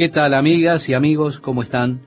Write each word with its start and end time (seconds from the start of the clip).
¿Qué 0.00 0.08
tal 0.08 0.32
amigas 0.32 0.88
y 0.88 0.94
amigos? 0.94 1.40
¿Cómo 1.40 1.62
están? 1.62 2.00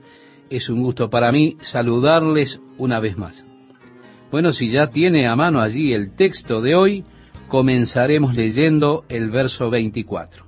Es 0.50 0.68
un 0.68 0.82
gusto 0.82 1.10
para 1.10 1.30
mí 1.30 1.58
saludarles 1.60 2.60
una 2.76 2.98
vez 2.98 3.16
más. 3.16 3.44
Bueno, 4.32 4.50
si 4.50 4.68
ya 4.68 4.88
tiene 4.88 5.28
a 5.28 5.36
mano 5.36 5.60
allí 5.60 5.92
el 5.92 6.16
texto 6.16 6.60
de 6.60 6.74
hoy, 6.74 7.04
comenzaremos 7.46 8.34
leyendo 8.34 9.04
el 9.08 9.30
verso 9.30 9.70
24. 9.70 10.44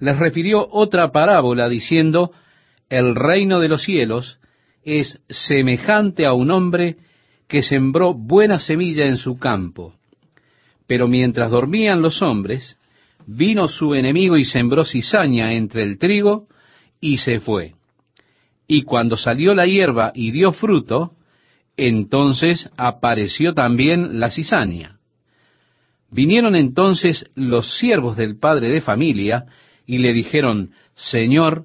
Les 0.00 0.18
refirió 0.18 0.66
otra 0.72 1.12
parábola 1.12 1.68
diciendo, 1.68 2.32
el 2.88 3.14
reino 3.14 3.60
de 3.60 3.68
los 3.68 3.84
cielos 3.84 4.40
es 4.82 5.20
semejante 5.28 6.26
a 6.26 6.32
un 6.32 6.50
hombre 6.50 6.96
que 7.46 7.62
sembró 7.62 8.12
buena 8.12 8.58
semilla 8.58 9.06
en 9.06 9.18
su 9.18 9.38
campo. 9.38 9.94
Pero 10.88 11.06
mientras 11.06 11.52
dormían 11.52 12.02
los 12.02 12.22
hombres, 12.22 12.76
vino 13.26 13.68
su 13.68 13.94
enemigo 13.94 14.36
y 14.36 14.44
sembró 14.44 14.84
cizaña 14.84 15.52
entre 15.52 15.82
el 15.82 15.98
trigo 15.98 16.46
y 17.00 17.18
se 17.18 17.40
fue. 17.40 17.74
Y 18.66 18.82
cuando 18.82 19.16
salió 19.16 19.54
la 19.54 19.66
hierba 19.66 20.12
y 20.14 20.30
dio 20.30 20.52
fruto, 20.52 21.12
entonces 21.76 22.70
apareció 22.76 23.54
también 23.54 24.20
la 24.20 24.30
cizaña. 24.30 24.98
Vinieron 26.10 26.54
entonces 26.54 27.26
los 27.34 27.78
siervos 27.78 28.16
del 28.16 28.38
padre 28.38 28.68
de 28.68 28.80
familia 28.80 29.46
y 29.86 29.98
le 29.98 30.12
dijeron, 30.12 30.70
Señor, 30.94 31.64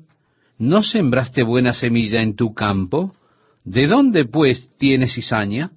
¿no 0.57 0.83
sembraste 0.83 1.43
buena 1.43 1.73
semilla 1.73 2.21
en 2.21 2.35
tu 2.35 2.53
campo? 2.53 3.13
¿De 3.63 3.87
dónde 3.87 4.25
pues 4.25 4.71
tienes 4.77 5.13
cizaña? 5.13 5.71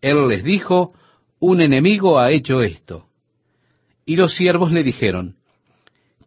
Él 0.00 0.28
les 0.28 0.42
dijo, 0.42 0.92
un 1.38 1.60
enemigo 1.60 2.18
ha 2.18 2.32
hecho 2.32 2.62
esto. 2.62 3.06
Y 4.06 4.16
los 4.16 4.36
siervos 4.36 4.72
le 4.72 4.82
dijeron, 4.82 5.36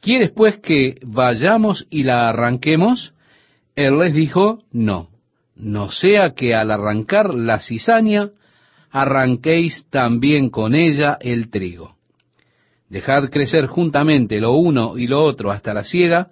¿quieres 0.02 0.32
pues 0.32 0.58
que 0.58 1.00
vayamos 1.04 1.88
y 1.90 2.04
la 2.04 2.30
arranquemos? 2.30 3.14
Él 3.76 4.00
les 4.00 4.14
dijo, 4.14 4.64
no, 4.72 5.10
no 5.56 5.92
sea 5.92 6.34
que 6.34 6.56
al 6.56 6.72
arrancar 6.72 7.34
la 7.34 7.60
cizaña, 7.60 8.32
arranquéis 8.90 9.86
también 9.90 10.50
con 10.50 10.74
ella 10.74 11.18
el 11.20 11.50
trigo. 11.50 11.96
Dejad 12.90 13.30
crecer 13.30 13.68
juntamente 13.68 14.40
lo 14.40 14.54
uno 14.54 14.98
y 14.98 15.08
lo 15.08 15.24
otro 15.24 15.52
hasta 15.52 15.74
la 15.74 15.84
siega, 15.84 16.32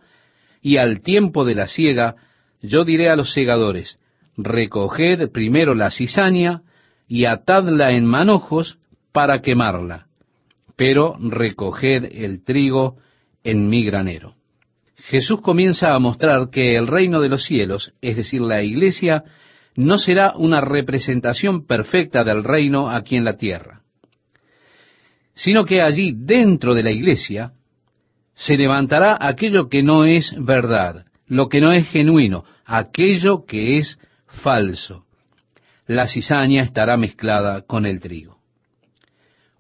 y 0.62 0.78
al 0.78 1.02
tiempo 1.02 1.46
de 1.46 1.56
la 1.56 1.68
siega 1.68 2.16
yo 2.62 2.86
diré 2.86 3.10
a 3.10 3.16
los 3.16 3.34
segadores, 3.34 4.00
recoged 4.38 5.30
primero 5.32 5.76
la 5.76 5.92
cizaña 5.92 6.64
y 7.08 7.26
atadla 7.26 7.92
en 7.92 8.06
manojos 8.06 8.78
para 9.12 9.42
quemarla, 9.42 10.08
pero 10.76 11.16
recoged 11.20 12.06
el 12.12 12.44
trigo 12.44 12.98
en 13.44 13.70
mi 13.70 13.86
granero. 13.86 14.36
Jesús 14.96 15.42
comienza 15.42 15.94
a 15.94 16.00
mostrar 16.00 16.50
que 16.50 16.76
el 16.76 16.88
reino 16.88 17.22
de 17.22 17.30
los 17.30 17.44
cielos, 17.46 17.94
es 18.02 18.16
decir, 18.16 18.42
la 18.42 18.64
iglesia, 18.64 19.24
no 19.76 19.98
será 19.98 20.34
una 20.36 20.62
representación 20.62 21.66
perfecta 21.66 22.24
del 22.24 22.44
reino 22.44 22.90
aquí 22.90 23.16
en 23.16 23.26
la 23.26 23.38
tierra, 23.38 23.82
sino 25.34 25.66
que 25.66 25.82
allí 25.82 26.14
dentro 26.16 26.74
de 26.74 26.84
la 26.84 26.92
iglesia 26.92 27.52
se 28.34 28.58
levantará 28.58 29.18
aquello 29.20 29.70
que 29.70 29.84
no 29.84 30.06
es 30.06 30.34
verdad, 30.38 31.06
lo 31.28 31.50
que 31.50 31.62
no 31.62 31.72
es 31.72 31.88
genuino, 31.90 32.46
aquello 32.66 33.46
que 33.46 33.78
es 33.78 34.00
falso. 34.28 35.06
La 35.88 36.08
cizaña 36.08 36.64
estará 36.64 36.98
mezclada 36.98 37.62
con 37.62 37.86
el 37.86 38.00
trigo. 38.00 38.35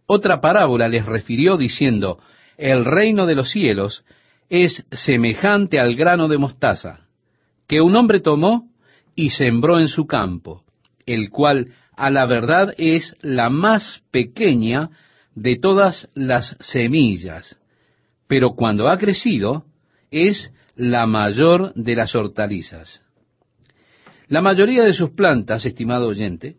Otra 0.07 0.41
parábola 0.41 0.87
les 0.87 1.05
refirió 1.05 1.57
diciendo, 1.57 2.19
el 2.57 2.85
reino 2.85 3.25
de 3.25 3.35
los 3.35 3.49
cielos 3.49 4.03
es 4.49 4.85
semejante 4.91 5.79
al 5.79 5.95
grano 5.95 6.27
de 6.27 6.37
mostaza, 6.37 7.07
que 7.67 7.81
un 7.81 7.95
hombre 7.95 8.19
tomó 8.19 8.69
y 9.15 9.31
sembró 9.31 9.79
en 9.79 9.87
su 9.87 10.05
campo, 10.05 10.63
el 11.05 11.29
cual 11.29 11.73
a 11.95 12.09
la 12.09 12.25
verdad 12.25 12.73
es 12.77 13.15
la 13.21 13.49
más 13.49 14.03
pequeña 14.11 14.89
de 15.33 15.57
todas 15.57 16.09
las 16.13 16.55
semillas, 16.59 17.57
pero 18.27 18.51
cuando 18.51 18.89
ha 18.89 18.97
crecido 18.97 19.65
es 20.11 20.51
la 20.75 21.07
mayor 21.07 21.73
de 21.73 21.95
las 21.95 22.15
hortalizas. 22.15 23.01
La 24.27 24.41
mayoría 24.41 24.83
de 24.83 24.93
sus 24.93 25.11
plantas, 25.11 25.65
estimado 25.65 26.07
oyente, 26.07 26.57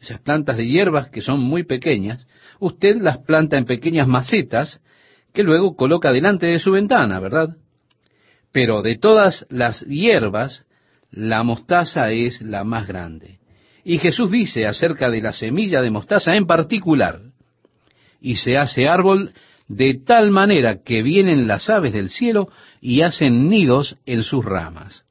esas 0.00 0.20
plantas 0.20 0.56
de 0.56 0.66
hierbas 0.66 1.08
que 1.08 1.22
son 1.22 1.40
muy 1.40 1.64
pequeñas, 1.64 2.26
usted 2.60 2.96
las 3.00 3.18
planta 3.18 3.56
en 3.56 3.64
pequeñas 3.64 4.08
macetas 4.08 4.80
que 5.32 5.42
luego 5.42 5.76
coloca 5.76 6.12
delante 6.12 6.46
de 6.46 6.58
su 6.58 6.72
ventana, 6.72 7.20
¿verdad? 7.20 7.56
Pero 8.52 8.82
de 8.82 8.96
todas 8.96 9.46
las 9.50 9.82
hierbas, 9.82 10.64
la 11.10 11.42
mostaza 11.42 12.10
es 12.10 12.40
la 12.40 12.64
más 12.64 12.86
grande. 12.86 13.38
Y 13.84 13.98
Jesús 13.98 14.30
dice 14.30 14.66
acerca 14.66 15.10
de 15.10 15.20
la 15.20 15.32
semilla 15.32 15.82
de 15.82 15.90
mostaza 15.90 16.34
en 16.34 16.46
particular, 16.46 17.20
y 18.20 18.36
se 18.36 18.56
hace 18.56 18.88
árbol 18.88 19.32
de 19.68 20.00
tal 20.04 20.30
manera 20.30 20.82
que 20.82 21.02
vienen 21.02 21.46
las 21.46 21.68
aves 21.70 21.92
del 21.92 22.08
cielo 22.08 22.48
y 22.80 23.02
hacen 23.02 23.48
nidos 23.48 23.98
en 24.06 24.22
sus 24.22 24.44
ramas. 24.44 25.04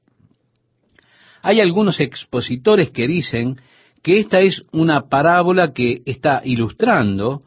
Hay 1.42 1.62
algunos 1.62 2.00
expositores 2.00 2.90
que 2.90 3.08
dicen 3.08 3.58
que 4.06 4.20
esta 4.20 4.40
es 4.42 4.62
una 4.72 5.10
parábola 5.10 5.74
que 5.74 6.04
está 6.06 6.44
ilustrando 6.46 7.42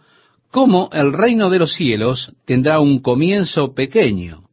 cómo 0.50 0.90
el 0.92 1.12
reino 1.12 1.50
de 1.50 1.60
los 1.60 1.72
cielos 1.72 2.32
tendrá 2.46 2.80
un 2.80 2.98
comienzo 2.98 3.74
pequeño. 3.76 4.48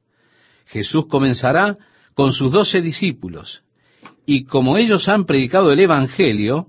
Jesús 0.68 1.08
comenzará 1.08 1.76
con 2.14 2.32
sus 2.32 2.52
doce 2.52 2.82
discípulos, 2.82 3.64
y 4.24 4.44
como 4.44 4.78
ellos 4.78 5.10
han 5.10 5.26
predicado 5.26 5.72
el 5.72 5.80
Evangelio, 5.80 6.68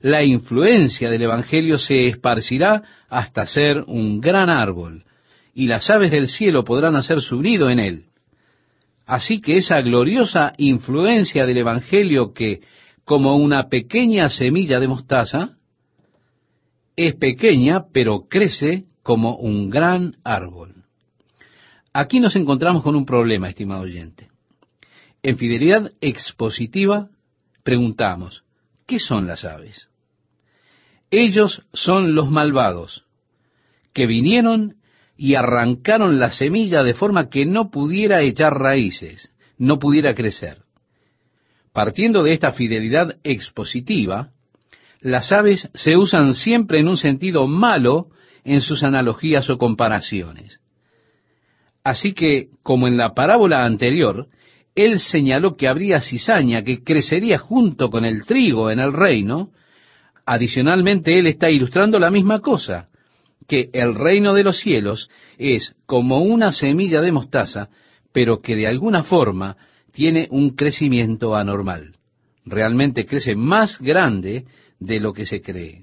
la 0.00 0.24
influencia 0.24 1.10
del 1.10 1.20
Evangelio 1.20 1.76
se 1.76 2.06
esparcirá 2.06 2.82
hasta 3.10 3.46
ser 3.46 3.84
un 3.88 4.22
gran 4.22 4.48
árbol, 4.48 5.04
y 5.52 5.66
las 5.66 5.90
aves 5.90 6.10
del 6.10 6.28
cielo 6.28 6.64
podrán 6.64 6.96
hacer 6.96 7.20
su 7.20 7.42
nido 7.42 7.68
en 7.68 7.78
él. 7.78 8.04
Así 9.04 9.42
que 9.42 9.58
esa 9.58 9.82
gloriosa 9.82 10.54
influencia 10.56 11.44
del 11.44 11.58
Evangelio 11.58 12.32
que, 12.32 12.62
como 13.08 13.36
una 13.36 13.70
pequeña 13.70 14.28
semilla 14.28 14.78
de 14.78 14.86
mostaza, 14.86 15.56
es 16.94 17.14
pequeña 17.14 17.86
pero 17.90 18.28
crece 18.28 18.84
como 19.02 19.36
un 19.36 19.70
gran 19.70 20.18
árbol. 20.24 20.84
Aquí 21.94 22.20
nos 22.20 22.36
encontramos 22.36 22.82
con 22.82 22.94
un 22.96 23.06
problema, 23.06 23.48
estimado 23.48 23.84
oyente. 23.84 24.28
En 25.22 25.38
fidelidad 25.38 25.92
expositiva 26.02 27.08
preguntamos, 27.62 28.44
¿qué 28.86 28.98
son 28.98 29.26
las 29.26 29.42
aves? 29.42 29.88
Ellos 31.10 31.62
son 31.72 32.14
los 32.14 32.30
malvados, 32.30 33.06
que 33.94 34.06
vinieron 34.06 34.76
y 35.16 35.34
arrancaron 35.34 36.18
la 36.18 36.30
semilla 36.30 36.82
de 36.82 36.92
forma 36.92 37.30
que 37.30 37.46
no 37.46 37.70
pudiera 37.70 38.20
echar 38.20 38.52
raíces, 38.52 39.32
no 39.56 39.78
pudiera 39.78 40.14
crecer. 40.14 40.67
Partiendo 41.72 42.22
de 42.22 42.32
esta 42.32 42.52
fidelidad 42.52 43.16
expositiva, 43.22 44.30
las 45.00 45.30
aves 45.32 45.70
se 45.74 45.96
usan 45.96 46.34
siempre 46.34 46.80
en 46.80 46.88
un 46.88 46.96
sentido 46.96 47.46
malo 47.46 48.08
en 48.44 48.60
sus 48.60 48.82
analogías 48.82 49.48
o 49.50 49.58
comparaciones. 49.58 50.60
Así 51.84 52.12
que, 52.12 52.48
como 52.62 52.88
en 52.88 52.96
la 52.96 53.14
parábola 53.14 53.64
anterior, 53.64 54.28
él 54.74 54.98
señaló 54.98 55.56
que 55.56 55.68
habría 55.68 56.00
cizaña 56.00 56.62
que 56.62 56.82
crecería 56.82 57.38
junto 57.38 57.90
con 57.90 58.04
el 58.04 58.24
trigo 58.24 58.70
en 58.70 58.78
el 58.78 58.92
reino, 58.92 59.50
adicionalmente 60.24 61.18
él 61.18 61.26
está 61.26 61.50
ilustrando 61.50 61.98
la 61.98 62.10
misma 62.10 62.40
cosa, 62.40 62.88
que 63.46 63.70
el 63.72 63.94
reino 63.94 64.34
de 64.34 64.44
los 64.44 64.58
cielos 64.58 65.08
es 65.38 65.74
como 65.86 66.20
una 66.20 66.52
semilla 66.52 67.00
de 67.00 67.12
mostaza, 67.12 67.70
pero 68.12 68.40
que 68.40 68.54
de 68.54 68.66
alguna 68.66 69.02
forma 69.02 69.56
tiene 69.98 70.28
un 70.30 70.50
crecimiento 70.50 71.34
anormal. 71.34 71.96
Realmente 72.44 73.04
crece 73.04 73.34
más 73.34 73.80
grande 73.80 74.44
de 74.78 75.00
lo 75.00 75.12
que 75.12 75.26
se 75.26 75.42
cree. 75.42 75.82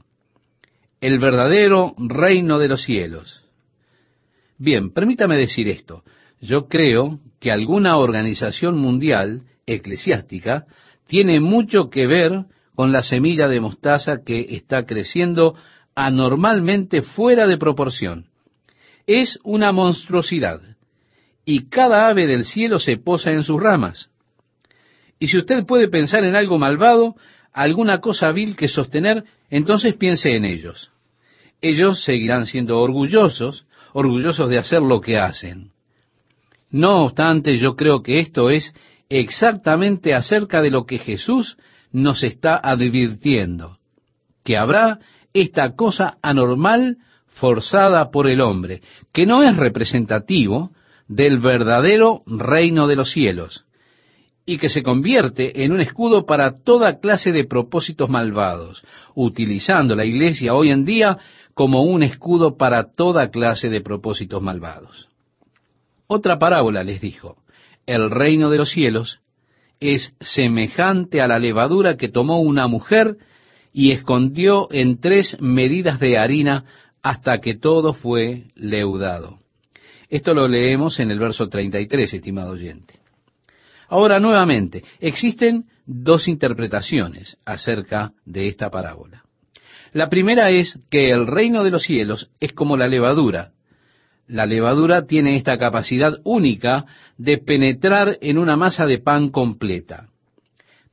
El 1.01 1.19
verdadero 1.19 1.93
reino 1.97 2.57
de 2.57 2.69
los 2.69 2.83
cielos. 2.83 3.43
Bien, 4.57 4.93
permítame 4.93 5.35
decir 5.35 5.67
esto. 5.67 6.05
Yo 6.39 6.69
creo 6.69 7.19
que 7.41 7.51
alguna 7.51 7.97
organización 7.97 8.77
mundial 8.77 9.41
eclesiástica 9.65 10.65
tiene 11.07 11.41
mucho 11.41 11.89
que 11.89 12.07
ver 12.07 12.45
con 12.73 12.93
la 12.93 13.03
semilla 13.03 13.49
de 13.49 13.59
mostaza 13.59 14.23
que 14.23 14.55
está 14.55 14.85
creciendo 14.85 15.55
anormalmente 15.93 17.01
fuera 17.01 17.47
de 17.47 17.57
proporción. 17.57 18.27
Es 19.07 19.39
una 19.43 19.73
monstruosidad. 19.73 20.61
Y 21.45 21.69
cada 21.69 22.07
ave 22.07 22.25
del 22.27 22.43
cielo 22.43 22.79
se 22.79 22.97
posa 22.97 23.31
en 23.31 23.43
sus 23.43 23.61
ramas. 23.61 24.09
Y 25.19 25.27
si 25.27 25.37
usted 25.37 25.65
puede 25.65 25.87
pensar 25.87 26.23
en 26.23 26.35
algo 26.35 26.57
malvado, 26.57 27.15
alguna 27.53 28.01
cosa 28.01 28.31
vil 28.31 28.55
que 28.55 28.67
sostener, 28.67 29.23
entonces 29.49 29.95
piense 29.95 30.35
en 30.35 30.43
ellos. 30.43 30.91
Ellos 31.61 32.03
seguirán 32.03 32.45
siendo 32.45 32.79
orgullosos, 32.79 33.65
orgullosos 33.93 34.49
de 34.49 34.57
hacer 34.57 34.81
lo 34.81 34.99
que 34.99 35.17
hacen. 35.17 35.71
No 36.69 37.05
obstante, 37.05 37.57
yo 37.57 37.75
creo 37.75 38.03
que 38.03 38.19
esto 38.19 38.49
es 38.49 38.73
exactamente 39.07 40.13
acerca 40.13 40.61
de 40.61 40.71
lo 40.71 40.85
que 40.85 40.97
Jesús 40.97 41.57
nos 41.91 42.23
está 42.23 42.57
advirtiendo, 42.57 43.77
que 44.43 44.57
habrá 44.57 44.99
esta 45.33 45.75
cosa 45.75 46.17
anormal 46.21 46.97
forzada 47.27 48.11
por 48.11 48.27
el 48.27 48.41
hombre, 48.41 48.81
que 49.13 49.25
no 49.25 49.43
es 49.43 49.55
representativo 49.55 50.71
del 51.07 51.39
verdadero 51.39 52.21
reino 52.25 52.87
de 52.87 52.95
los 52.95 53.11
cielos, 53.11 53.65
y 54.45 54.57
que 54.57 54.69
se 54.69 54.83
convierte 54.83 55.63
en 55.63 55.71
un 55.71 55.81
escudo 55.81 56.25
para 56.25 56.61
toda 56.63 56.99
clase 56.99 57.31
de 57.31 57.45
propósitos 57.45 58.09
malvados, 58.09 58.83
utilizando 59.15 59.95
la 59.95 60.05
iglesia 60.05 60.53
hoy 60.53 60.69
en 60.69 60.85
día 60.85 61.17
como 61.53 61.83
un 61.83 62.03
escudo 62.03 62.57
para 62.57 62.91
toda 62.91 63.31
clase 63.31 63.69
de 63.69 63.81
propósitos 63.81 64.41
malvados. 64.41 65.09
Otra 66.07 66.37
parábola 66.37 66.83
les 66.83 67.01
dijo, 67.01 67.37
el 67.87 68.11
reino 68.11 68.49
de 68.49 68.57
los 68.57 68.69
cielos 68.69 69.19
es 69.79 70.13
semejante 70.19 71.21
a 71.21 71.27
la 71.27 71.39
levadura 71.39 71.97
que 71.97 72.09
tomó 72.09 72.39
una 72.39 72.67
mujer 72.67 73.17
y 73.73 73.91
escondió 73.91 74.67
en 74.71 74.99
tres 74.99 75.37
medidas 75.41 75.99
de 75.99 76.17
harina 76.17 76.65
hasta 77.01 77.39
que 77.39 77.55
todo 77.55 77.93
fue 77.93 78.45
leudado. 78.55 79.39
Esto 80.15 80.33
lo 80.33 80.47
leemos 80.47 80.97
en 81.01 81.11
el 81.11 81.19
verso 81.19 81.49
33, 81.49 82.13
estimado 82.13 82.51
oyente. 82.51 82.93
Ahora, 83.89 84.17
nuevamente, 84.17 84.81
existen 85.01 85.65
dos 85.85 86.29
interpretaciones 86.29 87.37
acerca 87.43 88.13
de 88.23 88.47
esta 88.47 88.69
parábola. 88.69 89.25
La 89.91 90.07
primera 90.07 90.51
es 90.51 90.79
que 90.89 91.11
el 91.11 91.27
reino 91.27 91.65
de 91.65 91.71
los 91.71 91.83
cielos 91.83 92.29
es 92.39 92.53
como 92.53 92.77
la 92.77 92.87
levadura. 92.87 93.51
La 94.25 94.45
levadura 94.45 95.05
tiene 95.05 95.35
esta 95.35 95.57
capacidad 95.57 96.13
única 96.23 96.85
de 97.17 97.37
penetrar 97.37 98.17
en 98.21 98.37
una 98.37 98.55
masa 98.55 98.85
de 98.85 98.99
pan 98.99 99.31
completa. 99.31 100.07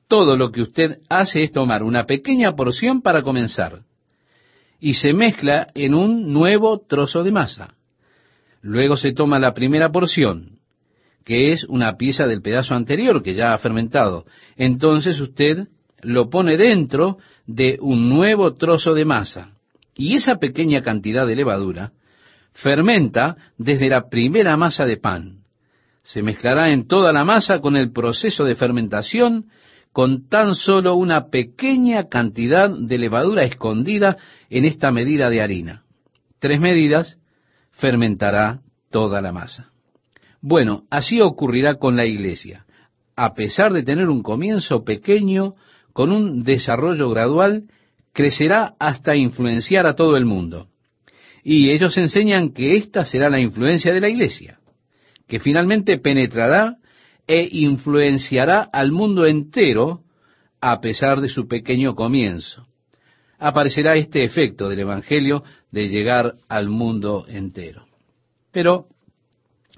Todo 0.09 0.35
lo 0.35 0.51
que 0.51 0.63
usted 0.63 0.99
hace 1.09 1.45
es 1.45 1.53
tomar 1.53 1.85
una 1.85 2.07
pequeña 2.07 2.57
porción 2.57 3.03
para 3.03 3.23
comenzar 3.23 3.83
y 4.81 4.95
se 4.95 5.13
mezcla 5.13 5.69
en 5.77 5.95
un 5.95 6.33
nuevo 6.33 6.81
trozo 6.81 7.23
de 7.23 7.31
masa. 7.31 7.77
Luego 8.63 8.97
se 8.97 9.13
toma 9.13 9.41
la 9.41 9.55
primera 9.55 9.91
porción, 9.91 10.61
que 11.25 11.53
es 11.53 11.65
una 11.65 11.97
pieza 11.97 12.27
del 12.27 12.43
pedazo 12.43 12.75
anterior 12.75 13.23
que 13.23 13.35
ya 13.35 13.53
ha 13.53 13.59
fermentado. 13.59 14.25
Entonces 14.57 15.21
usted 15.21 15.67
lo 16.01 16.31
pone 16.31 16.57
dentro 16.57 17.19
de 17.47 17.79
un 17.81 18.09
nuevo 18.09 18.55
trozo 18.55 18.95
de 18.95 19.05
masa. 19.05 19.51
Y 19.97 20.15
esa 20.15 20.37
pequeña 20.37 20.83
cantidad 20.83 21.27
de 21.27 21.37
levadura 21.37 21.93
fermenta 22.53 23.37
desde 23.59 23.89
la 23.89 24.09
primera 24.09 24.57
masa 24.57 24.87
de 24.87 24.97
pan. 24.97 25.43
Se 26.05 26.23
mezclará 26.23 26.71
en 26.71 26.87
toda 26.87 27.13
la 27.13 27.25
masa 27.25 27.61
con 27.61 27.77
el 27.77 27.93
proceso 27.93 28.45
de 28.45 28.57
fermentación 28.57 29.47
con 29.93 30.29
tan 30.29 30.55
solo 30.55 30.95
una 30.95 31.29
pequeña 31.29 32.09
cantidad 32.09 32.71
de 32.71 32.99
levadura 32.99 33.45
escondida 33.45 34.17
en 34.49 34.65
esta 34.65 34.91
medida 34.91 35.29
de 35.29 35.43
harina. 35.43 35.83
Tres 36.39 36.61
medidas 36.61 37.19
fermentará 37.73 38.61
toda 38.91 39.21
la 39.21 39.33
masa. 39.33 39.71
Bueno, 40.41 40.85
así 40.91 41.21
ocurrirá 41.21 41.77
con 41.77 41.97
la 41.97 42.07
iglesia. 42.07 42.67
A 43.17 43.35
pesar 43.35 43.73
de 43.73 43.83
tener 43.83 44.09
un 44.09 44.23
comienzo 44.23 44.85
pequeño, 44.85 45.55
con 45.93 46.11
un 46.11 46.43
desarrollo 46.43 47.11
gradual, 47.11 47.65
crecerá 48.13 48.75
hasta 48.79 49.17
influenciar 49.17 49.87
a 49.87 49.95
todo 49.95 50.17
el 50.17 50.25
mundo. 50.25 50.69
Y 51.45 51.71
ellos 51.71 51.97
enseñan 51.99 52.53
que 52.53 52.77
esta 52.77 53.05
será 53.05 53.29
la 53.29 53.41
influencia 53.41 53.93
de 53.93 54.01
la 54.01 54.09
iglesia, 54.09 54.59
que 55.27 55.41
finalmente 55.41 55.99
penetrará 55.99 56.77
e 57.27 57.49
influenciará 57.51 58.63
al 58.73 58.93
mundo 58.93 59.27
entero 59.27 60.03
a 60.61 60.81
pesar 60.81 61.21
de 61.21 61.29
su 61.29 61.49
pequeño 61.49 61.95
comienzo. 61.95 62.67
Aparecerá 63.43 63.97
este 63.97 64.23
efecto 64.23 64.69
del 64.69 64.79
Evangelio 64.79 65.43
de 65.73 65.89
llegar 65.89 66.35
al 66.49 66.69
mundo 66.69 67.27
entero. 67.29 67.87
Pero 68.53 68.87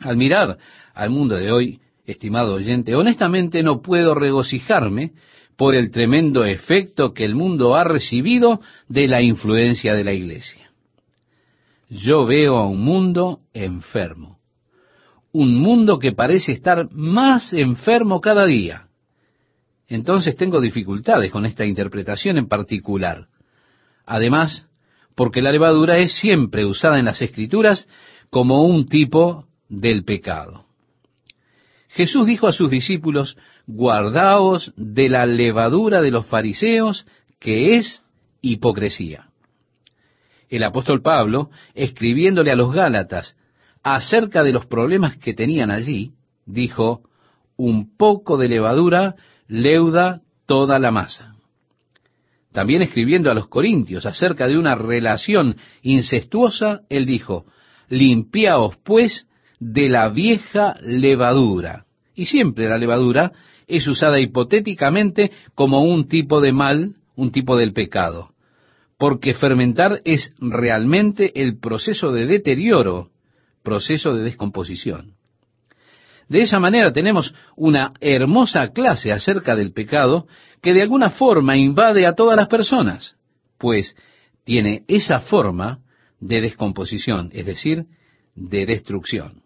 al 0.01 0.19
mirar 0.19 0.59
al 0.93 1.09
mundo 1.09 1.37
de 1.37 1.51
hoy, 1.51 1.81
estimado 2.05 2.57
oyente, 2.57 2.95
honestamente 2.95 3.63
no 3.63 3.81
puedo 3.81 4.15
regocijarme 4.15 5.13
por 5.57 5.75
el 5.75 5.91
tremendo 5.91 6.45
efecto 6.45 7.15
que 7.15 7.25
el 7.25 7.35
mundo 7.35 7.75
ha 7.75 7.85
recibido 7.85 8.61
de 8.89 9.09
la 9.09 9.23
influencia 9.23 9.95
de 9.95 10.05
la 10.05 10.13
iglesia. 10.13 10.71
Yo 11.89 12.27
veo 12.27 12.59
a 12.59 12.69
un 12.69 12.83
mundo 12.83 13.41
enfermo, 13.55 14.41
un 15.33 15.57
mundo 15.57 15.99
que 15.99 16.13
parece 16.13 16.53
estar 16.53 16.91
más 16.91 17.55
enfermo 17.55 18.21
cada 18.21 18.45
día. 18.45 18.89
Entonces 19.89 20.37
tengo 20.37 20.61
dificultades 20.61 21.31
con 21.31 21.47
esta 21.47 21.65
interpretación 21.65 22.37
en 22.37 22.47
particular. 22.47 23.29
Además, 24.07 24.69
porque 25.15 25.43
la 25.43 25.53
levadura 25.53 25.99
es 25.99 26.13
siempre 26.13 26.65
usada 26.65 26.99
en 26.99 27.05
las 27.05 27.23
escrituras 27.23 27.89
como 28.31 28.65
un 28.65 28.87
tipo 28.87 29.47
del 29.69 30.05
pecado. 30.05 30.67
Jesús 31.89 32.27
dijo 32.27 32.49
a 32.49 32.53
sus 32.53 32.71
discípulos, 32.71 33.37
guardaos 33.67 34.73
de 34.77 35.09
la 35.09 35.27
levadura 35.27 36.03
de 36.03 36.11
los 36.11 36.27
fariseos, 36.27 37.07
que 37.39 37.77
es 37.77 38.03
hipocresía. 38.41 39.29
El 40.49 40.65
apóstol 40.65 41.03
Pablo, 41.03 41.51
escribiéndole 41.75 42.51
a 42.51 42.57
los 42.57 42.73
Gálatas 42.73 43.37
acerca 43.83 44.43
de 44.43 44.53
los 44.53 44.67
problemas 44.67 45.17
que 45.17 45.35
tenían 45.35 45.71
allí, 45.71 46.13
dijo, 46.47 47.03
un 47.57 47.97
poco 47.97 48.37
de 48.37 48.49
levadura 48.49 49.15
leuda 49.47 50.23
toda 50.47 50.79
la 50.79 50.91
masa. 50.91 51.34
También 52.55 52.83
escribiendo 52.83 53.33
a 53.33 53.35
los 53.35 53.49
Corintios 53.49 54.07
acerca 54.07 54.47
de 54.47 54.57
una 54.57 54.77
relación 54.77 55.57
incestuosa, 55.83 56.83
él 56.89 57.05
dijo, 57.05 57.47
limpiaos 57.89 58.77
pues 58.85 59.27
de 59.59 59.89
la 59.89 60.09
vieja 60.09 60.77
levadura. 60.81 61.87
Y 62.15 62.27
siempre 62.27 62.69
la 62.69 62.79
levadura 62.79 63.33
es 63.67 63.89
usada 63.89 64.21
hipotéticamente 64.21 65.33
como 65.57 65.83
un 65.83 66.07
tipo 66.07 66.41
de 66.41 66.53
mal, 66.53 66.95
un 67.17 67.33
tipo 67.33 67.57
del 67.57 67.73
pecado, 67.73 68.35
porque 68.99 69.35
fermentar 69.35 70.01
es 70.05 70.33
realmente 70.39 71.43
el 71.43 71.59
proceso 71.59 72.13
de 72.13 72.27
deterioro, 72.27 73.11
proceso 73.65 74.15
de 74.15 74.23
descomposición. 74.23 75.15
De 76.29 76.41
esa 76.41 76.59
manera 76.59 76.93
tenemos 76.93 77.35
una 77.57 77.93
hermosa 78.01 78.69
clase 78.73 79.13
acerca 79.13 79.55
del 79.55 79.73
pecado 79.73 80.27
que 80.63 80.73
de 80.73 80.83
alguna 80.83 81.11
forma 81.11 81.57
invade 81.57 82.07
a 82.07 82.15
todas 82.15 82.37
las 82.37 82.49
personas, 82.49 83.17
pues 83.59 83.95
tiene 84.45 84.85
esa 84.89 85.21
forma 85.21 85.81
de 86.21 86.41
descomposición, 86.41 87.31
es 87.33 87.45
decir, 87.45 87.85
de 88.35 88.67
destrucción. 88.67 89.43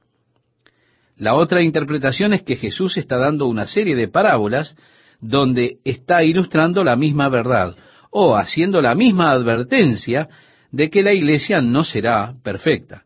La 1.17 1.35
otra 1.35 1.63
interpretación 1.63 2.33
es 2.33 2.43
que 2.43 2.57
Jesús 2.57 2.97
está 2.97 3.17
dando 3.17 3.47
una 3.47 3.67
serie 3.67 3.97
de 3.97 4.07
parábolas 4.07 4.77
donde 5.21 5.79
está 5.85 6.23
ilustrando 6.23 6.85
la 6.85 6.95
misma 6.95 7.29
verdad 7.29 7.77
o 8.11 8.37
haciendo 8.37 8.81
la 8.81 8.95
misma 8.95 9.33
advertencia 9.33 10.29
de 10.71 10.91
que 10.91 11.03
la 11.03 11.13
iglesia 11.13 11.61
no 11.61 11.83
será 11.83 12.35
perfecta, 12.45 13.03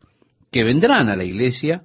que 0.51 0.65
vendrán 0.65 1.09
a 1.09 1.17
la 1.17 1.25
iglesia 1.25 1.85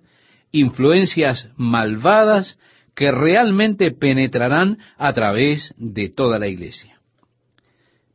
influencias 0.51 1.49
malvadas 1.55 2.57
que 2.95 3.11
realmente 3.11 3.91
penetrarán 3.91 4.77
a 4.97 5.13
través 5.13 5.73
de 5.77 6.09
toda 6.09 6.39
la 6.39 6.47
iglesia. 6.47 6.99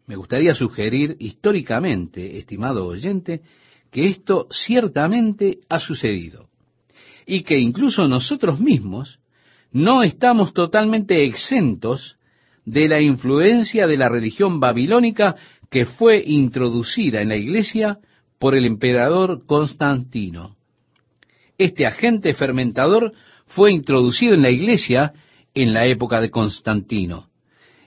Me 0.07 0.17
gustaría 0.17 0.55
sugerir 0.55 1.17
históricamente, 1.21 2.39
estimado 2.39 2.87
oyente, 2.87 3.43
que 3.91 4.07
esto 4.07 4.49
ciertamente 4.51 5.61
ha 5.69 5.79
sucedido 5.79 6.49
y 7.27 7.43
que 7.43 7.59
incluso 7.59 8.09
nosotros 8.09 8.59
mismos 8.59 9.21
no 9.71 10.03
estamos 10.03 10.53
totalmente 10.53 11.25
exentos 11.25 12.17
de 12.65 12.89
la 12.89 13.01
influencia 13.01 13.87
de 13.87 13.97
la 13.97 14.09
religión 14.09 14.61
babilónica 14.61 15.37
que 15.71 15.87
fue 15.87 16.23
introducida 16.25 17.23
en 17.23 17.29
la 17.29 17.37
iglesia 17.37 17.99
por 18.39 18.55
el 18.55 18.67
emperador 18.67 19.47
Constantino. 19.47 20.57
Este 21.63 21.87
agente 21.87 22.35
fermentador 22.35 23.13
fue 23.47 23.71
introducido 23.71 24.35
en 24.35 24.43
la 24.43 24.51
iglesia 24.51 25.13
en 25.55 25.73
la 25.73 25.87
época 25.87 26.21
de 26.21 26.29
Constantino. 26.29 27.29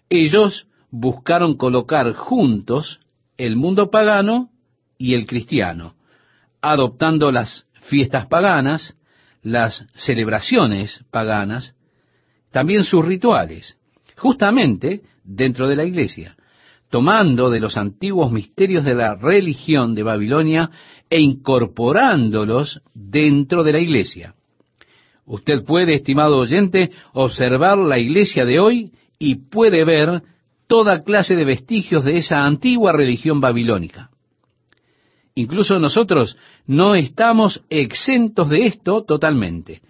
Ellos 0.10 0.66
buscaron 0.92 1.58
colocar 1.58 2.14
juntos 2.14 3.02
el 3.36 3.58
mundo 3.58 3.92
pagano 3.92 4.50
y 4.98 5.14
el 5.14 5.26
cristiano, 5.26 5.96
adoptando 6.62 7.34
las 7.34 7.68
fiestas 7.82 8.28
paganas, 8.28 8.96
las 9.42 9.86
celebraciones 9.94 11.04
paganas, 11.12 11.76
también 12.52 12.86
sus 12.86 13.06
rituales, 13.06 13.78
justamente 14.16 15.02
dentro 15.26 15.68
de 15.68 15.76
la 15.76 15.84
iglesia, 15.84 16.38
tomando 16.96 17.50
de 17.50 17.60
los 17.60 17.76
antiguos 17.76 18.32
misterios 18.32 18.86
de 18.86 18.96
la 18.96 19.16
religión 19.16 19.96
de 19.96 20.04
Babilonia 20.04 20.72
e 21.10 21.20
incorporándolos 21.20 22.82
dentro 22.94 23.66
de 23.66 23.74
la 23.74 23.80
iglesia. 23.80 24.34
Usted 25.26 25.66
puede, 25.66 25.96
estimado 25.96 26.38
oyente, 26.38 26.92
observar 27.12 27.78
la 27.80 28.00
iglesia 28.00 28.46
de 28.46 28.62
hoy 28.62 28.94
y 29.20 29.36
puede 29.50 29.84
ver 29.84 30.22
toda 30.68 31.04
clase 31.04 31.36
de 31.36 31.44
vestigios 31.44 32.06
de 32.06 32.16
esa 32.16 32.46
antigua 32.46 32.94
religión 32.94 33.42
babilónica. 33.42 34.10
Incluso 35.34 35.82
nosotros 35.82 36.38
no 36.66 36.96
estamos 36.96 37.62
exentos 37.70 38.48
de 38.48 38.68
esto 38.68 39.04
totalmente. 39.04 39.82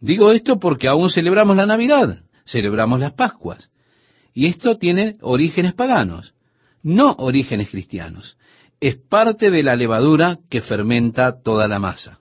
Digo 0.00 0.32
esto 0.32 0.58
porque 0.58 0.88
aún 0.88 1.10
celebramos 1.10 1.56
la 1.56 1.66
Navidad, 1.66 2.24
celebramos 2.44 2.98
las 2.98 3.12
Pascuas, 3.12 3.70
y 4.34 4.46
esto 4.46 4.78
tiene 4.78 5.14
orígenes 5.20 5.74
paganos, 5.74 6.34
no 6.82 7.12
orígenes 7.18 7.70
cristianos. 7.70 8.36
Es 8.80 8.96
parte 8.96 9.50
de 9.50 9.62
la 9.62 9.76
levadura 9.76 10.38
que 10.48 10.62
fermenta 10.62 11.42
toda 11.42 11.68
la 11.68 11.78
masa. 11.78 12.20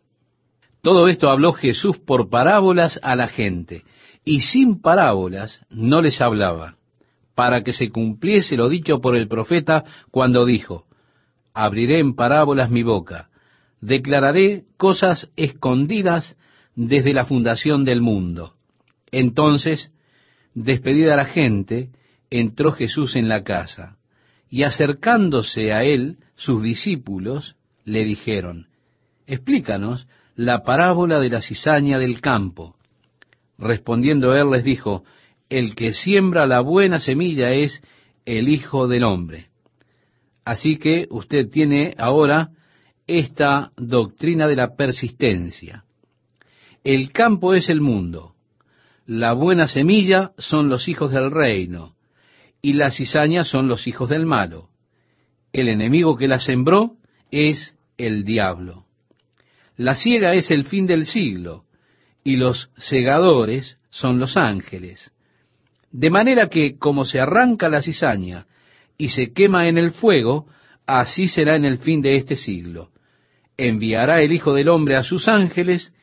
Todo 0.82 1.08
esto 1.08 1.30
habló 1.30 1.54
Jesús 1.54 1.98
por 2.00 2.30
parábolas 2.30 3.00
a 3.04 3.16
la 3.16 3.28
gente, 3.28 3.84
y 4.24 4.42
sin 4.42 4.82
parábolas 4.82 5.66
no 5.70 6.02
les 6.02 6.22
hablaba, 6.22 6.76
para 7.36 7.64
que 7.64 7.74
se 7.74 7.90
cumpliese 7.90 8.56
lo 8.56 8.70
dicho 8.70 9.00
por 9.00 9.16
el 9.16 9.28
profeta 9.28 9.84
cuando 10.12 10.46
dijo, 10.46 10.86
abriré 11.54 12.00
en 12.00 12.16
parábolas 12.16 12.70
mi 12.70 12.84
boca, 12.84 13.30
declararé 13.82 14.64
cosas 14.78 15.30
escondidas 15.36 16.36
desde 16.76 17.14
la 17.14 17.26
fundación 17.26 17.84
del 17.84 18.02
mundo. 18.02 18.54
Entonces, 19.12 19.92
despedida 20.54 21.16
la 21.16 21.26
gente, 21.26 21.90
entró 22.30 22.72
Jesús 22.72 23.16
en 23.16 23.28
la 23.28 23.44
casa, 23.44 23.98
y 24.50 24.64
acercándose 24.64 25.74
a 25.74 25.84
él, 25.84 26.18
sus 26.36 26.64
discípulos 26.64 27.56
le 27.86 28.04
dijeron, 28.04 28.68
explícanos 29.28 30.08
la 30.36 30.64
parábola 30.64 31.20
de 31.20 31.30
la 31.30 31.42
cizaña 31.42 32.00
del 32.00 32.22
campo. 32.22 32.76
Respondiendo 33.58 34.36
él 34.36 34.50
les 34.52 34.64
dijo, 34.64 35.04
el 35.50 35.76
que 35.76 35.94
siembra 35.94 36.48
la 36.48 36.62
buena 36.62 37.00
semilla 37.00 37.52
es 37.52 37.84
el 38.26 38.48
Hijo 38.50 38.88
del 38.88 39.04
Hombre. 39.04 39.48
Así 40.46 40.78
que 40.78 41.08
usted 41.10 41.50
tiene 41.50 41.96
ahora 41.98 42.52
esta 43.06 43.72
doctrina 43.76 44.48
de 44.48 44.56
la 44.56 44.76
persistencia. 44.76 45.84
El 46.84 47.12
campo 47.12 47.54
es 47.54 47.70
el 47.70 47.82
mundo, 47.82 48.36
la 49.06 49.34
buena 49.34 49.68
semilla 49.68 50.34
son 50.38 50.70
los 50.70 50.88
hijos 50.88 51.12
del 51.12 51.32
reino, 51.32 51.96
y 52.62 52.74
la 52.74 52.92
cizaña 52.92 53.44
son 53.44 53.68
los 53.68 53.88
hijos 53.88 54.10
del 54.10 54.26
malo. 54.26 54.70
El 55.54 55.70
enemigo 55.70 56.18
que 56.18 56.28
la 56.28 56.40
sembró 56.40 56.96
es 57.32 57.76
el 57.98 58.24
diablo. 58.24 58.86
La 59.78 59.96
ciega 59.96 60.34
es 60.34 60.52
el 60.52 60.66
fin 60.66 60.86
del 60.86 61.06
siglo, 61.06 61.64
y 62.24 62.36
los 62.36 62.70
segadores 62.78 63.78
son 63.90 64.20
los 64.20 64.36
ángeles. 64.36 65.12
De 65.92 66.10
manera 66.10 66.50
que 66.50 66.78
como 66.78 67.06
se 67.06 67.20
arranca 67.20 67.70
la 67.70 67.82
cizaña 67.82 68.46
y 68.98 69.10
se 69.10 69.32
quema 69.32 69.68
en 69.68 69.78
el 69.78 69.92
fuego, 69.92 70.48
así 70.86 71.28
será 71.28 71.56
en 71.56 71.66
el 71.66 71.78
fin 71.80 72.02
de 72.02 72.16
este 72.16 72.36
siglo. 72.36 72.90
Enviará 73.58 74.22
el 74.22 74.34
Hijo 74.34 74.54
del 74.54 74.70
Hombre 74.70 74.98
a 74.98 75.04
sus 75.04 75.28
ángeles 75.28 75.94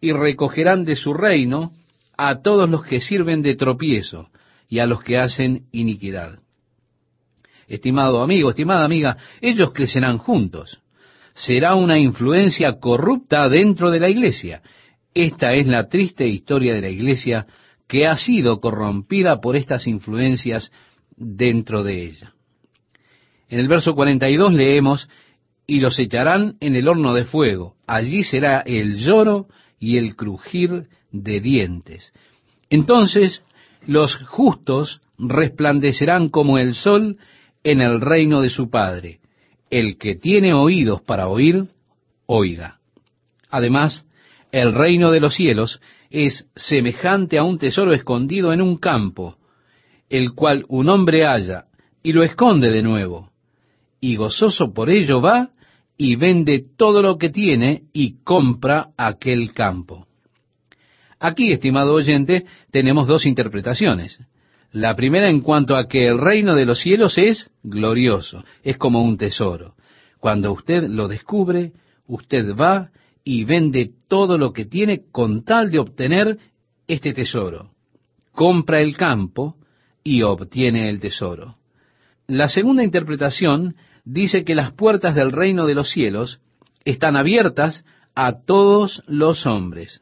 y 0.00 0.12
recogerán 0.12 0.84
de 0.84 0.96
su 0.96 1.14
reino 1.14 1.72
a 2.16 2.42
todos 2.42 2.68
los 2.68 2.84
que 2.84 3.00
sirven 3.00 3.42
de 3.42 3.54
tropiezo 3.54 4.30
y 4.70 4.78
a 4.78 4.86
los 4.86 5.02
que 5.02 5.18
hacen 5.18 5.66
iniquidad. 5.72 6.38
Estimado 7.68 8.22
amigo, 8.22 8.48
estimada 8.48 8.86
amiga, 8.86 9.18
ellos 9.42 9.72
crecerán 9.74 10.16
juntos 10.16 10.80
será 11.34 11.74
una 11.74 11.98
influencia 11.98 12.78
corrupta 12.78 13.48
dentro 13.48 13.90
de 13.90 14.00
la 14.00 14.08
iglesia. 14.08 14.62
Esta 15.14 15.54
es 15.54 15.66
la 15.66 15.88
triste 15.88 16.26
historia 16.28 16.74
de 16.74 16.82
la 16.82 16.88
iglesia 16.88 17.46
que 17.88 18.06
ha 18.06 18.16
sido 18.16 18.60
corrompida 18.60 19.40
por 19.40 19.56
estas 19.56 19.86
influencias 19.86 20.70
dentro 21.16 21.82
de 21.82 22.04
ella. 22.04 22.34
En 23.48 23.58
el 23.58 23.68
verso 23.68 23.94
42 23.94 24.52
leemos, 24.52 25.08
y 25.66 25.80
los 25.80 25.98
echarán 25.98 26.56
en 26.60 26.74
el 26.74 26.88
horno 26.88 27.14
de 27.14 27.24
fuego, 27.24 27.76
allí 27.86 28.24
será 28.24 28.60
el 28.60 28.96
lloro 28.96 29.46
y 29.78 29.98
el 29.98 30.16
crujir 30.16 30.88
de 31.12 31.40
dientes. 31.40 32.12
Entonces 32.70 33.44
los 33.86 34.16
justos 34.26 35.00
resplandecerán 35.18 36.28
como 36.28 36.58
el 36.58 36.74
sol 36.74 37.18
en 37.64 37.80
el 37.80 38.00
reino 38.00 38.40
de 38.40 38.50
su 38.50 38.70
Padre 38.70 39.20
el 39.70 39.96
que 39.96 40.16
tiene 40.16 40.52
oídos 40.52 41.00
para 41.00 41.28
oír, 41.28 41.68
oiga. 42.26 42.80
Además, 43.48 44.04
el 44.52 44.74
reino 44.74 45.12
de 45.12 45.20
los 45.20 45.34
cielos 45.34 45.80
es 46.10 46.48
semejante 46.56 47.38
a 47.38 47.44
un 47.44 47.58
tesoro 47.58 47.92
escondido 47.92 48.52
en 48.52 48.60
un 48.60 48.76
campo, 48.76 49.36
el 50.08 50.32
cual 50.34 50.64
un 50.68 50.88
hombre 50.88 51.24
halla 51.24 51.66
y 52.02 52.12
lo 52.12 52.24
esconde 52.24 52.70
de 52.70 52.82
nuevo, 52.82 53.30
y 54.00 54.16
gozoso 54.16 54.74
por 54.74 54.90
ello 54.90 55.20
va 55.20 55.50
y 55.96 56.16
vende 56.16 56.64
todo 56.76 57.00
lo 57.00 57.16
que 57.16 57.30
tiene 57.30 57.84
y 57.92 58.22
compra 58.24 58.88
aquel 58.96 59.52
campo. 59.52 60.06
Aquí, 61.20 61.52
estimado 61.52 61.92
oyente, 61.92 62.46
tenemos 62.70 63.06
dos 63.06 63.26
interpretaciones. 63.26 64.18
La 64.72 64.96
primera 64.96 65.28
en 65.28 65.42
cuanto 65.42 65.76
a 65.76 65.86
que 65.86 66.06
el 66.06 66.18
reino 66.18 66.54
de 66.54 66.64
los 66.64 66.80
cielos 66.80 67.18
es 67.18 67.50
glorioso, 67.62 68.42
es 68.62 68.78
como 68.78 69.02
un 69.02 69.18
tesoro. 69.18 69.74
Cuando 70.18 70.50
usted 70.50 70.84
lo 70.88 71.08
descubre, 71.08 71.72
usted 72.06 72.56
va 72.56 72.90
y 73.22 73.44
vende 73.44 73.90
todo 74.08 74.38
lo 74.38 74.54
que 74.54 74.64
tiene 74.64 75.02
con 75.12 75.44
tal 75.44 75.70
de 75.70 75.78
obtener 75.78 76.38
este 76.86 77.12
tesoro. 77.12 77.72
Compra 78.32 78.80
el 78.80 78.96
campo 78.96 79.56
y 80.02 80.22
obtiene 80.22 80.88
el 80.88 81.00
tesoro. 81.00 81.56
La 82.28 82.48
segunda 82.48 82.82
interpretación 82.82 83.76
dice 84.06 84.44
que 84.44 84.54
las 84.54 84.72
puertas 84.72 85.14
del 85.14 85.32
reino 85.32 85.66
de 85.66 85.74
los 85.74 85.90
cielos 85.90 86.40
están 86.84 87.16
abiertas 87.16 87.84
a 88.14 88.40
todos 88.40 89.02
los 89.06 89.44
hombres. 89.44 90.00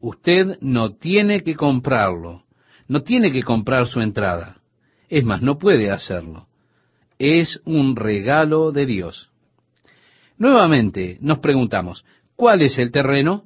Usted 0.00 0.58
no 0.60 0.94
tiene 0.94 1.40
que 1.40 1.54
comprarlo 1.54 2.44
no 2.88 3.02
tiene 3.02 3.30
que 3.30 3.42
comprar 3.42 3.86
su 3.86 4.00
entrada. 4.00 4.60
Es 5.08 5.24
más, 5.24 5.42
no 5.42 5.58
puede 5.58 5.90
hacerlo. 5.90 6.48
Es 7.18 7.60
un 7.64 7.96
regalo 7.96 8.72
de 8.72 8.86
Dios. 8.86 9.30
Nuevamente 10.38 11.18
nos 11.20 11.38
preguntamos, 11.38 12.04
¿cuál 12.34 12.62
es 12.62 12.78
el 12.78 12.90
terreno? 12.90 13.44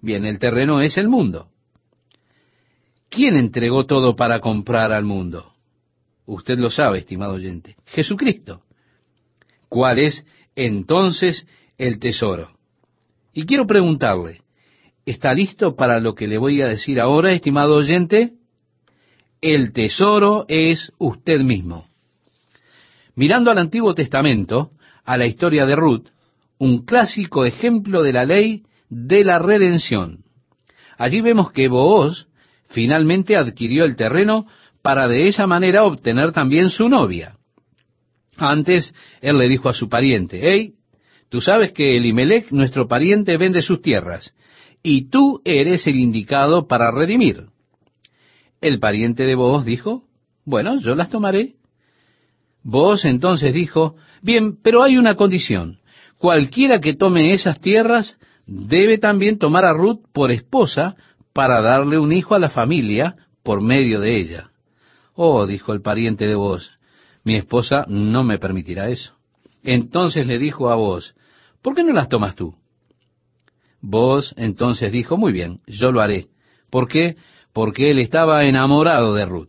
Bien, 0.00 0.26
el 0.26 0.38
terreno 0.38 0.80
es 0.80 0.98
el 0.98 1.08
mundo. 1.08 1.48
¿Quién 3.08 3.36
entregó 3.36 3.86
todo 3.86 4.16
para 4.16 4.40
comprar 4.40 4.92
al 4.92 5.04
mundo? 5.04 5.52
Usted 6.26 6.58
lo 6.58 6.70
sabe, 6.70 6.98
estimado 6.98 7.34
oyente. 7.34 7.76
Jesucristo. 7.86 8.62
¿Cuál 9.68 9.98
es 9.98 10.26
entonces 10.56 11.46
el 11.78 11.98
tesoro? 11.98 12.50
Y 13.32 13.44
quiero 13.46 13.66
preguntarle, 13.66 14.40
¿está 15.06 15.34
listo 15.34 15.76
para 15.76 16.00
lo 16.00 16.14
que 16.14 16.28
le 16.28 16.38
voy 16.38 16.62
a 16.62 16.68
decir 16.68 17.00
ahora, 17.00 17.32
estimado 17.32 17.76
oyente? 17.76 18.32
el 19.44 19.74
tesoro 19.74 20.46
es 20.48 20.90
usted 20.96 21.40
mismo. 21.40 21.86
Mirando 23.14 23.50
al 23.50 23.58
Antiguo 23.58 23.94
Testamento, 23.94 24.70
a 25.04 25.18
la 25.18 25.26
historia 25.26 25.66
de 25.66 25.76
Ruth, 25.76 26.08
un 26.56 26.86
clásico 26.86 27.44
ejemplo 27.44 28.02
de 28.02 28.14
la 28.14 28.24
ley 28.24 28.62
de 28.88 29.22
la 29.22 29.38
redención. 29.38 30.24
Allí 30.96 31.20
vemos 31.20 31.52
que 31.52 31.68
Booz 31.68 32.26
finalmente 32.68 33.36
adquirió 33.36 33.84
el 33.84 33.96
terreno 33.96 34.46
para 34.80 35.08
de 35.08 35.28
esa 35.28 35.46
manera 35.46 35.84
obtener 35.84 36.32
también 36.32 36.70
su 36.70 36.88
novia. 36.88 37.36
Antes, 38.38 38.94
él 39.20 39.36
le 39.36 39.48
dijo 39.50 39.68
a 39.68 39.74
su 39.74 39.90
pariente, 39.90 40.40
hey, 40.42 40.72
tú 41.28 41.42
sabes 41.42 41.72
que 41.72 41.98
Elimelech, 41.98 42.50
nuestro 42.50 42.88
pariente, 42.88 43.36
vende 43.36 43.60
sus 43.60 43.82
tierras, 43.82 44.34
y 44.86 45.08
tú 45.08 45.40
eres 45.46 45.86
el 45.86 45.96
indicado 45.96 46.68
para 46.68 46.92
redimir. 46.92 47.46
El 48.60 48.78
pariente 48.78 49.24
de 49.24 49.34
Boaz 49.34 49.64
dijo, 49.64 50.04
bueno, 50.44 50.78
yo 50.78 50.94
las 50.94 51.08
tomaré. 51.08 51.54
Boaz 52.62 53.06
entonces 53.06 53.54
dijo, 53.54 53.96
bien, 54.22 54.58
pero 54.62 54.82
hay 54.82 54.98
una 54.98 55.16
condición. 55.16 55.80
Cualquiera 56.18 56.80
que 56.80 56.94
tome 56.94 57.32
esas 57.32 57.60
tierras 57.60 58.18
debe 58.46 58.98
también 58.98 59.38
tomar 59.38 59.64
a 59.64 59.72
Ruth 59.72 60.00
por 60.12 60.30
esposa 60.30 60.96
para 61.32 61.62
darle 61.62 61.98
un 61.98 62.12
hijo 62.12 62.34
a 62.34 62.38
la 62.38 62.50
familia 62.50 63.16
por 63.42 63.62
medio 63.62 64.00
de 64.00 64.20
ella. 64.20 64.50
Oh, 65.14 65.46
dijo 65.46 65.72
el 65.72 65.80
pariente 65.80 66.26
de 66.26 66.34
Boaz, 66.34 66.78
mi 67.24 67.36
esposa 67.36 67.86
no 67.88 68.22
me 68.22 68.38
permitirá 68.38 68.90
eso. 68.90 69.14
Entonces 69.62 70.26
le 70.26 70.38
dijo 70.38 70.68
a 70.68 70.74
Boaz, 70.74 71.14
¿por 71.62 71.74
qué 71.74 71.82
no 71.82 71.94
las 71.94 72.10
tomas 72.10 72.34
tú? 72.34 72.54
Boaz 73.86 74.34
entonces 74.36 74.90
dijo, 74.90 75.16
muy 75.16 75.32
bien, 75.32 75.60
yo 75.66 75.92
lo 75.92 76.00
haré. 76.00 76.28
¿Por 76.70 76.88
qué? 76.88 77.16
porque 77.54 77.92
él 77.92 78.00
estaba 78.00 78.44
enamorado 78.44 79.14
de 79.14 79.24
Ruth. 79.24 79.48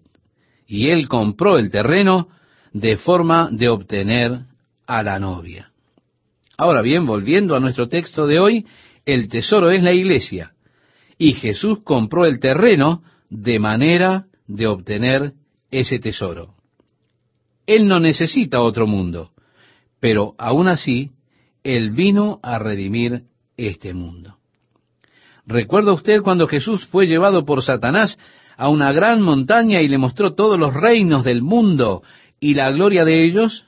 Y 0.68 0.90
él 0.90 1.10
compró 1.10 1.58
el 1.58 1.72
terreno 1.72 2.30
de 2.72 2.98
forma 2.98 3.50
de 3.52 3.68
obtener 3.68 4.42
a 4.88 5.04
la 5.04 5.20
novia. 5.20 5.72
Ahora 6.58 6.82
bien, 6.82 7.06
volviendo 7.06 7.56
a 7.56 7.60
nuestro 7.60 7.90
texto 7.90 8.28
de 8.28 8.40
hoy, 8.40 8.66
el 9.06 9.28
tesoro 9.28 9.72
es 9.72 9.84
la 9.84 9.92
iglesia. 9.92 10.54
y 11.18 11.34
Jesús 11.34 11.80
compró 11.86 12.26
el 12.26 12.42
terreno 12.42 13.02
de 13.30 13.58
manera 13.58 14.26
de 14.48 14.68
obtener 14.68 15.32
ese 15.72 15.98
tesoro. 15.98 16.56
Él 17.66 17.88
no 17.88 18.02
necesita 18.02 18.60
otro 18.60 18.86
mundo, 18.86 19.32
pero 20.02 20.36
aún 20.38 20.68
así, 20.68 21.12
Él 21.64 21.92
vino 21.92 22.42
a 22.44 22.60
redimir 22.60 23.24
este 23.58 23.94
mundo. 23.94 24.38
¿Recuerda 25.46 25.94
usted 25.94 26.22
cuando 26.22 26.48
Jesús 26.48 26.86
fue 26.88 27.08
llevado 27.08 27.46
por 27.46 27.62
Satanás 27.62 28.18
a 28.58 28.70
una 28.70 28.92
gran 28.92 29.22
montaña 29.22 29.82
y 29.82 29.88
le 29.88 29.98
mostró 29.98 30.34
todos 30.34 30.60
los 30.60 30.74
reinos 30.74 31.24
del 31.24 31.42
mundo 31.42 32.04
y 32.40 32.56
la 32.56 32.72
gloria 32.72 33.06
de 33.06 33.26
ellos? 33.26 33.66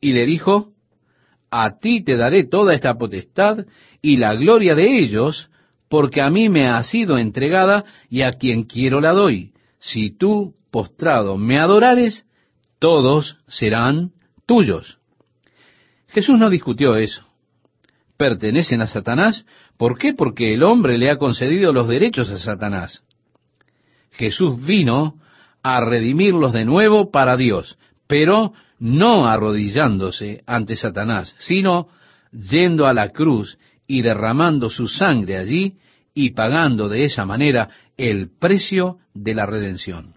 Y 0.00 0.12
le 0.12 0.26
dijo, 0.26 0.72
a 1.50 1.78
ti 1.78 2.02
te 2.02 2.16
daré 2.16 2.44
toda 2.44 2.74
esta 2.74 2.98
potestad 2.98 3.64
y 4.02 4.16
la 4.16 4.34
gloria 4.34 4.74
de 4.74 4.98
ellos, 4.98 5.50
porque 5.88 6.20
a 6.20 6.28
mí 6.28 6.48
me 6.48 6.66
ha 6.66 6.82
sido 6.82 7.16
entregada 7.16 7.84
y 8.10 8.22
a 8.22 8.32
quien 8.32 8.64
quiero 8.64 9.00
la 9.00 9.12
doy. 9.12 9.52
Si 9.78 10.10
tú, 10.10 10.54
postrado, 10.72 11.38
me 11.38 11.58
adorares, 11.58 12.26
todos 12.80 13.38
serán 13.46 14.10
tuyos. 14.46 14.98
Jesús 16.08 16.38
no 16.38 16.50
discutió 16.50 16.96
eso. 16.96 17.24
Pertenecen 18.16 18.80
a 18.80 18.86
Satanás. 18.86 19.44
¿Por 19.76 19.98
qué? 19.98 20.14
Porque 20.14 20.54
el 20.54 20.62
hombre 20.62 20.98
le 20.98 21.10
ha 21.10 21.16
concedido 21.16 21.72
los 21.72 21.88
derechos 21.88 22.30
a 22.30 22.38
Satanás. 22.38 23.02
Jesús 24.12 24.64
vino 24.64 25.16
a 25.62 25.80
redimirlos 25.80 26.52
de 26.52 26.64
nuevo 26.64 27.10
para 27.10 27.36
Dios, 27.36 27.76
pero 28.06 28.52
no 28.78 29.26
arrodillándose 29.26 30.42
ante 30.46 30.76
Satanás, 30.76 31.34
sino 31.38 31.88
yendo 32.32 32.86
a 32.86 32.94
la 32.94 33.10
cruz 33.10 33.58
y 33.86 34.02
derramando 34.02 34.70
su 34.70 34.88
sangre 34.88 35.38
allí 35.38 35.74
y 36.14 36.30
pagando 36.30 36.88
de 36.88 37.04
esa 37.04 37.24
manera 37.24 37.68
el 37.96 38.30
precio 38.38 38.98
de 39.14 39.34
la 39.34 39.46
redención. 39.46 40.14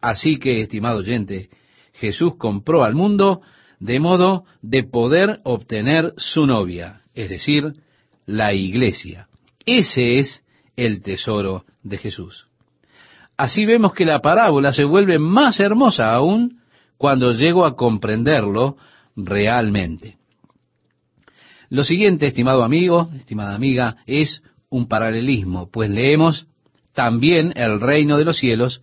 Así 0.00 0.38
que, 0.38 0.60
estimado 0.60 0.98
oyente, 0.98 1.50
Jesús 1.94 2.36
compró 2.38 2.84
al 2.84 2.94
mundo 2.94 3.42
de 3.80 3.98
modo 3.98 4.44
de 4.62 4.84
poder 4.84 5.40
obtener 5.42 6.12
su 6.16 6.46
novia, 6.46 7.00
es 7.14 7.28
decir, 7.28 7.74
la 8.26 8.52
iglesia. 8.52 9.28
Ese 9.66 10.18
es 10.18 10.44
el 10.76 11.02
tesoro 11.02 11.64
de 11.82 11.98
Jesús. 11.98 12.46
Así 13.36 13.64
vemos 13.64 13.94
que 13.94 14.04
la 14.04 14.20
parábola 14.20 14.72
se 14.72 14.84
vuelve 14.84 15.18
más 15.18 15.58
hermosa 15.60 16.12
aún 16.12 16.60
cuando 16.98 17.32
llego 17.32 17.64
a 17.64 17.74
comprenderlo 17.74 18.76
realmente. 19.16 20.18
Lo 21.70 21.84
siguiente, 21.84 22.26
estimado 22.26 22.62
amigo, 22.62 23.08
estimada 23.16 23.54
amiga, 23.54 23.96
es 24.06 24.42
un 24.68 24.88
paralelismo, 24.88 25.70
pues 25.70 25.88
leemos 25.88 26.46
también 26.92 27.52
el 27.56 27.80
reino 27.80 28.18
de 28.18 28.24
los 28.24 28.36
cielos 28.36 28.82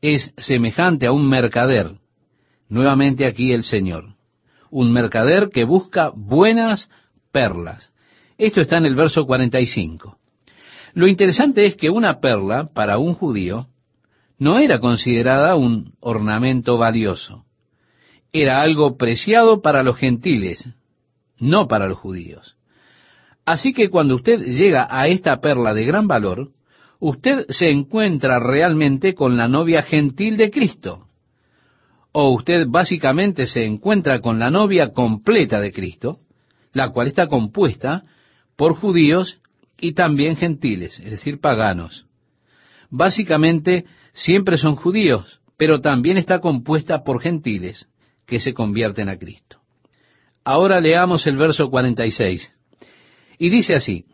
es 0.00 0.32
semejante 0.36 1.06
a 1.06 1.12
un 1.12 1.28
mercader. 1.28 1.96
Nuevamente 2.68 3.26
aquí 3.26 3.52
el 3.52 3.64
Señor. 3.64 4.17
Un 4.70 4.92
mercader 4.92 5.50
que 5.50 5.64
busca 5.64 6.10
buenas 6.14 6.90
perlas. 7.32 7.92
Esto 8.36 8.60
está 8.60 8.78
en 8.78 8.86
el 8.86 8.94
verso 8.94 9.26
45. 9.26 10.18
Lo 10.94 11.06
interesante 11.06 11.66
es 11.66 11.76
que 11.76 11.90
una 11.90 12.20
perla 12.20 12.70
para 12.72 12.98
un 12.98 13.14
judío 13.14 13.68
no 14.38 14.58
era 14.58 14.78
considerada 14.78 15.56
un 15.56 15.94
ornamento 16.00 16.78
valioso. 16.78 17.44
Era 18.32 18.60
algo 18.60 18.96
preciado 18.96 19.62
para 19.62 19.82
los 19.82 19.96
gentiles, 19.96 20.68
no 21.38 21.66
para 21.66 21.88
los 21.88 21.98
judíos. 21.98 22.56
Así 23.44 23.72
que 23.72 23.88
cuando 23.88 24.14
usted 24.14 24.40
llega 24.40 24.86
a 24.90 25.08
esta 25.08 25.40
perla 25.40 25.74
de 25.74 25.84
gran 25.84 26.06
valor, 26.06 26.50
usted 27.00 27.46
se 27.48 27.70
encuentra 27.70 28.38
realmente 28.38 29.14
con 29.14 29.36
la 29.36 29.48
novia 29.48 29.82
gentil 29.82 30.36
de 30.36 30.50
Cristo. 30.50 31.07
O 32.20 32.30
usted 32.30 32.66
básicamente 32.66 33.46
se 33.46 33.64
encuentra 33.64 34.20
con 34.20 34.40
la 34.40 34.50
novia 34.50 34.92
completa 34.92 35.60
de 35.60 35.70
Cristo, 35.70 36.18
la 36.72 36.90
cual 36.90 37.06
está 37.06 37.28
compuesta 37.28 38.02
por 38.56 38.74
judíos 38.74 39.40
y 39.80 39.92
también 39.92 40.34
gentiles, 40.34 40.98
es 40.98 41.12
decir, 41.12 41.38
paganos. 41.38 42.06
Básicamente 42.90 43.84
siempre 44.14 44.58
son 44.58 44.74
judíos, 44.74 45.40
pero 45.56 45.80
también 45.80 46.16
está 46.16 46.40
compuesta 46.40 47.04
por 47.04 47.22
gentiles 47.22 47.88
que 48.26 48.40
se 48.40 48.52
convierten 48.52 49.08
a 49.08 49.16
Cristo. 49.16 49.60
Ahora 50.42 50.80
leamos 50.80 51.24
el 51.28 51.36
verso 51.36 51.70
46. 51.70 52.52
Y 53.38 53.48
dice 53.48 53.76
así, 53.76 54.06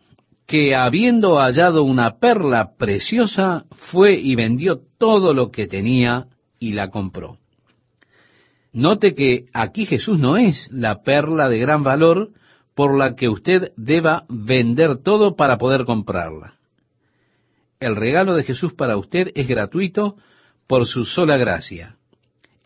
que 0.45 0.75
habiendo 0.75 1.39
hallado 1.39 1.81
una 1.81 2.19
perla 2.19 2.75
preciosa, 2.77 3.65
fue 3.71 4.13
y 4.13 4.35
vendió 4.35 4.81
todo 4.99 5.33
lo 5.33 5.49
que 5.49 5.65
tenía 5.65 6.27
y 6.59 6.73
la 6.73 6.91
compró. 6.91 7.39
Note 8.75 9.15
que 9.15 9.45
aquí 9.53 9.87
Jesús 9.87 10.19
no 10.19 10.37
es 10.37 10.69
la 10.71 11.01
perla 11.01 11.49
de 11.49 11.57
gran 11.57 11.83
valor 11.83 12.29
por 12.75 12.95
la 12.95 13.15
que 13.15 13.29
usted 13.29 13.71
deba 13.75 14.25
vender 14.29 14.97
todo 14.97 15.35
para 15.35 15.57
poder 15.57 15.85
comprarla 15.85 16.55
el 17.79 17.95
regalo 17.95 18.35
de 18.35 18.43
Jesús 18.43 18.73
para 18.73 18.97
usted 18.97 19.31
es 19.35 19.47
gratuito 19.47 20.15
por 20.67 20.87
su 20.87 21.05
sola 21.05 21.37
gracia. 21.37 21.97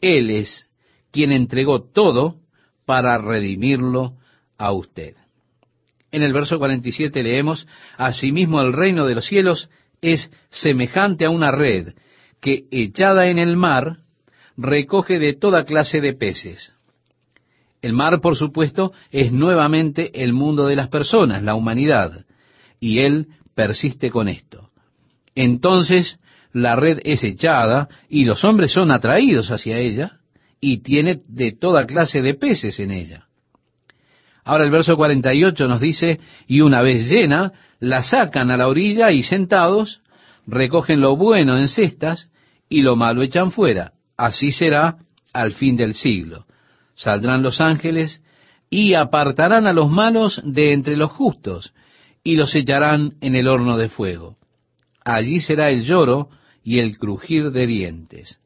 Él 0.02 0.30
es 0.30 0.68
quien 1.12 1.32
entregó 1.32 1.82
todo 1.82 2.38
para 2.86 3.18
redimirlo 3.18 4.14
a 4.58 4.72
usted. 4.72 5.16
En 6.12 6.24
el 6.24 6.34
verso 6.34 6.58
47 6.58 7.22
leemos, 7.22 7.68
Asimismo 7.98 8.62
el 8.62 8.74
reino 8.74 9.06
de 9.06 9.16
los 9.16 9.26
cielos 9.26 9.70
es 10.02 10.32
semejante 10.50 11.26
a 11.26 11.30
una 11.30 11.52
red 11.52 11.94
que 12.40 12.66
echada 12.72 13.28
en 13.28 13.38
el 13.38 13.58
mar 13.58 13.98
recoge 14.62 15.20
de 15.20 15.34
toda 15.34 15.66
clase 15.66 16.02
de 16.02 16.14
peces. 16.14 16.74
El 17.82 17.94
mar, 17.94 18.20
por 18.22 18.36
supuesto, 18.36 18.92
es 19.10 19.32
nuevamente 19.32 20.24
el 20.24 20.34
mundo 20.34 20.68
de 20.68 20.76
las 20.76 20.90
personas, 20.90 21.44
la 21.44 21.56
humanidad, 21.56 22.26
y 22.80 23.00
él 23.00 23.28
persiste 23.56 24.10
con 24.10 24.28
esto 24.28 24.70
entonces 25.40 26.20
la 26.52 26.76
red 26.76 27.00
es 27.06 27.24
echada 27.24 27.88
y 28.10 28.26
los 28.26 28.44
hombres 28.44 28.74
son 28.74 28.92
atraídos 28.92 29.52
hacia 29.52 29.78
ella 29.78 30.18
y 30.60 30.82
tiene 30.82 31.22
de 31.30 31.54
toda 31.54 31.86
clase 31.86 32.22
de 32.22 32.34
peces 32.34 32.78
en 32.82 32.92
ella. 32.92 33.28
Ahora 34.44 34.66
el 34.66 34.72
verso 34.72 34.98
48 34.98 35.68
nos 35.68 35.80
dice, 35.80 36.20
y 36.46 36.60
una 36.60 36.82
vez 36.82 37.10
llena, 37.10 37.54
la 37.80 38.04
sacan 38.04 38.52
a 38.52 38.58
la 38.58 38.68
orilla 38.68 39.12
y 39.12 39.24
sentados, 39.24 40.02
recogen 40.46 41.00
lo 41.00 41.16
bueno 41.16 41.58
en 41.58 41.70
cestas 41.70 42.30
y 42.68 42.82
lo 42.82 42.98
malo 42.98 43.22
echan 43.22 43.52
fuera. 43.52 43.94
Así 44.20 44.52
será 44.52 44.98
al 45.34 45.54
fin 45.54 45.78
del 45.78 45.94
siglo. 45.94 46.46
Saldrán 46.96 47.44
los 47.44 47.62
ángeles 47.62 48.22
y 48.70 48.94
apartarán 48.94 49.66
a 49.66 49.74
los 49.74 49.90
malos 49.90 50.42
de 50.44 50.74
entre 50.74 50.98
los 50.98 51.12
justos 51.12 51.74
y 52.24 52.36
los 52.36 52.54
echarán 52.56 53.16
en 53.22 53.36
el 53.36 53.48
horno 53.48 53.78
de 53.78 53.90
fuego 53.90 54.40
allí 55.10 55.40
será 55.40 55.70
el 55.70 55.84
lloro 55.84 56.30
y 56.64 56.80
el 56.80 56.98
crujir 56.98 57.52
de 57.52 57.68
dientes. 57.68 58.40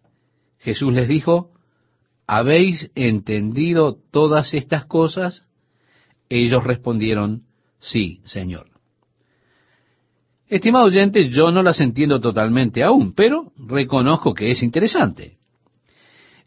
Jesús 0.60 0.94
les 0.94 1.08
dijo, 1.08 1.52
¿habéis 2.26 2.90
entendido 2.96 3.98
todas 4.12 4.54
estas 4.54 4.86
cosas? 4.86 5.46
Ellos 6.30 6.64
respondieron, 6.64 7.44
sí, 7.80 8.22
Señor. 8.24 8.68
Estimado 10.48 10.86
oyente, 10.86 11.30
yo 11.30 11.52
no 11.52 11.64
las 11.64 11.82
entiendo 11.82 12.22
totalmente 12.22 12.84
aún, 12.84 13.14
pero 13.14 13.52
reconozco 13.58 14.34
que 14.34 14.52
es 14.52 14.62
interesante. 14.64 15.38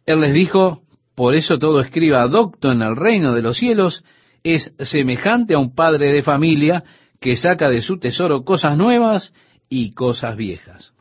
Él 0.06 0.20
les 0.20 0.32
dijo, 0.32 0.82
por 1.16 1.34
eso 1.34 1.58
todo 1.58 1.80
escriba 1.80 2.26
docto 2.28 2.70
en 2.70 2.80
el 2.80 2.96
reino 2.96 3.34
de 3.34 3.42
los 3.42 3.58
cielos 3.58 4.04
es 4.44 4.72
semejante 4.78 5.54
a 5.54 5.58
un 5.58 5.74
padre 5.74 6.12
de 6.12 6.22
familia 6.22 6.84
que 7.20 7.36
saca 7.36 7.68
de 7.68 7.80
su 7.80 7.98
tesoro 7.98 8.44
cosas 8.44 8.78
nuevas 8.78 9.32
y 9.68 9.92
cosas 9.92 10.36
viejas. 10.36 10.92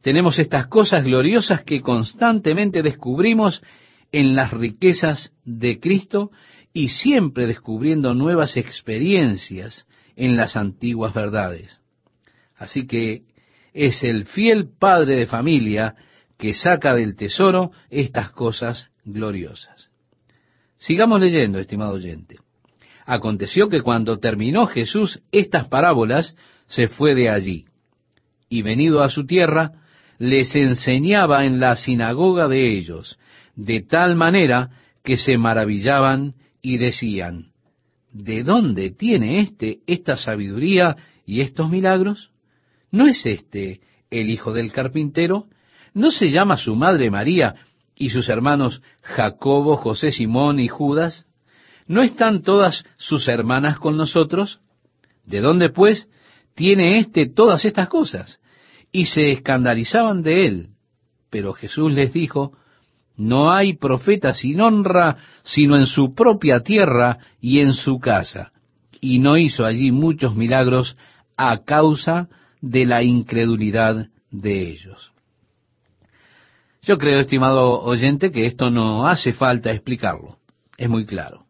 Tenemos 0.00 0.38
estas 0.38 0.66
cosas 0.66 1.04
gloriosas 1.04 1.62
que 1.62 1.80
constantemente 1.80 2.82
descubrimos 2.82 3.62
en 4.12 4.34
las 4.34 4.52
riquezas 4.52 5.32
de 5.44 5.80
Cristo 5.80 6.30
y 6.72 6.88
siempre 6.88 7.46
descubriendo 7.46 8.14
nuevas 8.14 8.56
experiencias 8.56 9.86
en 10.16 10.36
las 10.36 10.56
antiguas 10.56 11.12
verdades. 11.12 11.82
Así 12.56 12.86
que 12.86 13.22
es 13.72 14.02
el 14.04 14.26
fiel 14.26 14.68
padre 14.78 15.16
de 15.16 15.26
familia 15.26 15.96
que 16.44 16.52
saca 16.52 16.94
del 16.94 17.16
tesoro 17.16 17.72
estas 17.88 18.30
cosas 18.30 18.90
gloriosas. 19.02 19.88
Sigamos 20.76 21.18
leyendo, 21.18 21.58
estimado 21.58 21.94
oyente. 21.94 22.36
Aconteció 23.06 23.70
que 23.70 23.80
cuando 23.80 24.18
terminó 24.18 24.66
Jesús 24.66 25.22
estas 25.32 25.68
parábolas, 25.68 26.36
se 26.66 26.88
fue 26.88 27.14
de 27.14 27.30
allí. 27.30 27.64
Y 28.50 28.60
venido 28.60 29.02
a 29.02 29.08
su 29.08 29.24
tierra, 29.24 29.72
les 30.18 30.54
enseñaba 30.54 31.46
en 31.46 31.60
la 31.60 31.76
sinagoga 31.76 32.46
de 32.46 32.76
ellos, 32.76 33.18
de 33.56 33.80
tal 33.80 34.14
manera 34.14 34.68
que 35.02 35.16
se 35.16 35.38
maravillaban 35.38 36.34
y 36.60 36.76
decían, 36.76 37.52
¿de 38.12 38.42
dónde 38.42 38.90
tiene 38.90 39.40
éste 39.40 39.78
esta 39.86 40.18
sabiduría 40.18 40.94
y 41.24 41.40
estos 41.40 41.70
milagros? 41.70 42.32
¿No 42.90 43.06
es 43.06 43.24
este 43.24 43.80
el 44.10 44.28
hijo 44.28 44.52
del 44.52 44.72
carpintero? 44.72 45.46
¿No 45.94 46.10
se 46.10 46.30
llama 46.30 46.56
su 46.56 46.74
madre 46.74 47.08
María 47.08 47.54
y 47.94 48.10
sus 48.10 48.28
hermanos 48.28 48.82
Jacobo, 49.02 49.76
José, 49.76 50.10
Simón 50.10 50.58
y 50.58 50.66
Judas? 50.66 51.26
¿No 51.86 52.02
están 52.02 52.42
todas 52.42 52.84
sus 52.96 53.28
hermanas 53.28 53.78
con 53.78 53.96
nosotros? 53.96 54.60
¿De 55.24 55.40
dónde, 55.40 55.70
pues, 55.70 56.08
tiene 56.54 56.98
éste 56.98 57.28
todas 57.28 57.64
estas 57.64 57.88
cosas? 57.88 58.40
Y 58.90 59.06
se 59.06 59.30
escandalizaban 59.30 60.22
de 60.22 60.46
él. 60.46 60.68
Pero 61.30 61.52
Jesús 61.52 61.92
les 61.92 62.12
dijo, 62.12 62.52
no 63.16 63.52
hay 63.52 63.74
profeta 63.74 64.34
sin 64.34 64.60
honra 64.60 65.16
sino 65.44 65.76
en 65.76 65.86
su 65.86 66.14
propia 66.14 66.60
tierra 66.60 67.18
y 67.40 67.60
en 67.60 67.72
su 67.72 68.00
casa. 68.00 68.50
Y 69.00 69.20
no 69.20 69.36
hizo 69.36 69.64
allí 69.64 69.92
muchos 69.92 70.34
milagros 70.34 70.96
a 71.36 71.62
causa 71.64 72.28
de 72.60 72.84
la 72.84 73.04
incredulidad 73.04 74.08
de 74.30 74.68
ellos. 74.70 75.13
Yo 76.84 76.98
creo, 76.98 77.20
estimado 77.20 77.80
oyente, 77.80 78.30
que 78.30 78.44
esto 78.44 78.68
no 78.70 79.06
hace 79.06 79.32
falta 79.32 79.70
explicarlo. 79.70 80.36
Es 80.76 80.88
muy 80.90 81.06
claro. 81.06 81.46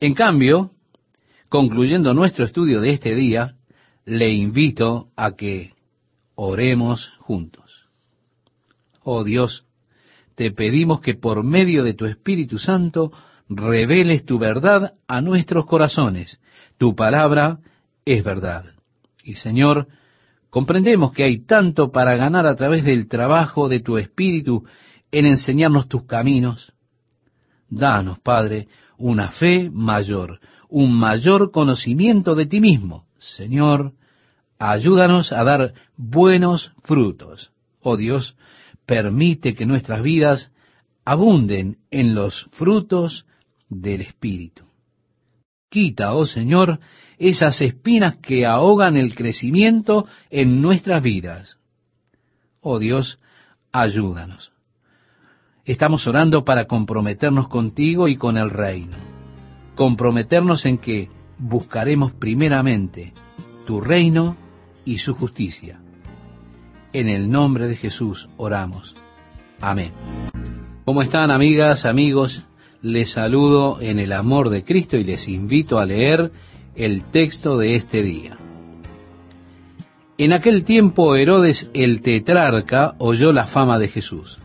En 0.00 0.14
cambio, 0.14 0.70
concluyendo 1.50 2.14
nuestro 2.14 2.46
estudio 2.46 2.80
de 2.80 2.90
este 2.90 3.14
día, 3.14 3.56
le 4.06 4.32
invito 4.32 5.08
a 5.16 5.32
que 5.32 5.74
oremos 6.34 7.12
juntos. 7.18 7.88
Oh 9.02 9.22
Dios, 9.22 9.66
te 10.34 10.50
pedimos 10.50 11.02
que 11.02 11.14
por 11.14 11.44
medio 11.44 11.84
de 11.84 11.92
tu 11.92 12.06
Espíritu 12.06 12.58
Santo 12.58 13.12
reveles 13.50 14.24
tu 14.24 14.38
verdad 14.38 14.94
a 15.06 15.20
nuestros 15.20 15.66
corazones. 15.66 16.40
Tu 16.78 16.94
palabra 16.94 17.58
es 18.06 18.24
verdad. 18.24 18.64
Y 19.22 19.34
Señor, 19.34 19.88
comprendemos 20.50 21.12
que 21.12 21.24
hay 21.24 21.40
tanto 21.44 21.90
para 21.90 22.16
ganar 22.16 22.46
a 22.46 22.56
través 22.56 22.84
del 22.84 23.08
trabajo 23.08 23.68
de 23.68 23.80
tu 23.80 23.98
Espíritu 23.98 24.64
en 25.10 25.26
enseñarnos 25.26 25.88
tus 25.88 26.04
caminos. 26.04 26.72
Danos, 27.68 28.18
Padre, 28.20 28.68
una 28.96 29.30
fe 29.30 29.70
mayor, 29.70 30.40
un 30.68 30.92
mayor 30.92 31.50
conocimiento 31.50 32.34
de 32.34 32.46
ti 32.46 32.60
mismo. 32.60 33.06
Señor, 33.18 33.92
ayúdanos 34.58 35.32
a 35.32 35.44
dar 35.44 35.74
buenos 35.96 36.72
frutos. 36.82 37.50
Oh 37.80 37.96
Dios, 37.96 38.36
permite 38.86 39.54
que 39.54 39.66
nuestras 39.66 40.02
vidas 40.02 40.50
abunden 41.04 41.78
en 41.90 42.14
los 42.14 42.48
frutos 42.52 43.26
del 43.68 44.02
Espíritu. 44.02 44.64
Quita, 45.70 46.14
oh 46.14 46.26
Señor, 46.26 46.80
esas 47.18 47.60
espinas 47.60 48.16
que 48.16 48.46
ahogan 48.46 48.96
el 48.96 49.14
crecimiento 49.14 50.06
en 50.30 50.60
nuestras 50.62 51.02
vidas. 51.02 51.58
Oh 52.60 52.78
Dios, 52.78 53.18
ayúdanos. 53.72 54.52
Estamos 55.64 56.06
orando 56.06 56.44
para 56.44 56.66
comprometernos 56.66 57.48
contigo 57.48 58.08
y 58.08 58.16
con 58.16 58.36
el 58.36 58.50
reino. 58.50 58.96
Comprometernos 59.74 60.64
en 60.66 60.78
que 60.78 61.08
buscaremos 61.38 62.12
primeramente 62.12 63.12
tu 63.66 63.80
reino 63.80 64.36
y 64.84 64.98
su 64.98 65.14
justicia 65.14 65.80
en 66.92 67.08
el 67.08 67.30
nombre 67.30 67.68
de 67.68 67.76
Jesús 67.76 68.28
oramos. 68.36 68.94
Amén. 69.60 69.92
¿Cómo 70.84 71.02
están 71.02 71.30
amigas, 71.30 71.84
amigos? 71.84 72.46
Les 72.80 73.10
saludo 73.10 73.80
en 73.80 73.98
el 73.98 74.12
amor 74.12 74.50
de 74.50 74.64
Cristo 74.64 74.96
y 74.96 75.04
les 75.04 75.28
invito 75.28 75.78
a 75.78 75.86
leer 75.86 76.30
el 76.78 77.10
texto 77.10 77.58
de 77.58 77.76
este 77.76 78.02
día. 78.02 78.38
En 80.16 80.32
aquel 80.32 80.64
tiempo 80.64 81.14
Herodes 81.14 81.70
el 81.74 82.00
tetrarca 82.00 82.94
oyó 82.98 83.32
la 83.32 83.46
fama 83.46 83.78
de 83.78 83.88
Jesús 83.88 84.38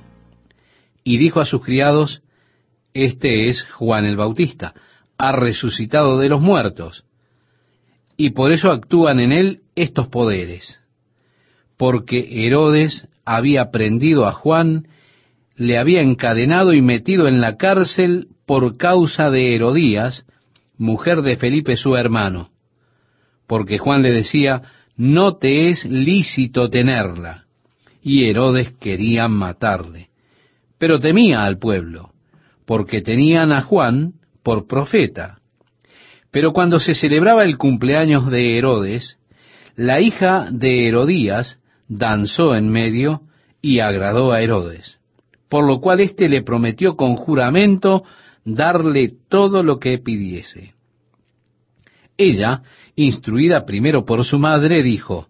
y 1.04 1.18
dijo 1.18 1.40
a 1.40 1.46
sus 1.46 1.64
criados, 1.64 2.22
Este 2.94 3.48
es 3.50 3.64
Juan 3.64 4.06
el 4.06 4.18
Bautista, 4.18 4.74
ha 5.18 5.32
resucitado 5.32 6.20
de 6.20 6.28
los 6.28 6.42
muertos, 6.42 7.06
y 8.18 8.32
por 8.32 8.52
eso 8.52 8.72
actúan 8.72 9.22
en 9.22 9.32
él 9.32 9.62
estos 9.76 10.10
poderes 10.10 10.84
porque 11.78 12.46
Herodes 12.46 13.10
había 13.26 13.72
prendido 13.72 14.26
a 14.26 14.32
Juan, 14.32 14.88
le 15.56 15.78
había 15.78 16.02
encadenado 16.02 16.74
y 16.74 16.82
metido 16.82 17.28
en 17.28 17.42
la 17.42 17.58
cárcel 17.58 18.28
por 18.46 18.78
causa 18.78 19.30
de 19.30 19.56
Herodías, 19.56 20.26
mujer 20.78 21.22
de 21.22 21.38
Felipe 21.38 21.78
su 21.78 21.96
hermano, 21.96 22.50
porque 23.48 23.78
Juan 23.78 24.02
le 24.02 24.12
decía, 24.12 24.62
no 24.96 25.38
te 25.38 25.70
es 25.70 25.86
lícito 25.86 26.70
tenerla. 26.70 27.46
Y 28.02 28.30
Herodes 28.30 28.74
quería 28.80 29.28
matarle, 29.28 30.10
pero 30.78 31.00
temía 31.00 31.46
al 31.46 31.58
pueblo, 31.58 32.12
porque 32.66 33.02
tenían 33.02 33.52
a 33.52 33.62
Juan 33.62 34.14
por 34.44 34.68
profeta. 34.68 35.40
Pero 36.32 36.52
cuando 36.52 36.80
se 36.80 36.96
celebraba 36.96 37.44
el 37.44 37.58
cumpleaños 37.58 38.30
de 38.30 38.58
Herodes, 38.58 39.20
la 39.76 40.02
hija 40.02 40.50
de 40.52 40.88
Herodías 40.88 41.60
danzó 41.88 42.56
en 42.56 42.70
medio 42.70 43.22
y 43.62 43.80
agradó 43.80 44.32
a 44.32 44.42
Herodes, 44.42 45.00
por 45.48 45.66
lo 45.66 45.80
cual 45.80 46.02
éste 46.02 46.28
le 46.28 46.44
prometió 46.44 46.96
con 46.96 47.16
juramento 47.16 48.04
darle 48.46 49.12
todo 49.30 49.64
lo 49.64 49.80
que 49.80 49.98
pidiese. 49.98 50.74
Ella, 52.18 52.62
instruida 52.96 53.66
primero 53.66 54.06
por 54.06 54.24
su 54.24 54.40
madre, 54.40 54.84
dijo, 54.84 55.28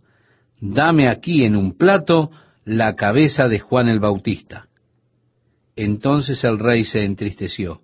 Dame 0.59 1.09
aquí 1.09 1.43
en 1.43 1.55
un 1.55 1.77
plato 1.77 2.31
la 2.65 2.95
cabeza 2.95 3.47
de 3.47 3.59
Juan 3.59 3.89
el 3.89 3.99
Bautista. 3.99 4.67
Entonces 5.75 6.43
el 6.43 6.59
rey 6.59 6.85
se 6.85 7.03
entristeció, 7.03 7.81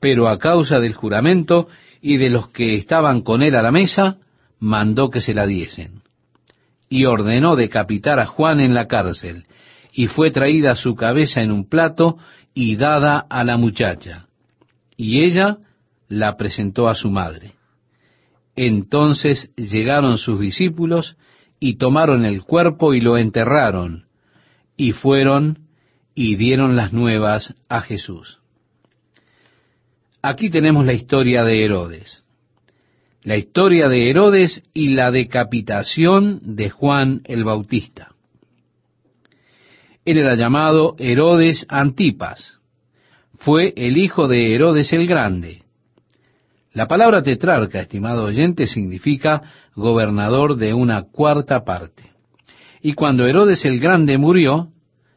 pero 0.00 0.28
a 0.28 0.38
causa 0.38 0.80
del 0.80 0.94
juramento 0.94 1.68
y 2.00 2.16
de 2.16 2.30
los 2.30 2.48
que 2.50 2.76
estaban 2.76 3.20
con 3.20 3.42
él 3.42 3.54
a 3.54 3.62
la 3.62 3.72
mesa, 3.72 4.18
mandó 4.58 5.10
que 5.10 5.20
se 5.20 5.34
la 5.34 5.46
diesen 5.46 6.02
y 6.90 7.04
ordenó 7.04 7.54
decapitar 7.54 8.18
a 8.18 8.26
Juan 8.26 8.60
en 8.60 8.74
la 8.74 8.88
cárcel, 8.88 9.46
y 9.92 10.08
fue 10.08 10.32
traída 10.32 10.74
su 10.74 10.96
cabeza 10.96 11.40
en 11.40 11.52
un 11.52 11.68
plato 11.68 12.18
y 12.52 12.76
dada 12.76 13.18
a 13.30 13.44
la 13.44 13.56
muchacha, 13.56 14.26
y 15.00 15.22
ella 15.22 15.56
la 16.08 16.36
presentó 16.36 16.86
a 16.90 16.94
su 16.94 17.10
madre. 17.10 17.54
Entonces 18.54 19.50
llegaron 19.56 20.18
sus 20.18 20.38
discípulos 20.38 21.16
y 21.58 21.76
tomaron 21.76 22.26
el 22.26 22.42
cuerpo 22.42 22.92
y 22.92 23.00
lo 23.00 23.16
enterraron, 23.16 24.04
y 24.76 24.92
fueron 24.92 25.60
y 26.14 26.36
dieron 26.36 26.76
las 26.76 26.92
nuevas 26.92 27.54
a 27.70 27.80
Jesús. 27.80 28.40
Aquí 30.20 30.50
tenemos 30.50 30.84
la 30.84 30.92
historia 30.92 31.44
de 31.44 31.64
Herodes 31.64 32.22
la 33.22 33.36
historia 33.36 33.88
de 33.88 34.08
Herodes 34.08 34.62
y 34.72 34.88
la 34.88 35.10
decapitación 35.10 36.40
de 36.56 36.70
Juan 36.70 37.20
el 37.24 37.44
Bautista. 37.44 38.14
Él 40.06 40.16
era 40.16 40.36
llamado 40.36 40.96
Herodes 40.98 41.66
Antipas. 41.68 42.59
Fue 43.40 43.72
el 43.74 43.96
hijo 43.96 44.28
de 44.28 44.54
Herodes 44.54 44.92
el 44.92 45.06
Grande. 45.06 45.62
La 46.74 46.86
palabra 46.86 47.22
tetrarca, 47.22 47.80
estimado 47.80 48.24
oyente, 48.24 48.66
significa 48.66 49.40
gobernador 49.74 50.56
de 50.56 50.74
una 50.74 51.04
cuarta 51.04 51.64
parte. 51.64 52.10
Y 52.82 52.92
cuando 52.92 53.26
Herodes 53.26 53.64
el 53.64 53.80
Grande 53.80 54.18
murió, 54.18 54.68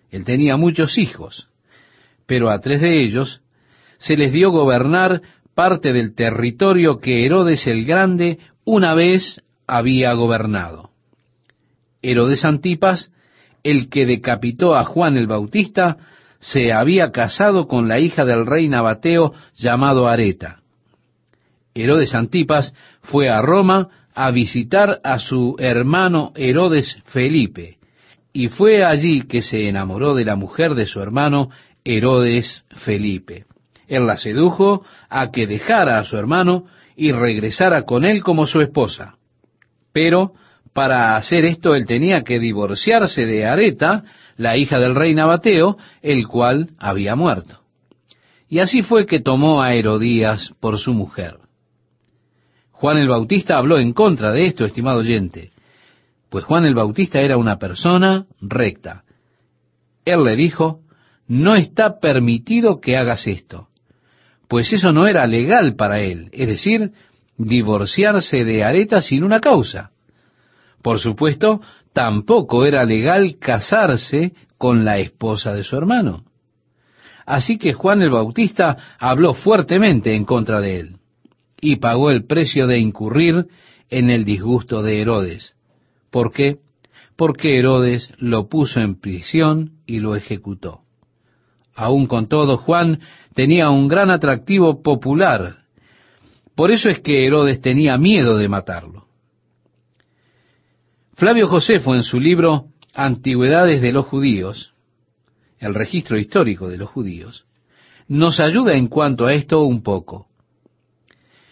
él 0.10 0.24
tenía 0.24 0.56
muchos 0.56 0.98
hijos, 0.98 1.50
pero 2.26 2.50
a 2.50 2.60
tres 2.60 2.80
de 2.80 3.04
ellos 3.04 3.42
se 3.98 4.16
les 4.16 4.32
dio 4.32 4.52
gobernar 4.52 5.22
parte 5.54 5.92
del 5.92 6.16
territorio 6.16 7.00
que 7.00 7.26
Herodes 7.26 7.68
el 7.68 7.84
Grande 7.84 8.40
una 8.64 8.94
vez 8.94 9.44
había 9.68 10.14
gobernado. 10.14 10.92
Herodes 12.02 12.46
Antipas, 12.46 13.12
el 13.64 13.90
que 13.90 14.06
decapitó 14.06 14.78
a 14.78 14.86
Juan 14.86 15.18
el 15.18 15.28
Bautista, 15.28 15.98
se 16.44 16.74
había 16.74 17.12
casado 17.12 17.68
con 17.68 17.88
la 17.88 18.00
hija 18.00 18.26
del 18.26 18.46
rey 18.46 18.68
Nabateo 18.68 19.34
llamado 19.56 20.10
Areta. 20.10 20.60
Herodes 21.74 22.14
Antipas 22.14 22.76
fue 23.02 23.30
a 23.30 23.42
Roma 23.42 23.88
a 24.14 24.30
visitar 24.32 25.00
a 25.06 25.20
su 25.20 25.56
hermano 25.58 26.34
Herodes 26.36 27.00
Felipe, 27.06 27.78
y 28.34 28.50
fue 28.50 28.84
allí 28.84 29.22
que 29.22 29.42
se 29.42 29.70
enamoró 29.70 30.16
de 30.16 30.26
la 30.26 30.36
mujer 30.36 30.76
de 30.76 30.86
su 30.86 31.02
hermano 31.02 31.50
Herodes 31.86 32.66
Felipe. 32.76 33.46
Él 33.88 34.06
la 34.06 34.18
sedujo 34.18 34.84
a 35.10 35.32
que 35.32 35.48
dejara 35.48 35.98
a 35.98 36.04
su 36.04 36.18
hermano 36.18 36.66
y 36.98 37.14
regresara 37.14 37.84
con 37.84 38.04
él 38.04 38.22
como 38.22 38.48
su 38.48 38.60
esposa. 38.60 39.16
Pero 39.94 40.34
para 40.74 41.16
hacer 41.16 41.46
esto 41.46 41.74
él 41.74 41.86
tenía 41.86 42.24
que 42.24 42.40
divorciarse 42.40 43.26
de 43.26 43.46
Areta, 43.46 44.04
la 44.38 44.58
hija 44.58 44.80
del 44.80 44.96
rey 44.96 45.14
Nabateo, 45.14 45.78
el 46.02 46.28
cual 46.28 46.72
había 46.78 47.16
muerto. 47.16 47.60
Y 48.50 48.60
así 48.60 48.82
fue 48.82 49.06
que 49.06 49.20
tomó 49.20 49.62
a 49.62 49.74
Herodías 49.74 50.54
por 50.60 50.78
su 50.78 50.94
mujer. 50.94 51.38
Juan 52.72 52.98
el 52.98 53.08
Bautista 53.08 53.58
habló 53.58 53.80
en 53.80 53.94
contra 53.94 54.32
de 54.32 54.46
esto, 54.46 54.66
estimado 54.66 55.00
oyente. 55.00 55.52
pues 56.30 56.44
Juan 56.46 56.66
el 56.66 56.74
Bautista 56.74 57.22
era 57.22 57.38
una 57.38 57.60
persona 57.60 58.26
recta. 58.42 59.04
Él 60.04 60.24
le 60.24 60.36
dijo, 60.36 60.82
no 61.28 61.56
está 61.56 62.00
permitido 62.00 62.82
que 62.82 62.98
hagas 62.98 63.28
esto, 63.28 63.70
pues 64.48 64.74
eso 64.74 64.92
no 64.92 65.08
era 65.08 65.26
legal 65.28 65.76
para 65.76 66.00
él, 66.02 66.30
es 66.32 66.48
decir, 66.48 66.92
divorciarse 67.38 68.44
de 68.44 68.64
Areta 68.64 69.02
sin 69.02 69.24
una 69.24 69.40
causa. 69.40 69.92
Por 70.82 71.00
supuesto, 71.00 71.62
tampoco 71.94 72.66
era 72.66 72.84
legal 72.84 73.38
casarse 73.40 74.34
con 74.58 74.84
la 74.84 74.98
esposa 74.98 75.54
de 75.54 75.64
su 75.64 75.78
hermano. 75.78 76.24
Así 77.26 77.58
que 77.58 77.74
Juan 77.74 78.02
el 78.02 78.10
Bautista 78.10 78.78
habló 79.00 79.34
fuertemente 79.34 80.14
en 80.16 80.26
contra 80.26 80.60
de 80.60 80.80
él 80.80 80.98
y 81.62 81.78
pagó 81.78 82.12
el 82.12 82.26
precio 82.26 82.68
de 82.68 82.80
incurrir 82.80 83.48
en 83.90 84.10
el 84.10 84.26
disgusto 84.26 84.82
de 84.82 85.02
Herodes. 85.02 85.54
¿Por 86.12 86.34
qué? 86.34 86.58
Porque 87.16 87.58
Herodes 87.58 88.12
lo 88.18 88.50
puso 88.50 88.82
en 88.82 89.00
prisión 89.00 89.74
y 89.86 90.00
lo 90.00 90.16
ejecutó. 90.16 90.82
Aún 91.76 92.08
con 92.08 92.28
todo, 92.28 92.58
Juan 92.58 93.00
tenía 93.34 93.70
un 93.70 93.88
gran 93.88 94.10
atractivo 94.10 94.84
popular. 94.84 95.58
Por 96.56 96.72
eso 96.72 96.90
es 96.90 97.00
que 97.00 97.26
Herodes 97.26 97.62
tenía 97.62 97.98
miedo 97.98 98.38
de 98.38 98.50
matarlo. 98.50 99.08
Flavio 101.16 101.48
Josefo 101.48 101.94
en 101.94 102.02
su 102.02 102.20
libro 102.20 102.70
Antigüedades 102.96 103.82
de 103.82 103.92
los 103.92 104.08
Judíos, 104.08 104.74
el 105.60 105.76
registro 105.76 106.18
histórico 106.18 106.70
de 106.70 106.78
los 106.78 106.90
judíos, 106.90 107.46
nos 108.08 108.40
ayuda 108.40 108.74
en 108.74 108.88
cuanto 108.88 109.28
a 109.28 109.34
esto 109.34 109.62
un 109.62 109.84
poco. 109.84 110.28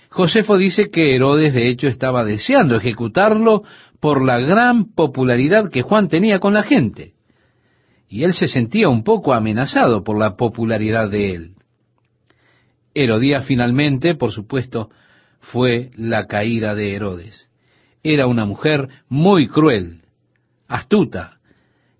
Josefo 0.09 0.57
dice 0.57 0.89
que 0.89 1.15
Herodes 1.15 1.53
de 1.53 1.69
hecho 1.69 1.87
estaba 1.87 2.25
deseando 2.25 2.75
ejecutarlo 2.75 3.63
por 3.99 4.25
la 4.25 4.39
gran 4.39 4.93
popularidad 4.95 5.69
que 5.69 5.83
Juan 5.83 6.09
tenía 6.09 6.39
con 6.39 6.55
la 6.55 6.63
gente. 6.63 7.13
Y 8.09 8.23
él 8.23 8.33
se 8.33 8.47
sentía 8.47 8.89
un 8.89 9.03
poco 9.03 9.31
amenazado 9.31 10.03
por 10.03 10.17
la 10.17 10.35
popularidad 10.37 11.07
de 11.09 11.35
él. 11.35 11.51
Herodías 12.95 13.45
finalmente, 13.45 14.15
por 14.15 14.31
supuesto, 14.31 14.89
fue 15.39 15.91
la 15.95 16.25
caída 16.25 16.73
de 16.73 16.95
Herodes. 16.95 17.50
Era 18.03 18.27
una 18.27 18.45
mujer 18.45 18.89
muy 19.09 19.47
cruel, 19.47 20.01
astuta. 20.67 21.37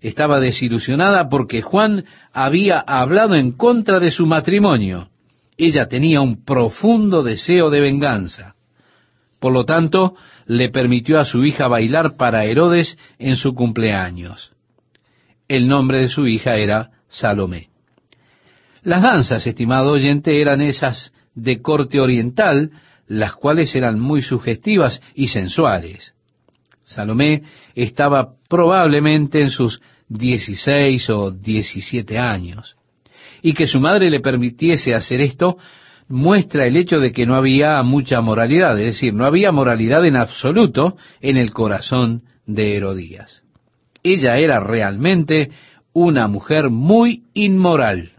Estaba 0.00 0.40
desilusionada 0.40 1.28
porque 1.28 1.62
Juan 1.62 2.04
había 2.32 2.80
hablado 2.80 3.34
en 3.36 3.52
contra 3.52 4.00
de 4.00 4.10
su 4.10 4.26
matrimonio. 4.26 5.08
Ella 5.56 5.86
tenía 5.86 6.20
un 6.20 6.44
profundo 6.44 7.22
deseo 7.22 7.70
de 7.70 7.80
venganza. 7.80 8.54
Por 9.38 9.52
lo 9.52 9.64
tanto, 9.64 10.16
le 10.46 10.70
permitió 10.70 11.20
a 11.20 11.24
su 11.24 11.44
hija 11.44 11.68
bailar 11.68 12.16
para 12.16 12.44
Herodes 12.44 12.98
en 13.18 13.36
su 13.36 13.54
cumpleaños. 13.54 14.52
El 15.46 15.68
nombre 15.68 16.00
de 16.00 16.08
su 16.08 16.26
hija 16.26 16.56
era 16.56 16.90
Salomé. 17.08 17.68
Las 18.82 19.02
danzas, 19.02 19.46
estimado 19.46 19.92
oyente, 19.92 20.40
eran 20.40 20.60
esas 20.60 21.12
de 21.34 21.62
corte 21.62 22.00
oriental, 22.00 22.70
las 23.12 23.34
cuales 23.34 23.74
eran 23.74 24.00
muy 24.00 24.22
sugestivas 24.22 25.02
y 25.14 25.28
sensuales. 25.28 26.14
Salomé 26.82 27.42
estaba 27.74 28.30
probablemente 28.48 29.40
en 29.40 29.50
sus 29.50 29.80
dieciséis 30.08 31.10
o 31.10 31.30
diecisiete 31.30 32.18
años. 32.18 32.76
Y 33.42 33.52
que 33.52 33.66
su 33.66 33.80
madre 33.80 34.08
le 34.10 34.20
permitiese 34.20 34.94
hacer 34.94 35.20
esto 35.20 35.58
muestra 36.08 36.66
el 36.66 36.76
hecho 36.76 37.00
de 37.00 37.12
que 37.12 37.26
no 37.26 37.34
había 37.34 37.82
mucha 37.82 38.20
moralidad, 38.22 38.78
es 38.78 38.86
decir, 38.86 39.12
no 39.12 39.26
había 39.26 39.52
moralidad 39.52 40.06
en 40.06 40.16
absoluto 40.16 40.96
en 41.20 41.36
el 41.36 41.52
corazón 41.52 42.22
de 42.46 42.76
Herodías. 42.76 43.42
Ella 44.02 44.38
era 44.38 44.58
realmente 44.58 45.50
una 45.92 46.28
mujer 46.28 46.70
muy 46.70 47.24
inmoral. 47.34 48.12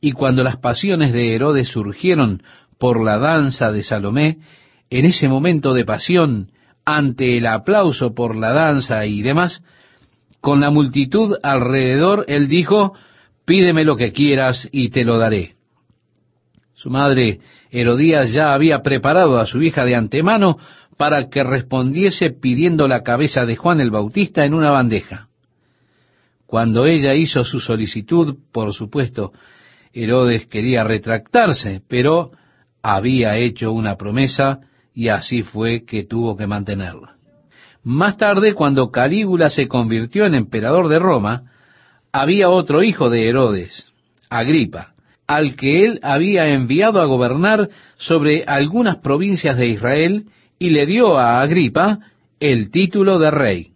Y 0.00 0.12
cuando 0.12 0.42
las 0.42 0.56
pasiones 0.56 1.12
de 1.12 1.34
Herodes 1.34 1.68
surgieron 1.68 2.42
por 2.84 3.02
la 3.02 3.16
danza 3.16 3.72
de 3.72 3.82
Salomé, 3.82 4.40
en 4.90 5.06
ese 5.06 5.26
momento 5.26 5.72
de 5.72 5.86
pasión, 5.86 6.50
ante 6.84 7.38
el 7.38 7.46
aplauso 7.46 8.14
por 8.14 8.36
la 8.36 8.52
danza 8.52 9.06
y 9.06 9.22
demás, 9.22 9.64
con 10.42 10.60
la 10.60 10.68
multitud 10.68 11.34
alrededor, 11.42 12.26
él 12.28 12.46
dijo, 12.46 12.92
pídeme 13.46 13.84
lo 13.84 13.96
que 13.96 14.12
quieras 14.12 14.68
y 14.70 14.90
te 14.90 15.02
lo 15.02 15.16
daré. 15.16 15.54
Su 16.74 16.90
madre 16.90 17.40
Herodías 17.70 18.34
ya 18.34 18.52
había 18.52 18.82
preparado 18.82 19.38
a 19.38 19.46
su 19.46 19.62
hija 19.62 19.86
de 19.86 19.94
antemano 19.94 20.58
para 20.98 21.30
que 21.30 21.42
respondiese 21.42 22.32
pidiendo 22.32 22.86
la 22.86 23.02
cabeza 23.02 23.46
de 23.46 23.56
Juan 23.56 23.80
el 23.80 23.90
Bautista 23.90 24.44
en 24.44 24.52
una 24.52 24.68
bandeja. 24.68 25.28
Cuando 26.44 26.84
ella 26.84 27.14
hizo 27.14 27.44
su 27.44 27.60
solicitud, 27.60 28.36
por 28.52 28.74
supuesto, 28.74 29.32
Herodes 29.94 30.48
quería 30.48 30.84
retractarse, 30.84 31.80
pero 31.88 32.32
había 32.84 33.38
hecho 33.38 33.72
una 33.72 33.96
promesa 33.96 34.60
y 34.94 35.08
así 35.08 35.42
fue 35.42 35.86
que 35.86 36.04
tuvo 36.04 36.36
que 36.36 36.46
mantenerla. 36.46 37.14
Más 37.82 38.18
tarde, 38.18 38.52
cuando 38.52 38.90
Calígula 38.90 39.48
se 39.48 39.68
convirtió 39.68 40.26
en 40.26 40.34
emperador 40.34 40.88
de 40.88 40.98
Roma, 40.98 41.44
había 42.12 42.50
otro 42.50 42.82
hijo 42.82 43.08
de 43.08 43.26
Herodes, 43.26 43.90
Agripa, 44.28 44.92
al 45.26 45.56
que 45.56 45.86
él 45.86 45.98
había 46.02 46.48
enviado 46.48 47.00
a 47.00 47.06
gobernar 47.06 47.70
sobre 47.96 48.44
algunas 48.44 48.96
provincias 48.96 49.56
de 49.56 49.68
Israel 49.68 50.26
y 50.58 50.68
le 50.68 50.84
dio 50.84 51.16
a 51.18 51.40
Agripa 51.40 52.00
el 52.38 52.70
título 52.70 53.18
de 53.18 53.30
rey. 53.30 53.72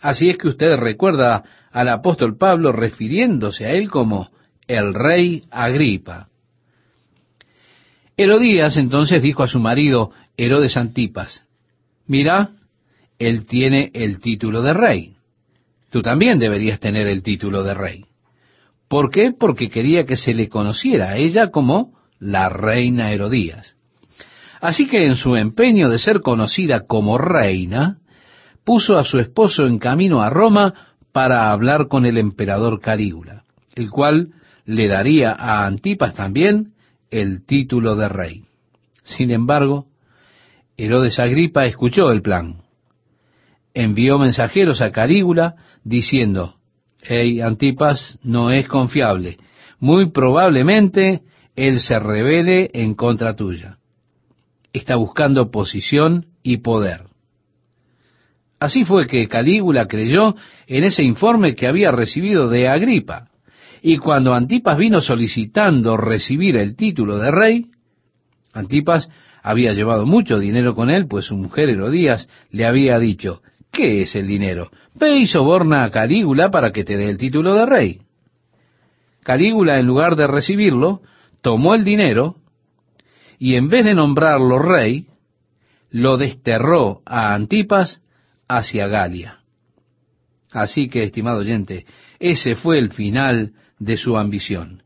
Así 0.00 0.30
es 0.30 0.36
que 0.36 0.48
usted 0.48 0.76
recuerda 0.76 1.44
al 1.70 1.88
apóstol 1.88 2.36
Pablo 2.36 2.72
refiriéndose 2.72 3.66
a 3.66 3.70
él 3.70 3.88
como 3.88 4.30
el 4.66 4.94
rey 4.94 5.44
Agripa. 5.52 6.26
Herodías 8.16 8.76
entonces 8.76 9.22
dijo 9.22 9.42
a 9.42 9.48
su 9.48 9.58
marido 9.58 10.10
Herodes 10.36 10.76
Antipas, 10.76 11.44
mira, 12.06 12.50
él 13.18 13.46
tiene 13.46 13.90
el 13.94 14.20
título 14.20 14.62
de 14.62 14.74
rey. 14.74 15.16
Tú 15.90 16.02
también 16.02 16.38
deberías 16.38 16.80
tener 16.80 17.06
el 17.06 17.22
título 17.22 17.62
de 17.62 17.74
rey. 17.74 18.04
¿Por 18.88 19.10
qué? 19.10 19.32
Porque 19.38 19.70
quería 19.70 20.04
que 20.04 20.16
se 20.16 20.34
le 20.34 20.48
conociera 20.48 21.10
a 21.10 21.16
ella 21.16 21.50
como 21.50 21.94
la 22.18 22.48
reina 22.48 23.12
Herodías. 23.12 23.76
Así 24.60 24.86
que 24.86 25.06
en 25.06 25.16
su 25.16 25.34
empeño 25.36 25.88
de 25.88 25.98
ser 25.98 26.20
conocida 26.20 26.86
como 26.86 27.18
reina, 27.18 27.98
puso 28.64 28.98
a 28.98 29.04
su 29.04 29.18
esposo 29.18 29.66
en 29.66 29.78
camino 29.78 30.22
a 30.22 30.30
Roma 30.30 30.74
para 31.10 31.50
hablar 31.50 31.88
con 31.88 32.06
el 32.06 32.16
emperador 32.16 32.80
Calígula, 32.80 33.44
el 33.74 33.90
cual 33.90 34.28
le 34.64 34.88
daría 34.88 35.32
a 35.32 35.66
Antipas 35.66 36.14
también 36.14 36.72
el 37.12 37.44
título 37.44 37.94
de 37.94 38.08
rey. 38.08 38.44
Sin 39.04 39.30
embargo, 39.30 39.86
Herodes 40.76 41.20
Agripa 41.20 41.66
escuchó 41.66 42.10
el 42.10 42.22
plan. 42.22 42.62
Envió 43.74 44.18
mensajeros 44.18 44.80
a 44.80 44.90
Calígula 44.90 45.54
diciendo, 45.84 46.56
hey, 47.00 47.40
Antipas 47.40 48.18
no 48.22 48.50
es 48.50 48.66
confiable. 48.66 49.38
Muy 49.78 50.10
probablemente 50.10 51.22
él 51.54 51.80
se 51.80 51.98
revele 51.98 52.70
en 52.72 52.94
contra 52.94 53.36
tuya. 53.36 53.76
Está 54.72 54.96
buscando 54.96 55.50
posición 55.50 56.26
y 56.42 56.58
poder. 56.58 57.02
Así 58.58 58.84
fue 58.84 59.06
que 59.06 59.28
Calígula 59.28 59.86
creyó 59.86 60.34
en 60.66 60.84
ese 60.84 61.02
informe 61.02 61.54
que 61.54 61.66
había 61.66 61.90
recibido 61.90 62.48
de 62.48 62.68
Agripa. 62.68 63.31
Y 63.82 63.98
cuando 63.98 64.32
Antipas 64.32 64.78
vino 64.78 65.00
solicitando 65.00 65.96
recibir 65.96 66.56
el 66.56 66.76
título 66.76 67.18
de 67.18 67.30
rey, 67.32 67.66
Antipas 68.52 69.10
había 69.42 69.72
llevado 69.72 70.06
mucho 70.06 70.38
dinero 70.38 70.74
con 70.76 70.88
él, 70.88 71.08
pues 71.08 71.26
su 71.26 71.36
mujer 71.36 71.68
Herodías 71.68 72.28
le 72.50 72.64
había 72.64 72.98
dicho, 73.00 73.42
¿Qué 73.72 74.02
es 74.02 74.14
el 74.14 74.28
dinero? 74.28 74.70
Ve 74.94 75.16
y 75.16 75.26
soborna 75.26 75.82
a 75.82 75.90
Calígula 75.90 76.50
para 76.50 76.72
que 76.72 76.84
te 76.84 76.98
dé 76.98 77.08
el 77.08 77.16
título 77.16 77.54
de 77.54 77.66
rey. 77.66 78.02
Calígula, 79.24 79.78
en 79.78 79.86
lugar 79.86 80.14
de 80.14 80.26
recibirlo, 80.26 81.00
tomó 81.40 81.74
el 81.74 81.82
dinero 81.82 82.36
y 83.38 83.56
en 83.56 83.68
vez 83.68 83.84
de 83.84 83.94
nombrarlo 83.94 84.58
rey, 84.58 85.06
lo 85.90 86.18
desterró 86.18 87.00
a 87.06 87.34
Antipas 87.34 88.00
hacia 88.46 88.86
Galia. 88.86 89.41
Así 90.52 90.88
que, 90.88 91.02
estimado 91.02 91.38
oyente, 91.38 91.86
ese 92.20 92.54
fue 92.54 92.78
el 92.78 92.92
final 92.92 93.52
de 93.78 93.96
su 93.96 94.16
ambición. 94.16 94.82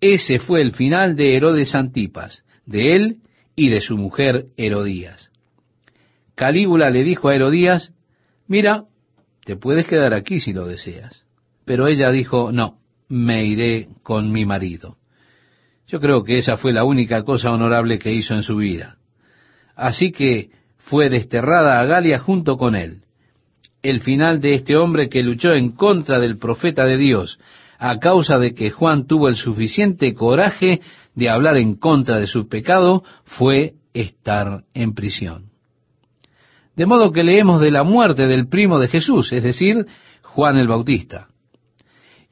Ese 0.00 0.38
fue 0.38 0.62
el 0.62 0.72
final 0.72 1.14
de 1.14 1.36
Herodes 1.36 1.74
Antipas, 1.74 2.44
de 2.66 2.96
él 2.96 3.16
y 3.54 3.68
de 3.68 3.80
su 3.80 3.96
mujer 3.96 4.46
Herodías. 4.56 5.30
Calígula 6.34 6.90
le 6.90 7.04
dijo 7.04 7.28
a 7.28 7.36
Herodías, 7.36 7.92
mira, 8.48 8.84
te 9.44 9.56
puedes 9.56 9.86
quedar 9.86 10.14
aquí 10.14 10.40
si 10.40 10.52
lo 10.52 10.66
deseas. 10.66 11.24
Pero 11.64 11.86
ella 11.86 12.10
dijo, 12.10 12.50
no, 12.50 12.78
me 13.08 13.44
iré 13.44 13.88
con 14.02 14.32
mi 14.32 14.44
marido. 14.46 14.96
Yo 15.86 16.00
creo 16.00 16.24
que 16.24 16.38
esa 16.38 16.56
fue 16.56 16.72
la 16.72 16.84
única 16.84 17.22
cosa 17.22 17.52
honorable 17.52 17.98
que 17.98 18.12
hizo 18.12 18.34
en 18.34 18.42
su 18.42 18.56
vida. 18.56 18.96
Así 19.76 20.10
que 20.10 20.50
fue 20.78 21.10
desterrada 21.10 21.80
a 21.80 21.84
Galia 21.84 22.18
junto 22.18 22.56
con 22.56 22.74
él. 22.74 23.01
El 23.82 24.00
final 24.00 24.40
de 24.40 24.54
este 24.54 24.76
hombre 24.76 25.08
que 25.08 25.22
luchó 25.22 25.52
en 25.52 25.72
contra 25.72 26.18
del 26.18 26.38
profeta 26.38 26.84
de 26.84 26.96
Dios, 26.96 27.38
a 27.78 27.98
causa 27.98 28.38
de 28.38 28.54
que 28.54 28.70
Juan 28.70 29.06
tuvo 29.06 29.28
el 29.28 29.36
suficiente 29.36 30.14
coraje 30.14 30.80
de 31.14 31.28
hablar 31.28 31.56
en 31.56 31.74
contra 31.74 32.20
de 32.20 32.28
su 32.28 32.48
pecado, 32.48 33.02
fue 33.24 33.74
estar 33.92 34.62
en 34.72 34.94
prisión. 34.94 35.50
De 36.76 36.86
modo 36.86 37.12
que 37.12 37.24
leemos 37.24 37.60
de 37.60 37.70
la 37.70 37.82
muerte 37.82 38.26
del 38.26 38.48
primo 38.48 38.78
de 38.78 38.88
Jesús, 38.88 39.32
es 39.32 39.42
decir, 39.42 39.84
Juan 40.22 40.56
el 40.56 40.68
Bautista. 40.68 41.28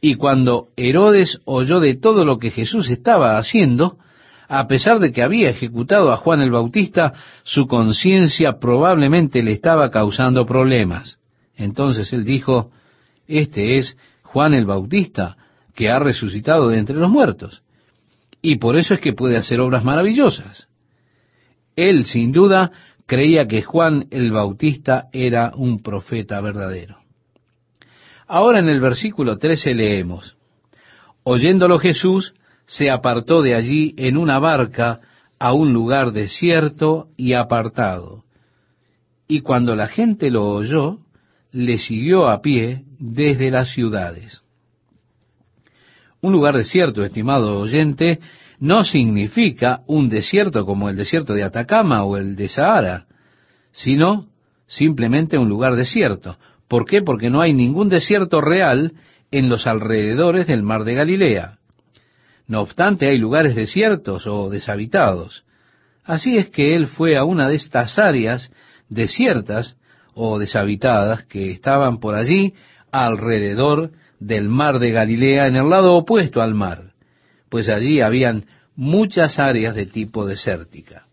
Y 0.00 0.14
cuando 0.14 0.68
Herodes 0.76 1.40
oyó 1.44 1.80
de 1.80 1.96
todo 1.96 2.24
lo 2.24 2.38
que 2.38 2.50
Jesús 2.50 2.88
estaba 2.88 3.36
haciendo, 3.36 3.98
a 4.48 4.66
pesar 4.66 4.98
de 4.98 5.12
que 5.12 5.22
había 5.22 5.50
ejecutado 5.50 6.10
a 6.10 6.16
Juan 6.16 6.40
el 6.40 6.50
Bautista, 6.50 7.12
su 7.42 7.66
conciencia 7.66 8.58
probablemente 8.58 9.42
le 9.42 9.52
estaba 9.52 9.90
causando 9.90 10.46
problemas. 10.46 11.19
Entonces 11.60 12.10
él 12.14 12.24
dijo, 12.24 12.70
este 13.26 13.76
es 13.76 13.96
Juan 14.22 14.54
el 14.54 14.64
Bautista, 14.64 15.36
que 15.74 15.90
ha 15.90 15.98
resucitado 15.98 16.68
de 16.68 16.78
entre 16.78 16.96
los 16.96 17.10
muertos. 17.10 17.62
Y 18.40 18.56
por 18.56 18.76
eso 18.76 18.94
es 18.94 19.00
que 19.00 19.12
puede 19.12 19.36
hacer 19.36 19.60
obras 19.60 19.84
maravillosas. 19.84 20.68
Él, 21.76 22.04
sin 22.04 22.32
duda, 22.32 22.72
creía 23.06 23.46
que 23.46 23.60
Juan 23.60 24.06
el 24.10 24.32
Bautista 24.32 25.08
era 25.12 25.52
un 25.54 25.82
profeta 25.82 26.40
verdadero. 26.40 26.96
Ahora 28.26 28.60
en 28.60 28.68
el 28.68 28.80
versículo 28.80 29.36
13 29.36 29.74
leemos, 29.74 30.36
Oyéndolo 31.24 31.78
Jesús, 31.78 32.32
se 32.64 32.90
apartó 32.90 33.42
de 33.42 33.54
allí 33.54 33.94
en 33.98 34.16
una 34.16 34.38
barca 34.38 35.00
a 35.38 35.52
un 35.52 35.74
lugar 35.74 36.12
desierto 36.12 37.08
y 37.18 37.34
apartado. 37.34 38.24
Y 39.28 39.42
cuando 39.42 39.76
la 39.76 39.88
gente 39.88 40.30
lo 40.30 40.48
oyó, 40.48 41.00
le 41.52 41.78
siguió 41.78 42.28
a 42.28 42.40
pie 42.40 42.84
desde 42.98 43.50
las 43.50 43.72
ciudades. 43.72 44.42
Un 46.20 46.32
lugar 46.32 46.56
desierto, 46.56 47.02
estimado 47.02 47.58
oyente, 47.58 48.20
no 48.58 48.84
significa 48.84 49.80
un 49.86 50.10
desierto 50.10 50.66
como 50.66 50.88
el 50.90 50.96
desierto 50.96 51.32
de 51.32 51.42
Atacama 51.42 52.04
o 52.04 52.18
el 52.18 52.36
de 52.36 52.48
Sahara, 52.48 53.06
sino 53.72 54.26
simplemente 54.66 55.38
un 55.38 55.48
lugar 55.48 55.76
desierto. 55.76 56.36
¿Por 56.68 56.84
qué? 56.84 57.02
Porque 57.02 57.30
no 57.30 57.40
hay 57.40 57.54
ningún 57.54 57.88
desierto 57.88 58.40
real 58.40 58.92
en 59.30 59.48
los 59.48 59.66
alrededores 59.66 60.46
del 60.46 60.62
mar 60.62 60.84
de 60.84 60.94
Galilea. 60.94 61.58
No 62.46 62.60
obstante, 62.60 63.08
hay 63.08 63.16
lugares 63.16 63.54
desiertos 63.54 64.26
o 64.26 64.50
deshabitados. 64.50 65.44
Así 66.04 66.36
es 66.36 66.50
que 66.50 66.74
él 66.74 66.86
fue 66.86 67.16
a 67.16 67.24
una 67.24 67.48
de 67.48 67.54
estas 67.54 67.98
áreas 67.98 68.52
desiertas 68.88 69.76
o 70.14 70.38
deshabitadas 70.38 71.24
que 71.24 71.50
estaban 71.50 71.98
por 71.98 72.14
allí 72.14 72.54
alrededor 72.92 73.92
del 74.18 74.48
mar 74.48 74.78
de 74.78 74.90
Galilea 74.90 75.46
en 75.46 75.56
el 75.56 75.70
lado 75.70 75.94
opuesto 75.94 76.42
al 76.42 76.54
mar, 76.54 76.92
pues 77.48 77.68
allí 77.68 78.00
habían 78.00 78.46
muchas 78.76 79.38
áreas 79.38 79.74
de 79.74 79.86
tipo 79.86 80.26
desértica. 80.26 81.06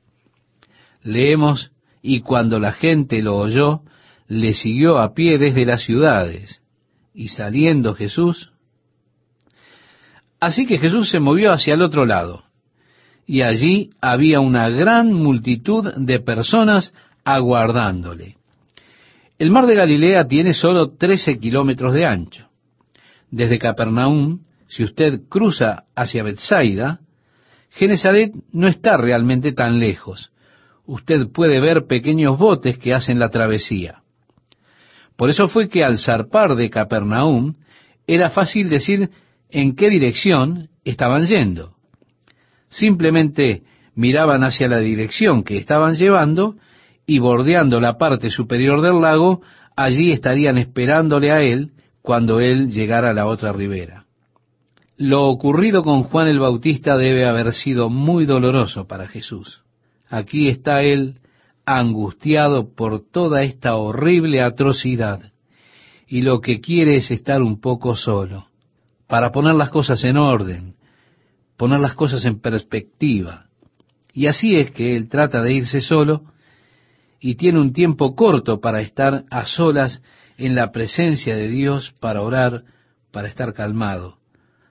Leemos, 1.04 1.72
y 2.02 2.22
cuando 2.22 2.60
la 2.60 2.74
gente 2.74 3.22
lo 3.22 3.38
oyó, 3.38 3.82
le 4.28 4.54
siguió 4.54 5.00
a 5.00 5.14
pie 5.14 5.38
desde 5.38 5.66
las 5.66 5.84
ciudades, 5.84 6.62
y 7.14 7.30
saliendo 7.30 7.96
Jesús, 7.96 8.52
así 10.40 10.66
que 10.66 10.78
Jesús 10.78 11.10
se 11.10 11.20
movió 11.20 11.52
hacia 11.52 11.74
el 11.74 11.82
otro 11.82 12.06
lado, 12.06 12.44
y 13.26 13.42
allí 13.42 13.90
había 14.02 14.40
una 14.40 14.70
gran 14.70 15.12
multitud 15.12 15.94
de 15.96 16.20
personas 16.20 16.94
aguardándole. 17.26 18.37
El 19.40 19.52
mar 19.52 19.68
de 19.68 19.76
Galilea 19.76 20.28
tiene 20.28 20.54
solo 20.54 20.96
13 20.96 21.40
kilómetros 21.40 21.94
de 21.94 22.06
ancho. 22.06 22.50
Desde 23.30 23.60
Capernaum, 23.60 24.40
si 24.68 24.84
usted 24.84 25.22
cruza 25.30 25.84
hacia 25.96 26.24
Bethsaida, 26.24 27.02
Genesaret 27.70 28.34
no 28.52 28.68
está 28.68 28.98
realmente 28.98 29.52
tan 29.52 29.80
lejos. 29.80 30.32
Usted 30.86 31.28
puede 31.32 31.60
ver 31.60 31.86
pequeños 31.86 32.40
botes 32.40 32.80
que 32.80 32.94
hacen 32.94 33.20
la 33.20 33.30
travesía. 33.30 34.02
Por 35.16 35.30
eso 35.30 35.48
fue 35.48 35.70
que 35.70 35.84
al 35.84 36.00
zarpar 36.00 36.56
de 36.56 36.70
Capernaum 36.70 37.56
era 38.08 38.30
fácil 38.30 38.70
decir 38.70 39.12
en 39.50 39.76
qué 39.76 39.90
dirección 39.90 40.70
estaban 40.84 41.28
yendo. 41.28 41.76
Simplemente 42.70 43.64
miraban 43.94 44.44
hacia 44.44 44.68
la 44.68 44.80
dirección 44.80 45.44
que 45.44 45.58
estaban 45.58 45.96
llevando 45.96 46.56
y 47.08 47.20
bordeando 47.20 47.80
la 47.80 47.98
parte 47.98 48.30
superior 48.30 48.82
del 48.82 49.02
lago, 49.02 49.42
allí 49.78 50.12
estarían 50.12 50.58
esperándole 50.58 51.32
a 51.32 51.42
él 51.42 51.72
cuando 52.02 52.42
él 52.42 52.70
llegara 52.70 53.12
a 53.12 53.14
la 53.14 53.26
otra 53.26 53.54
ribera. 53.54 54.06
Lo 54.98 55.26
ocurrido 55.28 55.84
con 55.84 56.04
Juan 56.04 56.28
el 56.28 56.40
Bautista 56.40 56.98
debe 56.98 57.26
haber 57.26 57.54
sido 57.54 57.90
muy 57.90 58.26
doloroso 58.26 58.88
para 58.88 59.08
Jesús. 59.08 59.62
Aquí 60.10 60.50
está 60.50 60.84
él 60.84 61.20
angustiado 61.66 62.76
por 62.76 63.00
toda 63.00 63.44
esta 63.44 63.76
horrible 63.76 64.42
atrocidad 64.42 65.32
y 66.08 66.24
lo 66.24 66.42
que 66.42 66.60
quiere 66.60 66.98
es 66.98 67.12
estar 67.12 67.42
un 67.42 67.60
poco 67.60 67.96
solo, 67.96 68.48
para 69.08 69.32
poner 69.32 69.56
las 69.56 69.70
cosas 69.70 70.04
en 70.04 70.18
orden, 70.18 70.76
poner 71.58 71.80
las 71.80 71.94
cosas 71.94 72.26
en 72.26 72.40
perspectiva. 72.40 73.46
Y 74.14 74.28
así 74.28 74.56
es 74.56 74.72
que 74.72 74.96
él 74.96 75.10
trata 75.10 75.42
de 75.42 75.54
irse 75.54 75.82
solo 75.82 76.24
y 77.20 77.36
tiene 77.36 77.60
un 77.60 77.74
tiempo 77.74 78.16
corto 78.16 78.60
para 78.60 78.82
estar 78.82 79.26
a 79.30 79.46
solas 79.46 80.02
en 80.38 80.56
la 80.56 80.72
presencia 80.72 81.36
de 81.36 81.48
Dios, 81.48 81.94
para 82.00 82.22
orar, 82.22 82.64
para 83.12 83.28
estar 83.28 83.54
calmado. 83.54 84.18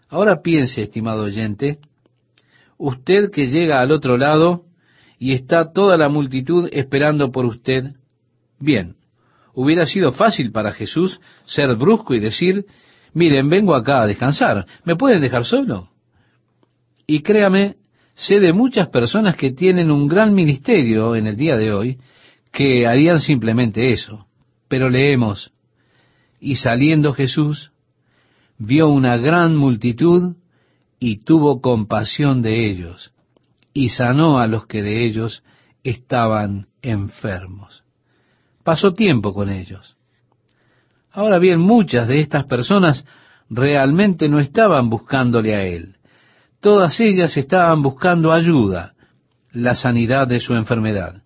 Ahora 0.08 0.42
piense, 0.42 0.82
estimado 0.82 1.24
oyente, 1.24 1.78
usted 2.78 3.30
que 3.30 3.46
llega 3.46 3.80
al 3.80 3.90
otro 3.90 4.16
lado, 4.16 4.66
y 5.18 5.32
está 5.32 5.72
toda 5.72 5.96
la 5.96 6.08
multitud 6.08 6.68
esperando 6.72 7.32
por 7.32 7.46
usted. 7.46 7.94
Bien, 8.58 8.96
hubiera 9.54 9.86
sido 9.86 10.12
fácil 10.12 10.52
para 10.52 10.72
Jesús 10.72 11.20
ser 11.46 11.74
brusco 11.76 12.14
y 12.14 12.20
decir, 12.20 12.66
miren, 13.12 13.48
vengo 13.48 13.74
acá 13.74 14.02
a 14.02 14.06
descansar, 14.06 14.66
¿me 14.84 14.96
pueden 14.96 15.20
dejar 15.20 15.44
solo? 15.44 15.90
Y 17.06 17.22
créame, 17.22 17.76
sé 18.14 18.40
de 18.40 18.52
muchas 18.52 18.88
personas 18.88 19.36
que 19.36 19.52
tienen 19.52 19.90
un 19.90 20.08
gran 20.08 20.34
ministerio 20.34 21.16
en 21.16 21.26
el 21.26 21.36
día 21.36 21.56
de 21.56 21.72
hoy, 21.72 21.98
que 22.56 22.86
harían 22.86 23.20
simplemente 23.20 23.92
eso. 23.92 24.26
Pero 24.66 24.88
leemos, 24.88 25.52
y 26.40 26.56
saliendo 26.56 27.12
Jesús, 27.12 27.70
vio 28.56 28.88
una 28.88 29.18
gran 29.18 29.54
multitud 29.54 30.36
y 30.98 31.18
tuvo 31.18 31.60
compasión 31.60 32.40
de 32.40 32.70
ellos 32.70 33.12
y 33.74 33.90
sanó 33.90 34.38
a 34.38 34.46
los 34.46 34.66
que 34.66 34.82
de 34.82 35.04
ellos 35.04 35.42
estaban 35.84 36.68
enfermos. 36.80 37.84
Pasó 38.64 38.94
tiempo 38.94 39.34
con 39.34 39.50
ellos. 39.50 39.98
Ahora 41.12 41.38
bien, 41.38 41.60
muchas 41.60 42.08
de 42.08 42.20
estas 42.20 42.46
personas 42.46 43.04
realmente 43.50 44.30
no 44.30 44.40
estaban 44.40 44.88
buscándole 44.88 45.54
a 45.54 45.62
Él. 45.64 45.96
Todas 46.60 46.98
ellas 47.00 47.36
estaban 47.36 47.82
buscando 47.82 48.32
ayuda, 48.32 48.94
la 49.52 49.74
sanidad 49.74 50.26
de 50.26 50.40
su 50.40 50.54
enfermedad. 50.54 51.25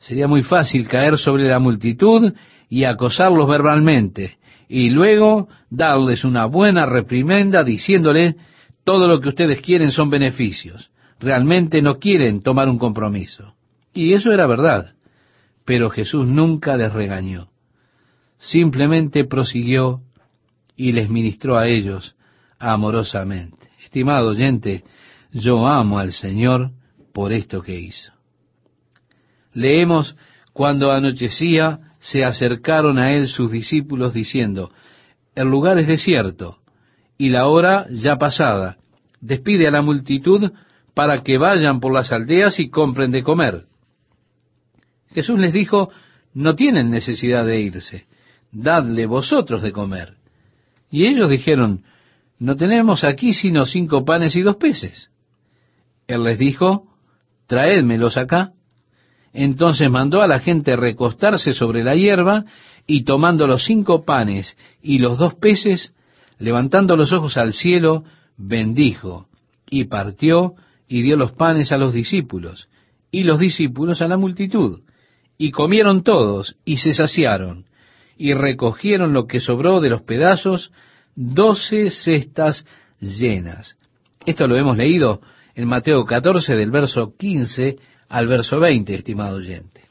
Sería 0.00 0.26
muy 0.26 0.42
fácil 0.42 0.88
caer 0.88 1.16
sobre 1.16 1.48
la 1.48 1.60
multitud 1.60 2.32
y 2.68 2.82
acosarlos 2.82 3.48
verbalmente, 3.48 4.38
y 4.68 4.90
luego 4.90 5.48
darles 5.70 6.24
una 6.24 6.46
buena 6.46 6.86
reprimenda 6.86 7.62
diciéndole 7.62 8.34
todo 8.82 9.06
lo 9.06 9.20
que 9.20 9.28
ustedes 9.28 9.60
quieren 9.60 9.92
son 9.92 10.10
beneficios 10.10 10.90
realmente 11.20 11.82
no 11.82 11.98
quieren 11.98 12.42
tomar 12.42 12.68
un 12.68 12.78
compromiso. 12.78 13.54
Y 13.92 14.14
eso 14.14 14.32
era 14.32 14.46
verdad, 14.46 14.94
pero 15.64 15.90
Jesús 15.90 16.26
nunca 16.26 16.76
les 16.76 16.92
regañó. 16.92 17.50
Simplemente 18.38 19.24
prosiguió 19.24 20.00
y 20.76 20.92
les 20.92 21.10
ministró 21.10 21.58
a 21.58 21.68
ellos 21.68 22.16
amorosamente. 22.58 23.68
Estimado 23.84 24.28
oyente, 24.28 24.82
yo 25.30 25.66
amo 25.66 25.98
al 25.98 26.12
Señor 26.12 26.70
por 27.12 27.32
esto 27.32 27.62
que 27.62 27.78
hizo. 27.78 28.12
Leemos, 29.52 30.16
cuando 30.52 30.92
anochecía, 30.92 31.78
se 31.98 32.24
acercaron 32.24 32.98
a 32.98 33.12
él 33.12 33.28
sus 33.28 33.50
discípulos 33.50 34.14
diciendo, 34.14 34.70
el 35.34 35.48
lugar 35.48 35.78
es 35.78 35.86
desierto 35.86 36.58
y 37.18 37.28
la 37.28 37.46
hora 37.46 37.86
ya 37.90 38.16
pasada. 38.16 38.78
Despide 39.20 39.68
a 39.68 39.70
la 39.70 39.82
multitud 39.82 40.50
para 40.94 41.22
que 41.22 41.38
vayan 41.38 41.80
por 41.80 41.92
las 41.92 42.10
aldeas 42.10 42.58
y 42.58 42.70
compren 42.70 43.10
de 43.10 43.22
comer. 43.22 43.64
Jesús 45.12 45.38
les 45.38 45.52
dijo, 45.52 45.90
no 46.32 46.54
tienen 46.54 46.90
necesidad 46.90 47.44
de 47.44 47.60
irse, 47.60 48.06
dadle 48.52 49.06
vosotros 49.06 49.62
de 49.62 49.72
comer. 49.72 50.14
Y 50.90 51.06
ellos 51.06 51.28
dijeron, 51.28 51.84
no 52.38 52.56
tenemos 52.56 53.04
aquí 53.04 53.34
sino 53.34 53.66
cinco 53.66 54.04
panes 54.04 54.34
y 54.36 54.42
dos 54.42 54.56
peces. 54.56 55.10
Él 56.06 56.24
les 56.24 56.38
dijo, 56.38 56.88
traédmelos 57.46 58.16
acá. 58.16 58.52
Entonces 59.32 59.90
mandó 59.90 60.22
a 60.22 60.26
la 60.26 60.40
gente 60.40 60.76
recostarse 60.76 61.52
sobre 61.52 61.84
la 61.84 61.94
hierba 61.94 62.44
y 62.86 63.04
tomando 63.04 63.46
los 63.46 63.64
cinco 63.64 64.04
panes 64.04 64.56
y 64.82 64.98
los 64.98 65.18
dos 65.18 65.34
peces, 65.34 65.92
levantando 66.38 66.96
los 66.96 67.12
ojos 67.12 67.36
al 67.36 67.52
cielo, 67.52 68.04
bendijo 68.36 69.28
y 69.68 69.84
partió 69.84 70.54
y 70.88 71.02
dio 71.02 71.16
los 71.16 71.32
panes 71.32 71.70
a 71.70 71.76
los 71.76 71.94
discípulos 71.94 72.68
y 73.12 73.22
los 73.22 73.38
discípulos 73.38 74.02
a 74.02 74.08
la 74.08 74.16
multitud. 74.16 74.80
Y 75.38 75.52
comieron 75.52 76.02
todos 76.02 76.56
y 76.64 76.78
se 76.78 76.92
saciaron 76.92 77.66
y 78.16 78.34
recogieron 78.34 79.12
lo 79.12 79.26
que 79.26 79.40
sobró 79.40 79.80
de 79.80 79.88
los 79.88 80.02
pedazos, 80.02 80.72
doce 81.14 81.90
cestas 81.90 82.66
llenas. 82.98 83.78
Esto 84.26 84.46
lo 84.46 84.56
hemos 84.58 84.76
leído 84.76 85.22
en 85.60 85.68
Mateo 85.68 86.06
14 86.06 86.56
del 86.56 86.70
verso 86.70 87.14
15 87.18 87.76
al 88.08 88.26
verso 88.26 88.58
20, 88.58 88.94
estimado 88.94 89.36
oyente. 89.36 89.82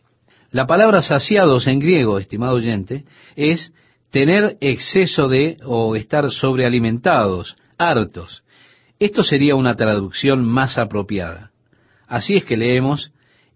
La 0.50 0.66
palabra 0.66 1.04
saciados 1.04 1.68
en 1.68 1.78
griego, 1.78 2.18
estimado 2.18 2.56
oyente, 2.56 3.06
es 3.36 3.72
tener 4.10 4.58
exceso 4.62 5.28
de 5.28 5.58
o 5.64 5.96
estar 5.96 6.32
sobrealimentados, 6.32 7.56
hartos. 7.78 8.42
Esto 8.98 9.22
sería 9.22 9.56
una 9.56 9.76
traducción 9.76 10.44
más 10.44 10.80
apropiada. 10.80 11.52
Así 12.08 12.38
es 12.38 12.46
que 12.46 12.58
leemos, 12.58 13.12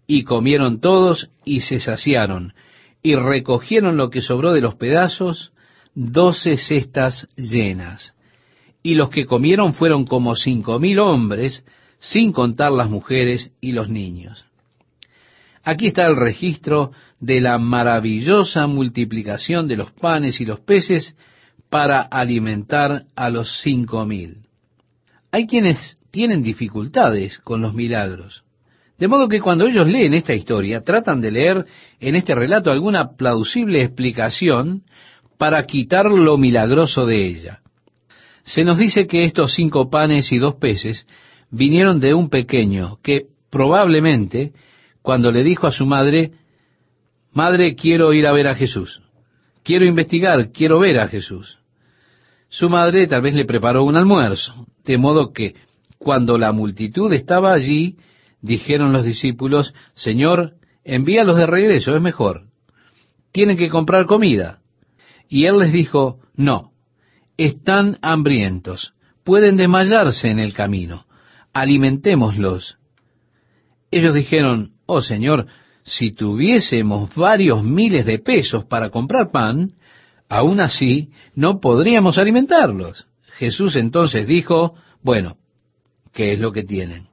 y 0.06 0.22
comieron 0.22 0.80
todos 0.80 1.30
y 1.44 1.62
se 1.62 1.80
saciaron, 1.80 2.54
y 3.02 3.16
recogieron 3.16 3.96
lo 3.96 4.10
que 4.10 4.22
sobró 4.22 4.52
de 4.52 4.60
los 4.60 4.76
pedazos, 4.76 5.50
doce 5.96 6.58
cestas 6.58 7.26
llenas. 7.34 8.14
Y 8.84 8.94
los 8.94 9.10
que 9.10 9.26
comieron 9.26 9.74
fueron 9.74 10.04
como 10.04 10.36
cinco 10.36 10.78
mil 10.78 11.00
hombres, 11.00 11.64
sin 12.04 12.32
contar 12.32 12.70
las 12.70 12.90
mujeres 12.90 13.50
y 13.62 13.72
los 13.72 13.88
niños. 13.88 14.44
Aquí 15.62 15.86
está 15.86 16.06
el 16.06 16.16
registro 16.16 16.92
de 17.18 17.40
la 17.40 17.56
maravillosa 17.58 18.66
multiplicación 18.66 19.66
de 19.66 19.76
los 19.76 19.90
panes 19.92 20.38
y 20.42 20.44
los 20.44 20.60
peces 20.60 21.16
para 21.70 22.02
alimentar 22.02 23.04
a 23.16 23.30
los 23.30 23.62
cinco 23.62 24.04
mil. 24.04 24.46
Hay 25.32 25.46
quienes 25.46 25.96
tienen 26.10 26.42
dificultades 26.42 27.38
con 27.38 27.62
los 27.62 27.72
milagros. 27.72 28.44
De 28.98 29.08
modo 29.08 29.26
que 29.26 29.40
cuando 29.40 29.66
ellos 29.66 29.86
leen 29.86 30.12
esta 30.12 30.34
historia, 30.34 30.82
tratan 30.82 31.22
de 31.22 31.30
leer 31.30 31.64
en 32.00 32.16
este 32.16 32.34
relato 32.34 32.70
alguna 32.70 33.16
plausible 33.16 33.82
explicación 33.82 34.82
para 35.38 35.64
quitar 35.64 36.04
lo 36.04 36.36
milagroso 36.36 37.06
de 37.06 37.26
ella. 37.26 37.60
Se 38.44 38.62
nos 38.62 38.76
dice 38.76 39.06
que 39.06 39.24
estos 39.24 39.54
cinco 39.54 39.88
panes 39.88 40.30
y 40.32 40.38
dos 40.38 40.56
peces 40.56 41.06
vinieron 41.50 42.00
de 42.00 42.14
un 42.14 42.28
pequeño 42.28 42.98
que 43.02 43.26
probablemente, 43.50 44.52
cuando 45.02 45.30
le 45.30 45.42
dijo 45.42 45.66
a 45.66 45.72
su 45.72 45.86
madre, 45.86 46.32
Madre, 47.34 47.74
quiero 47.74 48.12
ir 48.12 48.28
a 48.28 48.32
ver 48.32 48.46
a 48.46 48.54
Jesús, 48.54 49.02
quiero 49.64 49.84
investigar, 49.84 50.52
quiero 50.52 50.78
ver 50.78 51.00
a 51.00 51.08
Jesús. 51.08 51.58
Su 52.48 52.68
madre 52.68 53.08
tal 53.08 53.22
vez 53.22 53.34
le 53.34 53.44
preparó 53.44 53.82
un 53.82 53.96
almuerzo, 53.96 54.66
de 54.84 54.98
modo 54.98 55.32
que 55.32 55.56
cuando 55.98 56.38
la 56.38 56.52
multitud 56.52 57.12
estaba 57.12 57.52
allí, 57.52 57.96
dijeron 58.40 58.92
los 58.92 59.04
discípulos, 59.04 59.74
Señor, 59.94 60.52
envíalos 60.84 61.36
de 61.36 61.46
regreso, 61.46 61.96
es 61.96 62.02
mejor. 62.02 62.42
Tienen 63.32 63.56
que 63.56 63.68
comprar 63.68 64.06
comida. 64.06 64.60
Y 65.28 65.46
él 65.46 65.58
les 65.58 65.72
dijo, 65.72 66.20
no, 66.36 66.70
están 67.36 67.98
hambrientos, 68.00 68.94
pueden 69.24 69.56
desmayarse 69.56 70.28
en 70.28 70.38
el 70.38 70.54
camino, 70.54 71.03
alimentémoslos. 71.54 72.76
Ellos 73.90 74.12
dijeron, 74.12 74.72
oh 74.86 75.00
Señor, 75.00 75.46
si 75.84 76.12
tuviésemos 76.12 77.14
varios 77.14 77.62
miles 77.62 78.04
de 78.04 78.18
pesos 78.18 78.64
para 78.64 78.90
comprar 78.90 79.30
pan, 79.30 79.72
aún 80.28 80.60
así 80.60 81.10
no 81.34 81.60
podríamos 81.60 82.18
alimentarlos. 82.18 83.06
Jesús 83.38 83.76
entonces 83.76 84.26
dijo, 84.26 84.74
bueno, 85.02 85.36
¿qué 86.12 86.32
es 86.32 86.40
lo 86.40 86.52
que 86.52 86.64
tienen? 86.64 87.08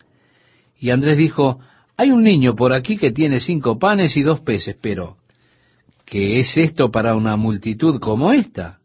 Y 0.80 0.90
Andrés 0.90 1.18
dijo, 1.18 1.60
hay 1.98 2.12
un 2.12 2.24
niño 2.24 2.56
por 2.56 2.74
aquí 2.74 2.98
que 2.98 3.12
tiene 3.12 3.40
cinco 3.40 3.78
panes 3.78 4.18
y 4.18 4.24
dos 4.24 4.40
peces, 4.40 4.76
pero 4.82 5.18
¿qué 6.06 6.40
es 6.40 6.58
esto 6.58 6.90
para 6.90 7.16
una 7.16 7.36
multitud 7.36 8.00
como 8.00 8.32
esta? 8.32 8.80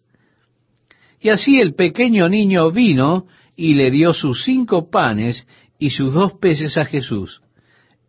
Y 1.20 1.30
así 1.30 1.58
el 1.60 1.74
pequeño 1.74 2.28
niño 2.28 2.70
vino 2.70 3.26
y 3.56 3.74
le 3.74 3.90
dio 3.90 4.12
sus 4.12 4.44
cinco 4.44 4.90
panes 4.90 5.46
y 5.78 5.90
sus 5.90 6.14
dos 6.14 6.34
peces 6.34 6.76
a 6.76 6.84
Jesús. 6.84 7.40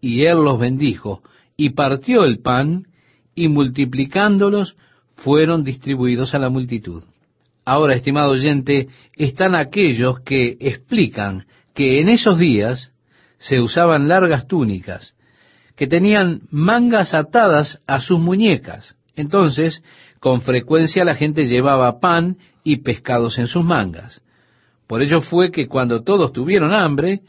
Y 0.02 0.24
él 0.24 0.44
los 0.44 0.60
bendijo, 0.60 1.24
y 1.56 1.72
partió 1.72 2.24
el 2.24 2.40
pan, 2.40 2.88
y 3.34 3.48
multiplicándolos, 3.48 4.76
fueron 5.16 5.64
distribuidos 5.64 6.36
a 6.36 6.40
la 6.40 6.50
multitud. 6.50 7.04
Ahora, 7.66 7.96
estimado 7.96 8.32
oyente, 8.32 8.88
están 9.16 9.56
aquellos 9.56 10.20
que 10.22 10.58
explican 10.60 11.46
que 11.74 12.00
en 12.00 12.10
esos 12.10 12.38
días 12.38 12.92
se 13.40 13.60
usaban 13.60 14.08
largas 14.08 14.48
túnicas, 14.48 15.16
que 15.76 15.88
tenían 15.88 16.42
mangas 16.50 17.14
atadas 17.14 17.82
a 17.86 18.02
sus 18.02 18.20
muñecas. 18.20 18.96
Entonces, 19.16 19.84
con 20.20 20.42
frecuencia 20.42 21.06
la 21.06 21.16
gente 21.16 21.46
llevaba 21.46 22.00
pan 22.00 22.38
y 22.64 22.78
pescados 22.78 23.38
en 23.38 23.48
sus 23.48 23.64
mangas. 23.64 24.22
Por 24.88 25.02
ello 25.02 25.22
fue 25.22 25.52
que 25.52 25.68
cuando 25.68 26.04
todos 26.04 26.32
tuvieron 26.32 26.74
hambre, 26.74 27.22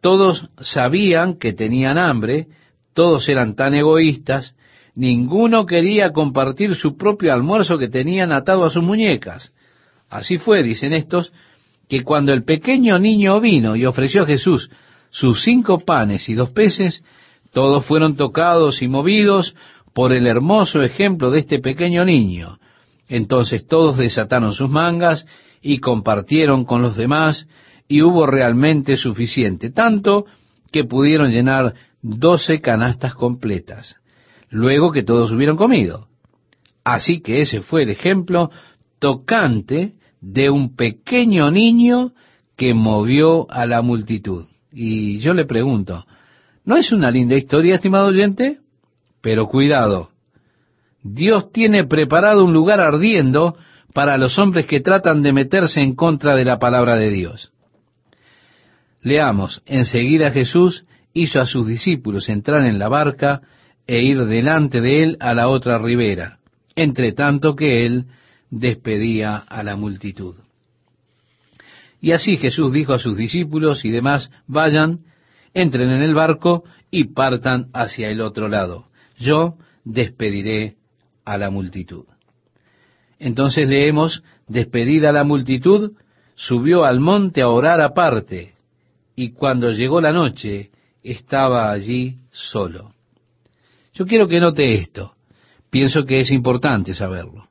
todos 0.00 0.48
sabían 0.60 1.38
que 1.38 1.52
tenían 1.52 1.98
hambre, 1.98 2.46
todos 2.94 3.28
eran 3.28 3.56
tan 3.56 3.74
egoístas, 3.74 4.54
ninguno 4.94 5.66
quería 5.66 6.12
compartir 6.12 6.74
su 6.74 6.96
propio 6.96 7.32
almuerzo 7.32 7.78
que 7.78 7.88
tenían 7.88 8.32
atado 8.32 8.64
a 8.64 8.70
sus 8.70 8.82
muñecas. 8.82 9.52
Así 10.10 10.38
fue, 10.38 10.62
dicen 10.62 10.92
estos, 10.92 11.32
que 11.88 12.02
cuando 12.02 12.32
el 12.32 12.44
pequeño 12.44 12.98
niño 12.98 13.40
vino 13.40 13.74
y 13.74 13.86
ofreció 13.86 14.22
a 14.22 14.26
Jesús 14.26 14.70
sus 15.10 15.42
cinco 15.42 15.80
panes 15.80 16.28
y 16.28 16.34
dos 16.34 16.50
peces, 16.50 17.02
todos 17.52 17.84
fueron 17.86 18.16
tocados 18.16 18.82
y 18.82 18.88
movidos 18.88 19.54
por 19.94 20.12
el 20.12 20.26
hermoso 20.26 20.82
ejemplo 20.82 21.30
de 21.30 21.40
este 21.40 21.60
pequeño 21.60 22.04
niño. 22.04 22.58
Entonces 23.08 23.66
todos 23.66 23.96
desataron 23.96 24.52
sus 24.52 24.68
mangas 24.68 25.26
y 25.62 25.78
compartieron 25.78 26.64
con 26.64 26.82
los 26.82 26.96
demás, 26.96 27.48
y 27.88 28.02
hubo 28.02 28.26
realmente 28.26 28.96
suficiente, 28.96 29.70
tanto 29.70 30.26
que 30.70 30.84
pudieron 30.84 31.30
llenar 31.30 31.74
doce 32.02 32.60
canastas 32.60 33.14
completas, 33.14 33.96
luego 34.50 34.92
que 34.92 35.02
todos 35.02 35.32
hubieron 35.32 35.56
comido. 35.56 36.08
Así 36.84 37.20
que 37.20 37.40
ese 37.40 37.60
fue 37.60 37.82
el 37.82 37.90
ejemplo 37.90 38.50
tocante 38.98 39.94
de 40.20 40.50
un 40.50 40.74
pequeño 40.76 41.50
niño 41.50 42.12
que 42.56 42.74
movió 42.74 43.50
a 43.50 43.66
la 43.66 43.82
multitud. 43.82 44.46
Y 44.72 45.18
yo 45.18 45.32
le 45.32 45.44
pregunto, 45.44 46.04
¿no 46.64 46.76
es 46.76 46.92
una 46.92 47.10
linda 47.10 47.36
historia, 47.36 47.76
estimado 47.76 48.08
oyente? 48.08 48.58
Pero 49.20 49.46
cuidado, 49.46 50.10
Dios 51.02 51.52
tiene 51.52 51.84
preparado 51.84 52.44
un 52.44 52.52
lugar 52.52 52.80
ardiendo 52.80 53.56
para 53.92 54.18
los 54.18 54.38
hombres 54.38 54.66
que 54.66 54.80
tratan 54.80 55.22
de 55.22 55.32
meterse 55.32 55.80
en 55.80 55.94
contra 55.94 56.34
de 56.34 56.44
la 56.44 56.58
palabra 56.58 56.96
de 56.96 57.10
Dios. 57.10 57.50
Leamos, 59.02 59.62
enseguida 59.66 60.30
Jesús 60.30 60.84
hizo 61.12 61.40
a 61.40 61.46
sus 61.46 61.66
discípulos 61.66 62.28
entrar 62.28 62.64
en 62.64 62.78
la 62.78 62.88
barca 62.88 63.40
e 63.86 64.02
ir 64.02 64.24
delante 64.26 64.80
de 64.80 65.02
él 65.02 65.16
a 65.20 65.34
la 65.34 65.48
otra 65.48 65.78
ribera, 65.78 66.38
entre 66.76 67.12
tanto 67.12 67.56
que 67.56 67.86
él 67.86 68.06
despedía 68.50 69.36
a 69.36 69.62
la 69.62 69.76
multitud. 69.76 70.36
Y 72.00 72.12
así 72.12 72.36
Jesús 72.36 72.72
dijo 72.72 72.92
a 72.92 72.98
sus 72.98 73.16
discípulos 73.16 73.84
y 73.84 73.90
demás, 73.90 74.30
vayan, 74.46 75.00
entren 75.54 75.90
en 75.90 76.02
el 76.02 76.14
barco 76.14 76.64
y 76.90 77.04
partan 77.04 77.68
hacia 77.72 78.08
el 78.10 78.20
otro 78.20 78.48
lado. 78.48 78.86
Yo 79.18 79.56
despediré 79.84 80.76
a 81.24 81.38
la 81.38 81.50
multitud. 81.50 82.04
Entonces 83.18 83.68
leemos, 83.68 84.22
despedida 84.46 85.12
la 85.12 85.24
multitud, 85.24 85.92
subió 86.34 86.84
al 86.84 87.00
monte 87.00 87.42
a 87.42 87.48
orar 87.48 87.80
aparte, 87.80 88.54
y 89.16 89.32
cuando 89.32 89.72
llegó 89.72 90.00
la 90.00 90.12
noche, 90.12 90.70
estaba 91.02 91.70
allí 91.70 92.18
solo. 92.30 92.92
Yo 93.94 94.06
quiero 94.06 94.28
que 94.28 94.38
note 94.38 94.74
esto. 94.74 95.14
Pienso 95.70 96.04
que 96.04 96.20
es 96.20 96.30
importante 96.30 96.94
saberlo. 96.94 97.48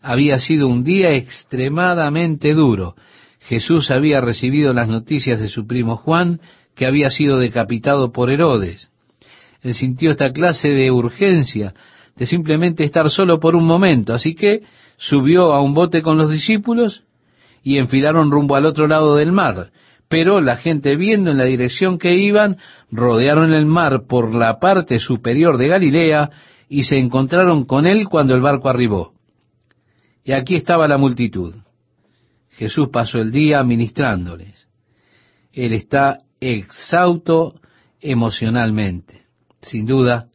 Había 0.00 0.38
sido 0.38 0.68
un 0.68 0.84
día 0.84 1.12
extremadamente 1.12 2.54
duro. 2.54 2.94
Jesús 3.40 3.90
había 3.90 4.20
recibido 4.20 4.72
las 4.72 4.88
noticias 4.88 5.40
de 5.40 5.48
su 5.48 5.66
primo 5.66 5.96
Juan, 5.96 6.40
que 6.76 6.86
había 6.86 7.10
sido 7.10 7.38
decapitado 7.38 8.12
por 8.12 8.30
Herodes. 8.30 8.90
Él 9.60 9.74
sintió 9.74 10.12
esta 10.12 10.32
clase 10.32 10.68
de 10.68 10.90
urgencia, 10.90 11.74
de 12.16 12.26
simplemente 12.26 12.84
estar 12.84 13.10
solo 13.10 13.40
por 13.40 13.56
un 13.56 13.64
momento, 13.64 14.12
así 14.12 14.34
que 14.34 14.62
subió 15.02 15.52
a 15.52 15.60
un 15.60 15.74
bote 15.74 16.00
con 16.00 16.16
los 16.16 16.30
discípulos 16.30 17.02
y 17.62 17.78
enfilaron 17.78 18.30
rumbo 18.30 18.54
al 18.54 18.66
otro 18.66 18.86
lado 18.86 19.16
del 19.16 19.32
mar, 19.32 19.70
Pero 20.08 20.42
la 20.42 20.56
gente 20.56 20.94
viendo 20.96 21.30
en 21.30 21.38
la 21.38 21.44
dirección 21.44 21.98
que 21.98 22.14
iban, 22.14 22.58
rodearon 22.90 23.54
el 23.54 23.64
mar 23.64 24.02
por 24.06 24.34
la 24.34 24.58
parte 24.60 24.98
superior 24.98 25.56
de 25.56 25.68
Galilea 25.68 26.30
y 26.68 26.82
se 26.82 26.98
encontraron 26.98 27.64
con 27.64 27.86
él 27.86 28.10
cuando 28.10 28.34
el 28.34 28.42
barco 28.42 28.68
arribó. 28.68 29.14
Y 30.22 30.32
aquí 30.32 30.54
estaba 30.54 30.86
la 30.86 30.98
multitud. 30.98 31.54
Jesús 32.50 32.90
pasó 32.92 33.20
el 33.20 33.32
día 33.32 33.64
ministrándoles. 33.64 34.68
Él 35.50 35.72
está 35.72 36.18
exhausto 36.40 37.54
emocionalmente. 37.98 39.22
Sin 39.62 39.86
duda, 39.86 40.28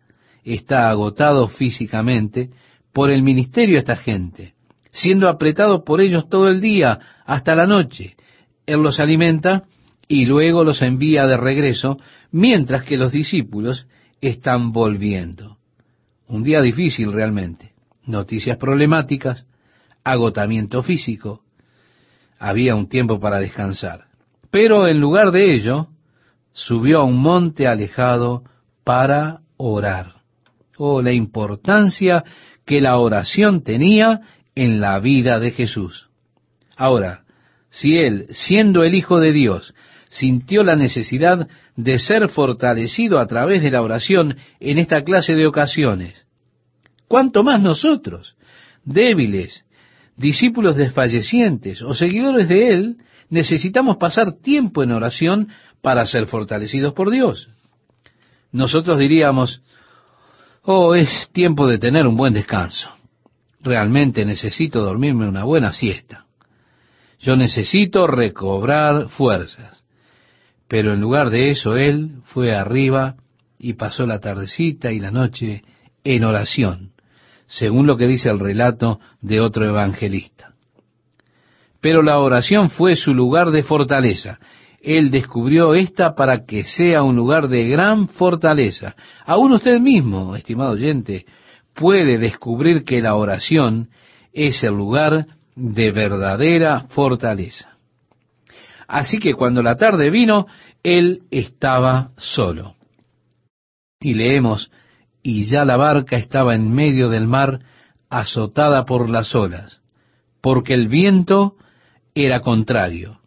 está 0.44 0.90
agotado 0.90 1.50
físicamente 1.50 2.50
por 2.92 3.12
el 3.12 3.22
ministerio 3.22 3.76
de 3.76 3.80
esta 3.80 3.96
gente, 3.96 4.57
siendo 4.98 5.30
apretado 5.30 5.84
por 5.84 6.02
ellos 6.02 6.28
todo 6.28 6.50
el 6.50 6.60
día 6.60 7.00
hasta 7.26 7.56
la 7.56 7.68
noche. 7.68 8.16
Él 8.66 8.82
los 8.82 9.00
alimenta 9.00 9.64
y 10.08 10.26
luego 10.26 10.64
los 10.64 10.82
envía 10.82 11.28
de 11.28 11.38
regreso, 11.38 12.00
mientras 12.32 12.84
que 12.84 12.98
los 12.98 13.12
discípulos 13.12 13.88
están 14.22 14.72
volviendo. 14.72 15.58
Un 16.28 16.44
día 16.44 16.62
difícil 16.62 17.14
realmente. 17.14 17.74
Noticias 18.06 18.58
problemáticas, 18.58 19.46
agotamiento 20.04 20.82
físico. 20.82 21.42
Había 22.40 22.76
un 22.76 22.90
tiempo 22.90 23.20
para 23.20 23.40
descansar. 23.40 24.06
Pero 24.50 24.88
en 24.88 25.00
lugar 25.00 25.32
de 25.32 25.54
ello, 25.54 25.90
subió 26.54 27.02
a 27.02 27.04
un 27.04 27.18
monte 27.20 27.68
alejado 27.68 28.44
para 28.84 29.42
orar. 29.58 30.16
Oh, 30.78 31.02
la 31.02 31.12
importancia 31.12 32.24
que 32.66 32.82
la 32.82 32.98
oración 32.98 33.64
tenía 33.64 34.22
en 34.58 34.82
la 34.82 35.00
vida 35.00 35.40
de 35.40 35.52
Jesús. 35.52 36.10
Ahora, 36.76 37.24
si 37.70 37.98
él, 37.98 38.26
siendo 38.32 38.84
el 38.84 38.96
Hijo 38.96 39.20
de 39.20 39.32
Dios, 39.32 39.76
sintió 40.10 40.64
la 40.64 40.76
necesidad 40.76 41.48
de 41.76 42.00
ser 42.00 42.28
fortalecido 42.28 43.20
a 43.20 43.28
través 43.28 43.62
de 43.62 43.70
la 43.70 43.84
oración 43.84 44.36
en 44.60 44.80
esta 44.80 45.04
clase 45.04 45.36
de 45.36 45.46
ocasiones, 45.46 46.26
¿cuánto 47.08 47.44
más 47.44 47.62
nosotros, 47.62 48.36
débiles, 48.84 49.64
discípulos 50.16 50.76
desfallecientes 50.76 51.84
o 51.84 51.94
seguidores 51.94 52.48
de 52.48 52.70
Él, 52.70 52.98
necesitamos 53.30 53.98
pasar 53.98 54.40
tiempo 54.42 54.82
en 54.82 54.92
oración 54.92 55.50
para 55.84 56.08
ser 56.08 56.26
fortalecidos 56.26 56.94
por 56.94 57.12
Dios. 57.12 57.50
Nosotros 58.52 58.98
diríamos, 58.98 59.62
oh, 60.64 60.96
es 60.96 61.30
tiempo 61.32 61.68
de 61.68 61.78
tener 61.78 62.08
un 62.08 62.18
buen 62.18 62.34
descanso. 62.34 62.97
Realmente 63.68 64.24
necesito 64.24 64.82
dormirme 64.82 65.28
una 65.28 65.44
buena 65.44 65.74
siesta. 65.74 66.26
Yo 67.20 67.36
necesito 67.36 68.08
recobrar 68.08 69.10
fuerzas. 69.10 69.84
Pero 70.70 70.94
en 70.94 71.02
lugar 71.02 71.32
de 71.32 71.52
eso, 71.52 71.76
él 71.76 72.22
fue 72.24 72.56
arriba 72.56 73.16
y 73.60 73.74
pasó 73.74 74.06
la 74.06 74.22
tardecita 74.22 74.94
y 74.94 75.02
la 75.02 75.12
noche 75.12 75.64
en 76.06 76.24
oración, 76.24 76.92
según 77.46 77.88
lo 77.88 77.98
que 77.98 78.08
dice 78.08 78.30
el 78.30 78.40
relato 78.40 79.02
de 79.20 79.42
otro 79.42 79.66
evangelista. 79.66 80.54
Pero 81.82 82.02
la 82.04 82.20
oración 82.20 82.70
fue 82.70 82.96
su 82.96 83.14
lugar 83.14 83.52
de 83.52 83.64
fortaleza. 83.64 84.40
Él 84.82 85.12
descubrió 85.12 85.76
esta 85.76 86.16
para 86.16 86.46
que 86.46 86.64
sea 86.64 87.04
un 87.04 87.18
lugar 87.18 87.50
de 87.50 87.68
gran 87.68 88.08
fortaleza. 88.08 88.96
Aún 89.26 89.52
usted 89.52 89.82
mismo, 89.82 90.38
estimado 90.38 90.72
oyente, 90.72 91.26
puede 91.78 92.18
descubrir 92.18 92.84
que 92.84 93.02
la 93.02 93.16
oración 93.16 93.90
es 94.34 94.64
el 94.64 94.74
lugar 94.74 95.28
de 95.56 95.92
verdadera 95.92 96.88
fortaleza. 96.90 97.78
Así 98.88 99.20
que 99.20 99.36
cuando 99.36 99.62
la 99.62 99.78
tarde 99.78 100.10
vino, 100.10 100.48
él 100.82 101.22
estaba 101.30 102.12
solo. 102.18 102.76
Y 104.00 104.14
leemos, 104.14 104.72
y 105.22 105.46
ya 105.46 105.66
la 105.66 105.78
barca 105.78 106.18
estaba 106.18 106.56
en 106.56 106.74
medio 106.74 107.10
del 107.10 107.28
mar, 107.28 107.60
azotada 108.10 108.86
por 108.86 109.10
las 109.10 109.36
olas, 109.36 109.82
porque 110.42 110.74
el 110.74 110.88
viento 110.88 111.58
era 112.16 112.40
contrario. 112.42 113.20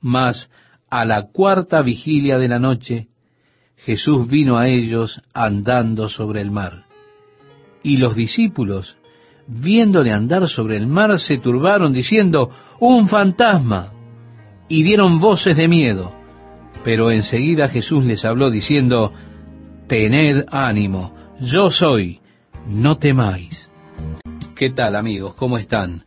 Mas 0.00 0.50
a 0.90 1.04
la 1.04 1.28
cuarta 1.32 1.82
vigilia 1.82 2.38
de 2.38 2.48
la 2.48 2.58
noche, 2.58 3.08
Jesús 3.76 4.28
vino 4.28 4.58
a 4.58 4.68
ellos 4.68 5.22
andando 5.32 6.08
sobre 6.08 6.40
el 6.40 6.50
mar. 6.50 6.83
Y 7.84 7.98
los 7.98 8.16
discípulos, 8.16 8.96
viéndole 9.46 10.10
andar 10.10 10.48
sobre 10.48 10.76
el 10.76 10.88
mar, 10.88 11.16
se 11.20 11.38
turbaron 11.38 11.92
diciendo, 11.92 12.50
un 12.80 13.08
fantasma, 13.08 13.92
y 14.68 14.82
dieron 14.82 15.20
voces 15.20 15.56
de 15.56 15.68
miedo. 15.68 16.12
Pero 16.82 17.12
enseguida 17.12 17.68
Jesús 17.68 18.04
les 18.04 18.24
habló 18.24 18.50
diciendo, 18.50 19.12
tened 19.86 20.46
ánimo, 20.50 21.14
yo 21.40 21.70
soy, 21.70 22.20
no 22.66 22.96
temáis. 22.96 23.70
¿Qué 24.56 24.70
tal 24.70 24.96
amigos? 24.96 25.34
¿Cómo 25.34 25.58
están? 25.58 26.04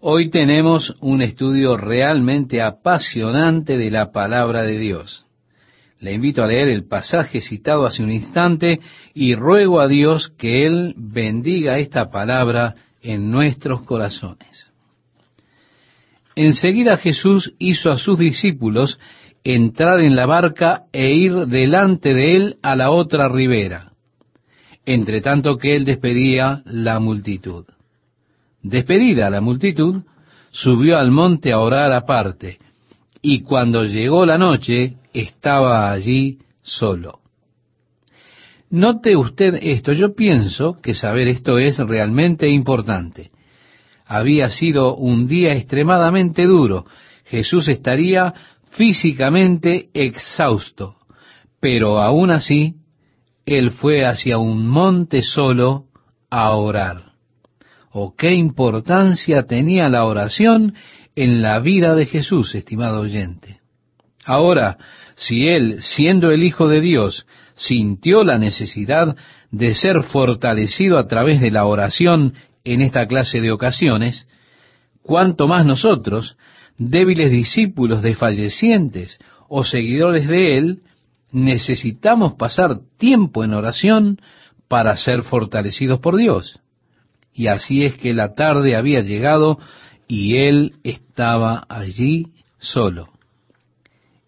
Hoy 0.00 0.30
tenemos 0.30 0.94
un 1.00 1.22
estudio 1.22 1.76
realmente 1.76 2.62
apasionante 2.62 3.76
de 3.76 3.90
la 3.90 4.12
palabra 4.12 4.62
de 4.62 4.78
Dios. 4.78 5.25
Le 6.00 6.12
invito 6.12 6.42
a 6.42 6.46
leer 6.46 6.68
el 6.68 6.86
pasaje 6.86 7.40
citado 7.40 7.86
hace 7.86 8.02
un 8.02 8.10
instante 8.10 8.80
y 9.14 9.34
ruego 9.34 9.80
a 9.80 9.88
Dios 9.88 10.32
que 10.36 10.66
Él 10.66 10.94
bendiga 10.96 11.78
esta 11.78 12.10
palabra 12.10 12.74
en 13.02 13.30
nuestros 13.30 13.82
corazones. 13.82 14.70
Enseguida 16.34 16.98
Jesús 16.98 17.54
hizo 17.58 17.90
a 17.90 17.96
sus 17.96 18.18
discípulos 18.18 18.98
entrar 19.42 20.00
en 20.00 20.16
la 20.16 20.26
barca 20.26 20.82
e 20.92 21.14
ir 21.14 21.46
delante 21.46 22.12
de 22.12 22.36
él 22.36 22.56
a 22.62 22.76
la 22.76 22.90
otra 22.90 23.28
ribera, 23.28 23.92
entre 24.84 25.20
tanto 25.20 25.56
que 25.56 25.76
él 25.76 25.84
despedía 25.84 26.62
la 26.66 27.00
multitud. 27.00 27.64
Despedida 28.62 29.30
la 29.30 29.40
multitud, 29.40 30.02
subió 30.50 30.98
al 30.98 31.10
monte 31.10 31.52
a 31.52 31.60
orar 31.60 31.92
aparte, 31.92 32.58
y 33.28 33.40
cuando 33.40 33.82
llegó 33.82 34.24
la 34.24 34.38
noche 34.38 34.98
estaba 35.12 35.90
allí 35.90 36.38
solo. 36.62 37.18
Note 38.70 39.16
usted 39.16 39.58
esto, 39.62 39.92
yo 39.92 40.14
pienso 40.14 40.80
que 40.80 40.94
saber 40.94 41.26
esto 41.26 41.58
es 41.58 41.76
realmente 41.76 42.48
importante. 42.48 43.32
Había 44.06 44.48
sido 44.48 44.94
un 44.94 45.26
día 45.26 45.54
extremadamente 45.54 46.44
duro. 46.44 46.86
Jesús 47.24 47.66
estaría 47.66 48.32
físicamente 48.70 49.88
exhausto, 49.92 50.94
pero 51.58 51.98
aún 51.98 52.30
así, 52.30 52.76
él 53.44 53.72
fue 53.72 54.06
hacia 54.06 54.38
un 54.38 54.68
monte 54.68 55.24
solo 55.24 55.86
a 56.30 56.50
orar 56.50 57.16
o 57.98 58.14
qué 58.14 58.34
importancia 58.34 59.46
tenía 59.46 59.88
la 59.88 60.04
oración 60.04 60.74
en 61.16 61.42
la 61.42 61.58
vida 61.60 61.94
de 61.94 62.06
Jesús, 62.06 62.54
estimado 62.54 63.00
oyente. 63.00 63.60
Ahora, 64.24 64.76
si 65.16 65.48
él, 65.48 65.78
siendo 65.80 66.30
el 66.30 66.42
Hijo 66.42 66.68
de 66.68 66.80
Dios, 66.80 67.26
sintió 67.54 68.22
la 68.22 68.38
necesidad 68.38 69.16
de 69.50 69.74
ser 69.74 70.02
fortalecido 70.02 70.98
a 70.98 71.08
través 71.08 71.40
de 71.40 71.50
la 71.50 71.64
oración 71.64 72.34
en 72.64 72.82
esta 72.82 73.06
clase 73.06 73.40
de 73.40 73.50
ocasiones, 73.50 74.28
cuánto 75.02 75.48
más 75.48 75.64
nosotros, 75.64 76.36
débiles 76.76 77.30
discípulos 77.30 78.02
desfallecientes 78.02 79.18
o 79.48 79.64
seguidores 79.64 80.28
de 80.28 80.58
él, 80.58 80.80
necesitamos 81.30 82.34
pasar 82.34 82.80
tiempo 82.98 83.42
en 83.44 83.54
oración 83.54 84.20
para 84.68 84.96
ser 84.96 85.22
fortalecidos 85.22 86.00
por 86.00 86.16
Dios. 86.16 86.60
Y 87.32 87.46
así 87.46 87.84
es 87.84 87.94
que 87.94 88.12
la 88.12 88.34
tarde 88.34 88.76
había 88.76 89.00
llegado 89.02 89.58
y 90.08 90.36
él 90.36 90.74
estaba 90.84 91.64
allí 91.68 92.26
solo. 92.58 93.08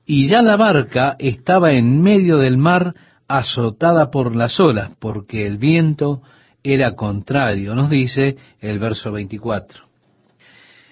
Y 0.07 0.29
ya 0.29 0.43
la 0.43 0.57
barca 0.57 1.17
estaba 1.19 1.73
en 1.73 2.01
medio 2.01 2.39
del 2.39 2.57
mar 2.57 2.95
azotada 3.29 4.11
por 4.11 4.35
las 4.35 4.59
olas, 4.59 4.93
porque 4.99 5.47
el 5.47 5.59
viento 5.59 6.23
era 6.63 6.95
contrario, 6.95 7.75
nos 7.75 7.91
dice 7.91 8.37
el 8.61 8.79
verso 8.79 9.13
24. 9.13 9.85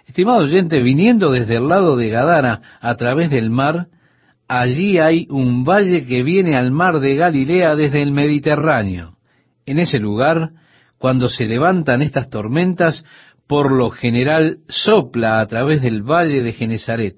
Estimado 0.06 0.44
oyente, 0.44 0.82
viniendo 0.82 1.32
desde 1.32 1.56
el 1.56 1.68
lado 1.68 1.96
de 1.96 2.10
Gadara 2.10 2.60
a 2.80 2.94
través 2.96 3.30
del 3.30 3.50
mar, 3.50 3.88
allí 4.46 4.98
hay 4.98 5.26
un 5.30 5.64
valle 5.64 6.04
que 6.04 6.22
viene 6.22 6.56
al 6.56 6.70
mar 6.70 7.00
de 7.00 7.16
Galilea 7.16 7.74
desde 7.74 8.02
el 8.02 8.12
Mediterráneo. 8.12 9.16
En 9.64 9.80
ese 9.80 9.98
lugar 9.98 10.50
cuando 10.98 11.28
se 11.28 11.46
levantan 11.46 12.02
estas 12.02 12.30
tormentas, 12.30 13.04
por 13.46 13.72
lo 13.72 13.90
general 13.90 14.58
sopla 14.68 15.40
a 15.40 15.46
través 15.46 15.82
del 15.82 16.02
valle 16.02 16.42
de 16.42 16.52
Genezaret. 16.52 17.16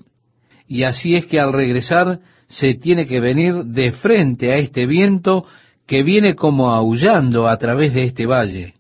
Y 0.67 0.83
así 0.83 1.15
es 1.15 1.27
que 1.27 1.41
al 1.41 1.53
regresar 1.53 2.21
se 2.47 2.75
tiene 2.75 3.07
que 3.07 3.21
venir 3.21 3.55
de 3.65 3.93
frente 3.93 4.53
a 4.53 4.57
este 4.57 4.87
viento 4.87 5.45
que 5.87 6.03
viene 6.03 6.35
como 6.35 6.71
aullando 6.71 7.49
a 7.49 7.57
través 7.57 7.95
de 7.95 8.05
este 8.05 8.27
valle. 8.27 8.75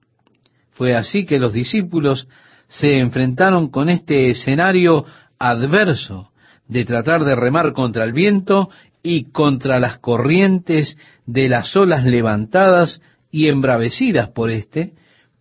Fue 0.73 0.95
así 0.95 1.25
que 1.25 1.39
los 1.39 1.53
discípulos 1.53 2.29
se 2.69 2.99
enfrentaron 2.99 3.71
con 3.71 3.89
este 3.89 4.29
escenario 4.29 5.05
adverso 5.39 6.31
de 6.69 6.85
tratar 6.85 7.25
de 7.25 7.35
remar 7.35 7.73
contra 7.73 8.05
el 8.05 8.13
viento 8.13 8.69
y 9.03 9.31
contra 9.31 9.81
las 9.81 9.99
corrientes 9.99 10.99
de 11.27 11.49
las 11.49 11.75
olas 11.77 12.05
levantadas 12.05 13.01
y 13.31 13.49
embravecidas 13.49 14.29
por 14.29 14.51
éste, 14.51 14.93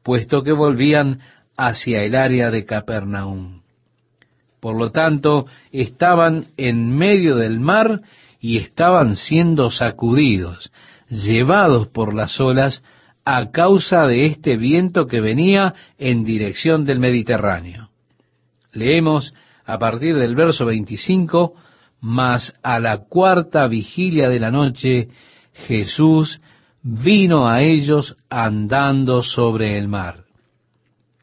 puesto 0.04 0.44
que 0.44 0.54
volvían 0.54 1.20
hacia 1.58 2.04
el 2.04 2.16
área 2.16 2.52
de 2.52 2.66
Capernaum. 2.66 3.62
Por 4.60 4.78
lo 4.78 4.92
tanto, 4.92 5.48
estaban 5.72 6.46
en 6.58 6.96
medio 6.96 7.36
del 7.36 7.60
mar 7.60 8.02
y 8.40 8.58
estaban 8.58 9.16
siendo 9.16 9.72
sacudidos, 9.72 10.72
llevados 11.10 11.88
por 11.88 12.14
las 12.14 12.40
olas 12.40 12.84
a 13.26 13.52
causa 13.52 14.06
de 14.08 14.26
este 14.26 14.56
viento 14.56 15.08
que 15.08 15.20
venía 15.20 15.74
en 15.98 16.24
dirección 16.24 16.86
del 16.86 17.00
Mediterráneo. 17.00 17.90
Leemos 18.72 19.34
a 19.66 19.78
partir 19.80 20.16
del 20.16 20.36
verso 20.36 20.66
25, 20.66 21.54
mas 22.00 22.54
a 22.64 22.80
la 22.80 23.00
cuarta 23.00 23.68
vigilia 23.68 24.30
de 24.30 24.40
la 24.40 24.52
noche 24.52 25.10
Jesús 25.54 26.40
vino 26.82 27.50
a 27.50 27.62
ellos 27.62 28.16
andando 28.30 29.24
sobre 29.24 29.78
el 29.78 29.88
mar. 29.88 30.27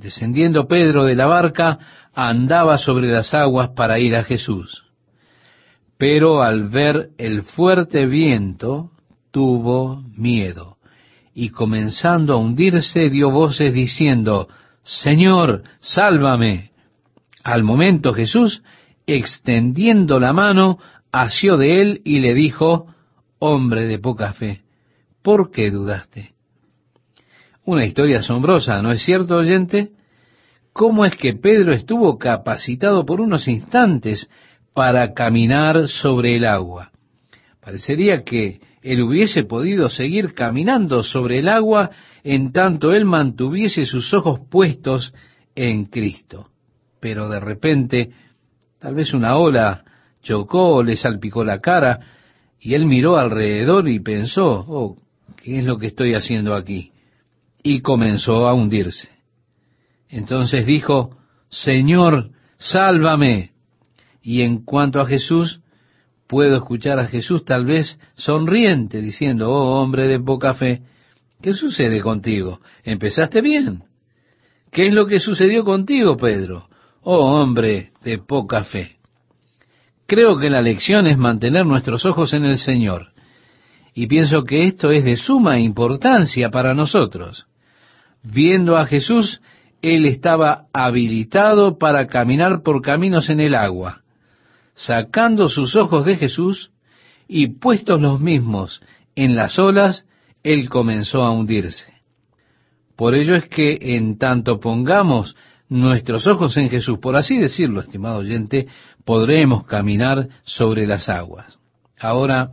Descendiendo 0.00 0.66
Pedro 0.66 1.04
de 1.04 1.14
la 1.14 1.26
barca, 1.26 1.78
andaba 2.14 2.78
sobre 2.78 3.08
las 3.08 3.34
aguas 3.34 3.72
para 3.76 3.98
ir 3.98 4.16
a 4.16 4.24
Jesús. 4.24 4.84
Pero 5.98 6.42
al 6.42 6.70
ver 6.70 7.10
el 7.18 7.42
fuerte 7.42 8.06
viento, 8.06 8.92
tuvo 9.30 10.02
miedo, 10.16 10.78
y 11.34 11.50
comenzando 11.50 12.32
a 12.32 12.36
hundirse 12.38 13.10
dio 13.10 13.30
voces 13.30 13.74
diciendo, 13.74 14.48
Señor, 14.82 15.64
sálvame. 15.80 16.70
Al 17.44 17.62
momento 17.62 18.14
Jesús, 18.14 18.62
extendiendo 19.06 20.18
la 20.18 20.32
mano, 20.32 20.78
asió 21.12 21.58
de 21.58 21.82
él 21.82 22.00
y 22.06 22.20
le 22.20 22.32
dijo, 22.32 22.86
hombre 23.38 23.84
de 23.84 23.98
poca 23.98 24.32
fe, 24.32 24.62
¿por 25.20 25.50
qué 25.50 25.70
dudaste? 25.70 26.32
Una 27.70 27.86
historia 27.86 28.18
asombrosa, 28.18 28.82
¿no 28.82 28.90
es 28.90 29.00
cierto, 29.00 29.36
oyente? 29.36 29.90
¿Cómo 30.72 31.04
es 31.04 31.14
que 31.14 31.34
Pedro 31.34 31.72
estuvo 31.72 32.18
capacitado 32.18 33.06
por 33.06 33.20
unos 33.20 33.46
instantes 33.46 34.28
para 34.74 35.14
caminar 35.14 35.86
sobre 35.86 36.34
el 36.34 36.46
agua? 36.46 36.90
Parecería 37.60 38.24
que 38.24 38.58
él 38.82 39.02
hubiese 39.02 39.44
podido 39.44 39.88
seguir 39.88 40.34
caminando 40.34 41.04
sobre 41.04 41.38
el 41.38 41.48
agua 41.48 41.90
en 42.24 42.50
tanto 42.50 42.92
él 42.92 43.04
mantuviese 43.04 43.86
sus 43.86 44.12
ojos 44.14 44.40
puestos 44.50 45.14
en 45.54 45.84
Cristo. 45.84 46.48
Pero 46.98 47.28
de 47.28 47.38
repente, 47.38 48.10
tal 48.80 48.96
vez 48.96 49.14
una 49.14 49.36
ola 49.36 49.84
chocó, 50.24 50.82
le 50.82 50.96
salpicó 50.96 51.44
la 51.44 51.60
cara, 51.60 52.00
y 52.58 52.74
él 52.74 52.84
miró 52.86 53.16
alrededor 53.16 53.88
y 53.88 54.00
pensó, 54.00 54.64
oh, 54.66 54.96
¿qué 55.36 55.60
es 55.60 55.64
lo 55.64 55.78
que 55.78 55.86
estoy 55.86 56.14
haciendo 56.14 56.56
aquí? 56.56 56.89
Y 57.62 57.80
comenzó 57.80 58.46
a 58.46 58.54
hundirse. 58.54 59.10
Entonces 60.08 60.66
dijo, 60.66 61.16
Señor, 61.48 62.30
sálvame. 62.58 63.52
Y 64.22 64.42
en 64.42 64.64
cuanto 64.64 65.00
a 65.00 65.06
Jesús, 65.06 65.60
puedo 66.26 66.56
escuchar 66.56 66.98
a 66.98 67.06
Jesús 67.06 67.44
tal 67.44 67.64
vez 67.64 67.98
sonriente, 68.14 69.00
diciendo, 69.00 69.50
oh 69.50 69.80
hombre 69.80 70.06
de 70.06 70.20
poca 70.20 70.54
fe, 70.54 70.82
¿qué 71.42 71.52
sucede 71.52 72.00
contigo? 72.00 72.60
¿Empezaste 72.84 73.40
bien? 73.40 73.84
¿Qué 74.70 74.86
es 74.86 74.92
lo 74.92 75.06
que 75.06 75.18
sucedió 75.18 75.64
contigo, 75.64 76.16
Pedro? 76.16 76.68
Oh 77.02 77.18
hombre 77.18 77.90
de 78.04 78.18
poca 78.18 78.62
fe. 78.64 78.96
Creo 80.06 80.38
que 80.38 80.50
la 80.50 80.62
lección 80.62 81.06
es 81.06 81.18
mantener 81.18 81.66
nuestros 81.66 82.04
ojos 82.04 82.32
en 82.32 82.44
el 82.44 82.58
Señor. 82.58 83.12
Y 83.94 84.06
pienso 84.06 84.44
que 84.44 84.64
esto 84.64 84.90
es 84.90 85.04
de 85.04 85.16
suma 85.16 85.58
importancia 85.58 86.50
para 86.50 86.74
nosotros. 86.74 87.46
Viendo 88.22 88.76
a 88.76 88.86
Jesús, 88.86 89.40
Él 89.82 90.06
estaba 90.06 90.66
habilitado 90.72 91.78
para 91.78 92.06
caminar 92.06 92.62
por 92.62 92.82
caminos 92.82 93.30
en 93.30 93.40
el 93.40 93.54
agua. 93.54 94.02
Sacando 94.74 95.48
sus 95.48 95.76
ojos 95.76 96.04
de 96.04 96.16
Jesús 96.16 96.70
y 97.28 97.48
puestos 97.48 98.00
los 98.00 98.20
mismos 98.20 98.82
en 99.14 99.36
las 99.36 99.58
olas, 99.58 100.04
Él 100.42 100.68
comenzó 100.68 101.22
a 101.22 101.30
hundirse. 101.30 101.92
Por 102.96 103.14
ello 103.14 103.34
es 103.34 103.48
que 103.48 103.78
en 103.96 104.18
tanto 104.18 104.60
pongamos 104.60 105.34
nuestros 105.70 106.26
ojos 106.26 106.56
en 106.56 106.68
Jesús, 106.68 106.98
por 106.98 107.16
así 107.16 107.38
decirlo, 107.38 107.80
estimado 107.80 108.18
oyente, 108.18 108.66
podremos 109.04 109.64
caminar 109.64 110.28
sobre 110.42 110.86
las 110.86 111.08
aguas. 111.08 111.58
Ahora, 111.98 112.50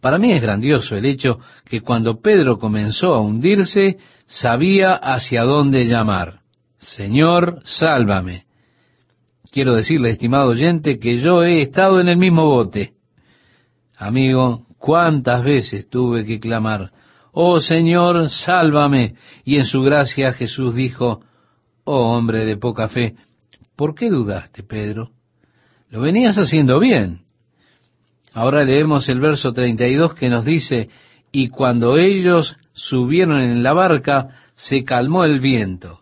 para 0.00 0.18
mí 0.18 0.32
es 0.32 0.40
grandioso 0.40 0.96
el 0.96 1.04
hecho 1.06 1.38
que 1.64 1.80
cuando 1.80 2.20
Pedro 2.20 2.58
comenzó 2.58 3.14
a 3.14 3.20
hundirse, 3.20 3.98
sabía 4.30 4.94
hacia 4.94 5.42
dónde 5.42 5.84
llamar. 5.84 6.40
Señor, 6.78 7.58
sálvame. 7.64 8.44
Quiero 9.50 9.74
decirle, 9.74 10.10
estimado 10.10 10.50
oyente, 10.50 11.00
que 11.00 11.18
yo 11.18 11.42
he 11.42 11.60
estado 11.60 12.00
en 12.00 12.08
el 12.08 12.16
mismo 12.16 12.46
bote. 12.46 12.92
Amigo, 13.96 14.66
cuántas 14.78 15.42
veces 15.42 15.90
tuve 15.90 16.24
que 16.24 16.38
clamar, 16.38 16.92
Oh 17.32 17.60
Señor, 17.60 18.30
sálvame. 18.30 19.14
Y 19.44 19.56
en 19.56 19.66
su 19.66 19.82
gracia 19.82 20.32
Jesús 20.32 20.74
dijo, 20.74 21.22
Oh 21.84 22.16
hombre 22.16 22.44
de 22.44 22.56
poca 22.56 22.88
fe, 22.88 23.16
¿por 23.76 23.94
qué 23.94 24.08
dudaste, 24.10 24.62
Pedro? 24.62 25.10
Lo 25.90 26.00
venías 26.00 26.38
haciendo 26.38 26.78
bien. 26.78 27.22
Ahora 28.32 28.64
leemos 28.64 29.08
el 29.08 29.20
verso 29.20 29.52
32 29.52 30.14
que 30.14 30.28
nos 30.28 30.44
dice, 30.44 30.88
y 31.32 31.48
cuando 31.48 31.96
ellos 31.96 32.56
subieron 32.72 33.40
en 33.40 33.62
la 33.62 33.72
barca, 33.72 34.28
se 34.56 34.84
calmó 34.84 35.24
el 35.24 35.40
viento. 35.40 36.00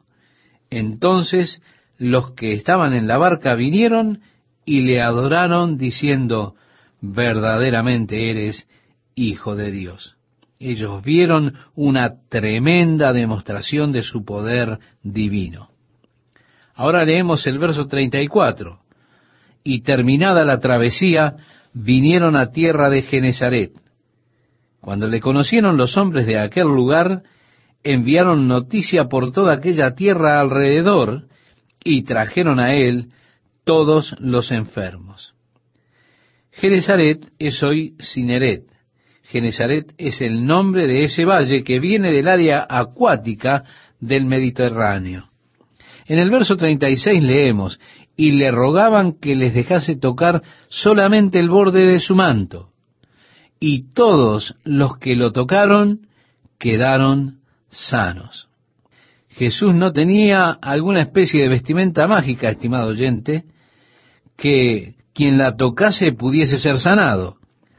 Entonces 0.70 1.62
los 1.99 2.33
que 2.33 2.53
estaban 2.53 2.95
en 2.95 3.07
la 3.07 3.18
barca 3.18 3.55
vinieron 3.55 4.20
y 4.64 4.83
le 4.83 5.01
adoraron 5.01 5.76
diciendo, 5.79 6.55
verdaderamente 7.01 8.31
eres 8.31 8.68
hijo 9.14 9.57
de 9.57 9.70
Dios. 9.70 10.16
Ellos 10.61 11.03
vieron 11.03 11.55
una 11.74 12.14
tremenda 12.29 13.12
demostración 13.12 13.93
de 13.93 14.03
su 14.03 14.24
poder 14.24 14.79
divino. 15.03 15.70
Ahora 16.74 17.05
leemos 17.05 17.47
el 17.47 17.59
verso 17.59 17.87
34 17.87 18.81
y 19.64 19.83
terminada 19.83 20.45
la 20.45 20.61
travesía, 20.61 21.37
vinieron 21.72 22.37
a 22.37 22.51
tierra 22.51 22.91
de 22.91 23.03
Genezaret. 23.03 23.72
Cuando 24.81 25.09
le 25.09 25.20
conocieron 25.20 25.76
los 25.76 25.97
hombres 25.97 26.26
de 26.26 26.39
aquel 26.39 26.66
lugar, 26.66 27.22
enviaron 27.83 28.49
noticia 28.49 29.09
por 29.09 29.33
toda 29.33 29.55
aquella 29.55 29.95
tierra 29.95 30.41
alrededor 30.41 31.29
y 31.83 32.03
trajeron 32.03 32.61
a 32.61 32.74
él 32.74 33.11
todos 33.64 34.14
los 34.18 34.51
enfermos. 34.51 35.35
Genezaret 36.53 37.24
es 37.39 37.62
hoy 37.62 37.95
Cineret. 38.01 38.64
Genezaret 39.24 39.93
es 39.99 40.20
el 40.20 40.47
nombre 40.47 40.87
de 40.87 41.05
ese 41.05 41.24
valle 41.24 41.62
que 41.62 41.79
viene 41.79 42.11
del 42.11 42.29
área 42.29 42.66
acuática 42.68 43.64
del 44.01 44.24
Mediterráneo. 44.24 45.29
En 46.07 46.18
el 46.18 46.31
verso 46.31 46.57
36 46.57 47.22
leemos, 47.22 47.79
y 48.16 48.33
le 48.33 48.51
rogaban 48.51 49.12
que 49.12 49.37
les 49.37 49.55
dejase 49.55 49.97
tocar 49.97 50.43
solamente 50.68 51.39
el 51.39 51.49
borde 51.51 51.87
de 51.87 52.01
su 52.01 52.16
manto. 52.16 52.70
Y 53.61 53.93
todos 53.93 54.57
los 54.65 54.99
que 54.99 55.17
lo 55.17 55.33
tocaron 55.33 56.07
quedaron 56.59 57.41
sanos. 57.69 58.49
Jesús 59.29 59.75
no 59.75 59.93
tenía 59.93 60.51
alguna 60.51 61.03
especie 61.03 61.43
de 61.43 61.49
vestimenta 61.49 62.07
mágica, 62.07 62.49
estimado 62.49 62.89
oyente, 62.89 63.45
que 64.37 64.95
quien 65.15 65.39
la 65.39 65.57
tocase 65.57 66.13
pudiese 66.13 66.59
ser 66.59 66.79
sanado. 66.79 67.37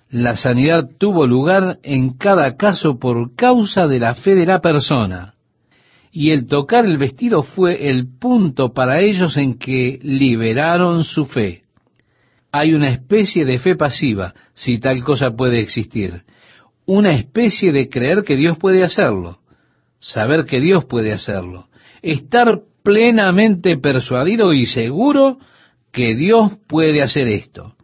La 0.10 0.38
sanidad 0.38 0.90
tuvo 0.98 1.28
lugar 1.28 1.80
en 1.84 2.18
cada 2.18 2.56
caso 2.56 2.98
por 2.98 3.36
causa 3.36 3.88
de 3.88 4.00
la 4.00 4.16
fe 4.16 4.36
de 4.36 4.46
la 4.46 4.60
persona 4.60 5.36
y 6.12 6.32
el 6.32 6.48
tocar 6.48 6.86
el 6.86 6.98
vestido 6.98 7.44
fue 7.44 7.90
el 7.90 8.08
punto 8.08 8.74
para 8.74 9.00
ellos 9.00 9.38
en 9.38 9.58
que 9.58 10.00
liberaron 10.02 11.04
su 11.04 11.26
fe. 11.26 11.64
Hay 12.52 12.74
una 12.74 12.90
especie 12.90 13.46
de 13.46 13.60
fe 13.60 13.76
pasiva, 13.76 14.34
si 14.54 14.80
tal 14.80 15.04
cosa 15.04 15.32
puede 15.32 15.60
existir. 15.60 16.24
Una 16.86 17.14
especie 17.14 17.72
de 17.72 17.90
creer 17.90 18.24
que 18.24 18.36
Dios 18.36 18.58
puede 18.58 18.84
hacerlo, 18.84 19.40
saber 20.00 20.46
que 20.46 20.60
Dios 20.60 20.86
puede 20.86 21.14
hacerlo, 21.14 21.68
estar 22.02 22.62
plenamente 22.84 23.78
persuadido 23.78 24.54
y 24.54 24.66
seguro 24.66 25.38
que 25.92 26.16
Dios 26.16 26.54
puede 26.68 27.02
hacer 27.02 27.28
esto. 27.28 27.76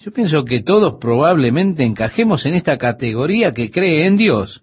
Yo 0.00 0.12
pienso 0.12 0.44
que 0.44 0.62
todos 0.62 0.94
probablemente 1.00 1.82
encajemos 1.82 2.46
en 2.46 2.54
esta 2.54 2.78
categoría 2.78 3.52
que 3.52 3.70
cree 3.70 4.06
en 4.06 4.16
Dios. 4.16 4.62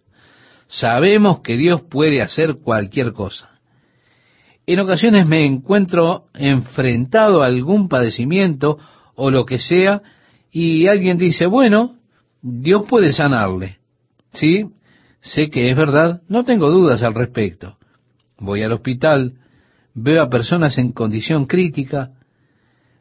Sabemos 0.68 1.42
que 1.42 1.58
Dios 1.58 1.82
puede 1.82 2.22
hacer 2.22 2.56
cualquier 2.64 3.12
cosa. 3.12 3.60
En 4.66 4.80
ocasiones 4.80 5.28
me 5.28 5.46
encuentro 5.46 6.26
enfrentado 6.34 7.44
a 7.44 7.48
algún 7.48 7.88
padecimiento 7.88 8.80
o 9.16 9.32
lo 9.32 9.46
que 9.46 9.60
sea 9.60 10.02
y 10.52 10.88
alguien 10.88 11.18
dice, 11.18 11.46
bueno, 11.46 11.98
Dios 12.42 12.84
puede 12.88 13.12
sanarle. 13.12 13.80
Sí, 14.34 14.66
sé 15.20 15.50
que 15.50 15.70
es 15.70 15.76
verdad, 15.76 16.22
no 16.28 16.44
tengo 16.44 16.70
dudas 16.70 17.04
al 17.04 17.14
respecto. 17.14 17.78
Voy 18.38 18.62
al 18.62 18.74
hospital, 18.74 19.34
veo 19.94 20.22
a 20.22 20.30
personas 20.30 20.78
en 20.78 20.92
condición 20.92 21.46
crítica, 21.46 22.12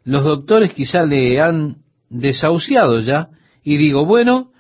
los 0.05 0.25
doctores 0.25 0.73
quizá 0.73 1.05
le 1.05 1.41
han 1.41 1.79
desahuciado 2.11 3.01
ya, 3.01 3.31
y 3.62 3.77
digo, 3.79 4.05
bueno, 4.05 4.53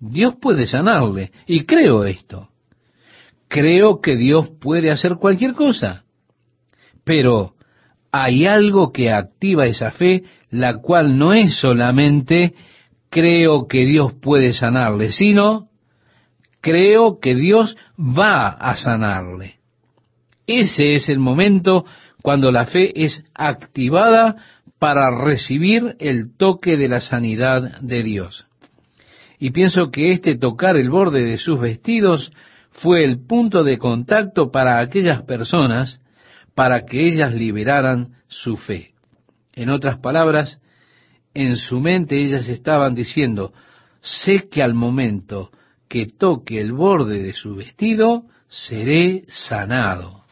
Dios 0.00 0.34
puede 0.40 0.66
sanarle, 0.66 1.30
y 1.46 1.64
creo 1.64 2.04
esto. 2.04 2.48
Creo 3.48 4.00
que 4.00 4.16
Dios 4.16 4.50
puede 4.60 4.90
hacer 4.90 5.16
cualquier 5.16 5.54
cosa. 5.54 6.04
Pero 7.04 7.54
hay 8.12 8.46
algo 8.46 8.92
que 8.92 9.12
activa 9.12 9.66
esa 9.66 9.90
fe, 9.90 10.24
la 10.50 10.78
cual 10.78 11.16
no 11.16 11.32
es 11.32 11.54
solamente 11.54 12.54
creo 13.08 13.66
que 13.66 13.84
Dios 13.86 14.12
puede 14.12 14.52
sanarle, 14.52 15.12
sino 15.12 15.68
creo 16.60 17.18
que 17.20 17.34
Dios 17.34 17.76
va 17.98 18.48
a 18.48 18.76
sanarle. 18.76 19.56
Ese 20.46 20.94
es 20.94 21.08
el 21.08 21.18
momento 21.18 21.84
cuando 22.22 22.50
la 22.50 22.66
fe 22.66 23.04
es 23.04 23.24
activada 23.34 24.36
para 24.78 25.10
recibir 25.10 25.96
el 25.98 26.36
toque 26.36 26.76
de 26.76 26.88
la 26.88 27.00
sanidad 27.00 27.80
de 27.80 28.02
Dios. 28.02 28.46
Y 29.38 29.50
pienso 29.50 29.90
que 29.90 30.12
este 30.12 30.36
tocar 30.36 30.76
el 30.76 30.90
borde 30.90 31.24
de 31.24 31.38
sus 31.38 31.60
vestidos 31.60 32.32
fue 32.70 33.04
el 33.04 33.24
punto 33.26 33.64
de 33.64 33.78
contacto 33.78 34.50
para 34.50 34.80
aquellas 34.80 35.22
personas 35.22 36.00
para 36.54 36.84
que 36.84 37.06
ellas 37.06 37.34
liberaran 37.34 38.14
su 38.28 38.56
fe. 38.56 38.92
En 39.60 39.68
otras 39.68 39.98
palabras, 39.98 40.58
en 41.34 41.58
su 41.58 41.80
mente 41.80 42.18
ellas 42.18 42.48
estaban 42.48 42.94
diciendo, 42.94 43.52
sé 44.00 44.48
que 44.48 44.62
al 44.62 44.72
momento 44.72 45.50
que 45.86 46.06
toque 46.06 46.62
el 46.62 46.72
borde 46.72 47.22
de 47.22 47.34
su 47.34 47.56
vestido, 47.56 48.22
seré 48.48 49.24
sanado. 49.28 50.22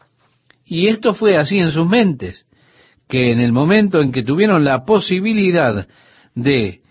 Y 0.65 0.87
esto 0.87 1.13
fue 1.13 1.37
así 1.37 1.59
en 1.59 1.69
sus 1.69 1.87
mentes 1.87 2.47
que 3.07 3.31
en 3.31 3.39
el 3.39 3.51
momento 3.51 4.01
en 4.01 4.11
que 4.11 4.23
tuvieron 4.23 4.65
la 4.65 4.83
posibilidad 4.83 5.87
de 6.33 6.81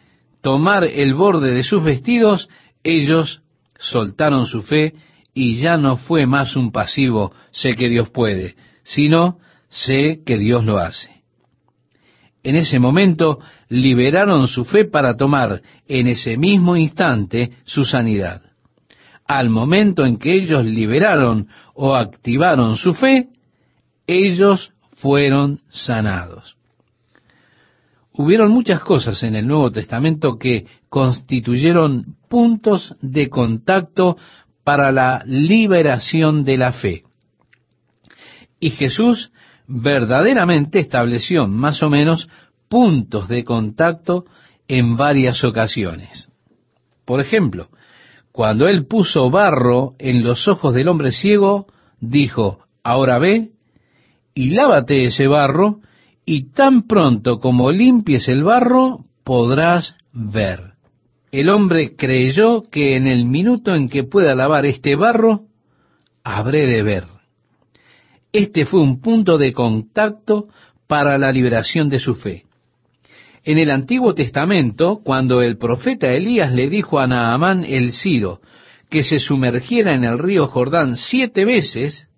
tomar 0.41 0.85
el 0.85 1.15
borde 1.15 1.51
de 1.51 1.65
sus 1.65 1.83
vestidos, 1.83 2.49
ellos 2.85 3.43
soltaron 3.81 4.47
su 4.47 4.63
fe 4.63 4.95
y 5.35 5.57
ya 5.57 5.77
no 5.77 5.97
fue 5.97 6.25
más 6.27 6.55
un 6.55 6.71
pasivo, 6.71 7.33
sé 7.51 7.75
que 7.75 7.89
Dios 7.89 8.11
puede, 8.11 8.55
sino 8.85 9.41
sé 9.69 10.21
que 10.25 10.39
Dios 10.39 10.65
lo 10.65 10.79
hace. 10.79 11.18
En 12.43 12.57
ese 12.57 12.79
momento 12.79 13.41
liberaron 13.69 14.47
su 14.47 14.65
fe 14.65 14.85
para 14.85 15.17
tomar 15.17 15.61
en 15.87 16.07
ese 16.07 16.37
mismo 16.37 16.77
instante 16.77 17.53
su 17.65 17.85
sanidad. 17.85 18.43
Al 19.27 19.51
momento 19.51 20.07
en 20.07 20.19
que 20.19 20.35
ellos 20.35 20.65
liberaron 20.65 21.49
o 21.75 21.95
activaron 21.95 22.77
su 22.77 22.95
fe, 22.95 23.29
ellos 24.07 24.73
fueron 24.95 25.61
sanados. 25.69 26.57
Hubieron 28.13 28.51
muchas 28.51 28.81
cosas 28.81 29.23
en 29.23 29.37
el 29.37 29.47
Nuevo 29.47 29.71
Testamento 29.71 30.39
que 30.39 30.67
constituyeron 30.89 32.17
puntos 32.29 32.97
de 33.01 33.29
contacto 33.29 34.17
para 34.65 34.91
la 34.91 35.23
liberación 35.25 36.45
de 36.45 36.57
la 36.57 36.73
fe. 36.73 37.05
Y 38.59 38.71
Jesús 38.71 39.31
verdaderamente 39.69 40.81
estableció 40.81 41.47
más 41.47 41.83
o 41.83 41.91
menos 41.91 42.29
puntos 42.69 43.29
de 43.29 43.45
contacto 43.45 44.25
en 44.67 44.97
varias 44.97 45.45
ocasiones. 45.45 46.29
Por 47.05 47.21
ejemplo, 47.21 47.69
cuando 48.33 48.67
él 48.67 48.87
puso 48.87 49.31
barro 49.31 49.95
en 49.99 50.25
los 50.25 50.49
ojos 50.49 50.75
del 50.75 50.89
hombre 50.89 51.13
ciego, 51.13 51.67
dijo, 52.01 52.61
ahora 52.83 53.19
ve 53.19 53.51
y 54.35 54.51
lávate 54.51 55.05
ese 55.05 55.27
barro, 55.27 55.81
y 56.25 56.51
tan 56.51 56.87
pronto 56.87 57.41
como 57.41 57.73
limpies 57.73 58.29
el 58.29 58.45
barro, 58.45 59.05
podrás 59.25 59.97
ver. 60.13 60.75
El 61.33 61.49
hombre 61.51 61.97
creyó 61.97 62.63
que 62.71 62.97
en 62.97 63.07
el 63.07 63.25
minuto 63.25 63.75
en 63.75 63.89
que 63.89 64.05
pueda 64.05 64.35
lavar 64.35 64.65
este 64.67 64.95
barro, 64.95 65.47
habré 66.23 66.67
de 66.67 66.83
ver. 66.83 67.18
Este 68.33 68.65
fue 68.65 68.81
un 68.81 69.01
punto 69.01 69.39
de 69.39 69.53
contacto 69.53 70.49
para 70.87 71.19
la 71.19 71.33
liberación 71.33 71.89
de 71.89 71.99
su 71.99 72.15
fe. 72.15 72.45
En 73.45 73.59
el 73.59 73.71
Antiguo 73.71 74.15
Testamento, 74.15 75.01
cuando 75.03 75.41
el 75.41 75.57
profeta 75.57 76.09
Elías 76.09 76.53
le 76.53 76.69
dijo 76.69 76.99
a 76.99 77.07
Naamán 77.07 77.65
el 77.65 77.93
Ciro 77.93 78.41
que 78.91 79.03
se 79.03 79.19
sumergiera 79.19 79.95
en 79.95 80.05
el 80.05 80.19
río 80.19 80.47
Jordán 80.49 80.97
siete 80.97 81.45
veces, 81.45 82.09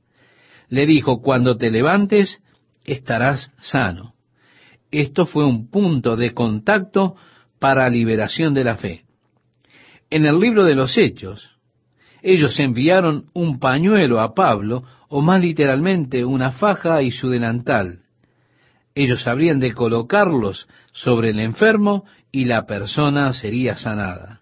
le 0.68 0.86
dijo, 0.86 1.20
cuando 1.20 1.56
te 1.56 1.70
levantes 1.70 2.40
estarás 2.84 3.52
sano. 3.58 4.14
Esto 4.90 5.26
fue 5.26 5.44
un 5.44 5.68
punto 5.70 6.16
de 6.16 6.32
contacto 6.32 7.16
para 7.58 7.88
liberación 7.88 8.54
de 8.54 8.64
la 8.64 8.76
fe. 8.76 9.04
En 10.10 10.26
el 10.26 10.40
libro 10.40 10.64
de 10.64 10.74
los 10.74 10.96
Hechos, 10.96 11.50
ellos 12.22 12.58
enviaron 12.60 13.26
un 13.32 13.58
pañuelo 13.58 14.20
a 14.20 14.34
Pablo, 14.34 14.84
o 15.08 15.22
más 15.22 15.40
literalmente 15.40 16.24
una 16.24 16.52
faja 16.52 17.02
y 17.02 17.10
su 17.10 17.28
delantal. 17.28 18.00
Ellos 18.94 19.26
habrían 19.26 19.60
de 19.60 19.72
colocarlos 19.72 20.68
sobre 20.92 21.30
el 21.30 21.40
enfermo 21.40 22.04
y 22.32 22.44
la 22.44 22.66
persona 22.66 23.32
sería 23.32 23.76
sanada. 23.76 24.40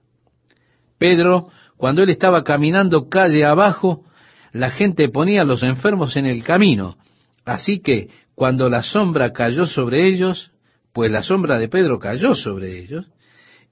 Pedro, 0.99 1.49
cuando 1.77 2.03
él 2.03 2.11
estaba 2.11 2.45
caminando 2.45 3.09
calle 3.09 3.45
abajo, 3.45 4.05
la 4.53 4.71
gente 4.71 5.09
ponía 5.09 5.43
a 5.43 5.45
los 5.45 5.63
enfermos 5.63 6.17
en 6.17 6.27
el 6.27 6.43
camino. 6.43 6.97
Así 7.45 7.81
que 7.81 8.09
cuando 8.35 8.69
la 8.69 8.83
sombra 8.83 9.33
cayó 9.33 9.67
sobre 9.67 10.09
ellos, 10.09 10.51
pues 10.93 11.11
la 11.11 11.23
sombra 11.23 11.59
de 11.59 11.69
Pedro 11.69 11.99
cayó 11.99 12.35
sobre 12.35 12.79
ellos, 12.79 13.07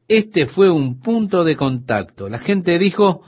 este 0.09 0.47
fue 0.47 0.71
un 0.71 1.01
punto 1.01 1.45
de 1.45 1.57
contacto. 1.57 2.29
La 2.29 2.39
gente 2.39 2.79
dijo, 2.79 3.23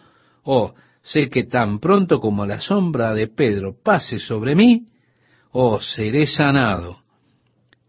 oh, 0.50 0.74
sé 1.02 1.28
que 1.28 1.44
tan 1.44 1.78
pronto 1.78 2.20
como 2.20 2.46
la 2.46 2.62
sombra 2.62 3.12
de 3.12 3.28
Pedro 3.28 3.76
pase 3.84 4.18
sobre 4.18 4.54
mí, 4.54 4.86
oh, 5.52 5.78
seré 5.82 6.26
sanado. 6.26 7.00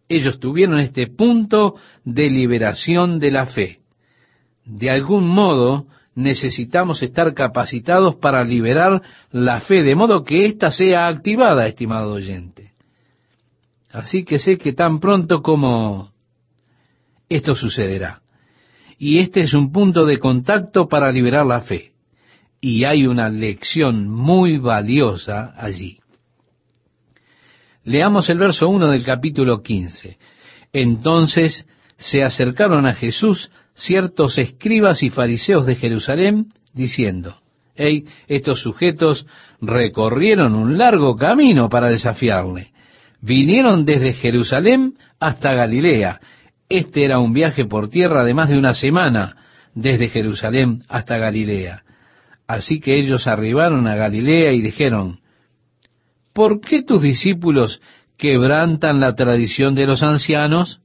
Ellos 0.10 0.40
tuvieron 0.42 0.80
este 0.80 1.08
punto 1.08 1.76
de 2.04 2.30
liberación 2.30 3.18
de 3.18 3.32
la 3.32 3.46
fe. 3.46 3.80
De 4.66 4.90
algún 4.90 5.26
modo, 5.26 5.86
necesitamos 6.16 7.02
estar 7.02 7.34
capacitados 7.34 8.16
para 8.16 8.44
liberar 8.44 9.02
la 9.32 9.62
fe, 9.62 9.82
de 9.82 9.96
modo 9.96 10.26
que 10.26 10.46
ésta 10.46 10.70
sea 10.72 11.08
activada, 11.08 11.66
estimado 11.66 12.12
oyente. 12.12 12.74
Así 13.90 14.26
que 14.26 14.38
sé 14.38 14.58
que 14.58 14.74
tan 14.74 15.00
pronto 15.00 15.42
como 15.42 16.12
esto 17.30 17.56
sucederá. 17.56 18.22
Y 18.98 19.20
este 19.20 19.42
es 19.42 19.54
un 19.54 19.72
punto 19.72 20.06
de 20.06 20.18
contacto 20.18 20.90
para 20.90 21.10
liberar 21.10 21.46
la 21.46 21.62
fe. 21.62 21.94
Y 22.62 22.84
hay 22.84 23.08
una 23.08 23.30
lección 23.30 24.10
muy 24.10 24.58
valiosa 24.58 25.54
allí. 25.58 26.00
Leamos 27.84 28.30
el 28.30 28.38
verso 28.38 28.68
1 28.70 28.88
del 28.92 29.04
capítulo 29.04 29.62
15. 29.62 30.18
Entonces 30.74 31.66
se 31.98 32.24
acercaron 32.24 32.86
a 32.86 32.94
Jesús 32.94 33.52
ciertos 33.74 34.38
escribas 34.38 35.04
y 35.04 35.10
fariseos 35.10 35.66
de 35.66 35.76
Jerusalén, 35.76 36.48
diciendo, 36.74 37.40
hey, 37.76 38.06
estos 38.28 38.62
sujetos 38.62 39.26
recorrieron 39.62 40.54
un 40.54 40.78
largo 40.78 41.16
camino 41.16 41.70
para 41.70 41.90
desafiarle. 41.90 42.72
Vinieron 43.22 43.86
desde 43.86 44.14
Jerusalén 44.14 44.96
hasta 45.20 45.54
Galilea. 45.54 46.20
Este 46.68 47.06
era 47.06 47.20
un 47.20 47.34
viaje 47.34 47.66
por 47.66 47.90
tierra 47.90 48.24
de 48.24 48.34
más 48.34 48.50
de 48.50 48.58
una 48.58 48.74
semana, 48.74 49.36
desde 49.74 50.10
Jerusalén 50.10 50.84
hasta 50.88 51.18
Galilea. 51.18 51.84
Así 52.50 52.80
que 52.80 52.98
ellos 52.98 53.28
arribaron 53.28 53.86
a 53.86 53.94
Galilea 53.94 54.54
y 54.54 54.62
dijeron, 54.62 55.20
¿por 56.34 56.60
qué 56.62 56.82
tus 56.82 57.04
discípulos 57.04 57.80
quebrantan 58.18 59.00
la 59.00 59.14
tradición 59.14 59.76
de 59.76 59.86
los 59.86 60.02
ancianos? 60.02 60.82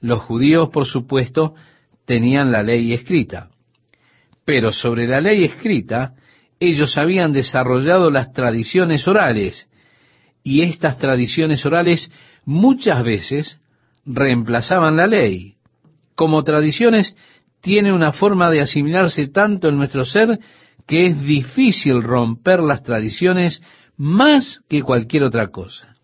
Los 0.00 0.20
judíos, 0.20 0.68
por 0.68 0.86
supuesto, 0.86 1.56
tenían 2.06 2.52
la 2.52 2.62
ley 2.62 2.92
escrita. 2.92 3.50
Pero 4.44 4.70
sobre 4.70 5.08
la 5.08 5.20
ley 5.20 5.42
escrita, 5.42 6.14
ellos 6.60 6.96
habían 6.96 7.32
desarrollado 7.32 8.12
las 8.12 8.32
tradiciones 8.32 9.08
orales, 9.08 9.68
y 10.44 10.62
estas 10.62 10.96
tradiciones 10.96 11.66
orales 11.66 12.08
muchas 12.44 13.02
veces 13.02 13.58
reemplazaban 14.06 14.96
la 14.96 15.08
ley. 15.08 15.56
Como 16.14 16.44
tradiciones 16.44 17.16
tienen 17.62 17.92
una 17.92 18.12
forma 18.12 18.50
de 18.50 18.60
asimilarse 18.60 19.28
tanto 19.28 19.68
en 19.68 19.78
nuestro 19.78 20.04
ser 20.04 20.38
que 20.86 21.06
es 21.06 21.22
difícil 21.22 22.02
romper 22.02 22.60
las 22.60 22.82
tradiciones 22.82 23.62
más 23.96 24.60
que 24.68 24.82
cualquier 24.82 25.22
otra 25.22 25.48
cosa. 25.48 25.96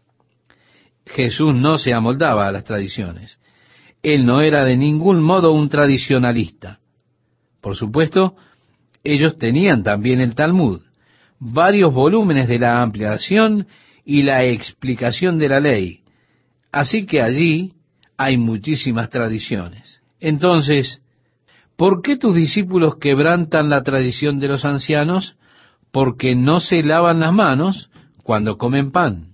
Jesús 1.04 1.54
no 1.54 1.76
se 1.76 1.92
amoldaba 1.92 2.46
a 2.46 2.52
las 2.52 2.64
tradiciones. 2.64 3.40
Él 4.02 4.24
no 4.24 4.40
era 4.40 4.64
de 4.64 4.76
ningún 4.76 5.20
modo 5.20 5.52
un 5.52 5.68
tradicionalista. 5.68 6.78
Por 7.60 7.74
supuesto, 7.74 8.36
ellos 9.02 9.36
tenían 9.36 9.82
también 9.82 10.20
el 10.20 10.36
Talmud, 10.36 10.82
varios 11.40 11.92
volúmenes 11.92 12.46
de 12.46 12.60
la 12.60 12.82
ampliación 12.82 13.66
y 14.04 14.22
la 14.22 14.44
explicación 14.44 15.38
de 15.38 15.48
la 15.48 15.58
ley. 15.58 16.02
Así 16.70 17.04
que 17.04 17.20
allí 17.20 17.72
hay 18.16 18.36
muchísimas 18.36 19.10
tradiciones. 19.10 20.00
Entonces, 20.20 21.02
¿por 21.78 22.02
qué 22.02 22.18
tus 22.18 22.34
discípulos 22.34 22.96
quebrantan 22.96 23.70
la 23.70 23.84
tradición 23.84 24.40
de 24.40 24.48
los 24.48 24.64
ancianos? 24.64 25.36
Porque 25.92 26.34
no 26.34 26.58
se 26.60 26.82
lavan 26.82 27.20
las 27.20 27.32
manos 27.32 27.88
cuando 28.24 28.58
comen 28.58 28.90
pan. 28.90 29.28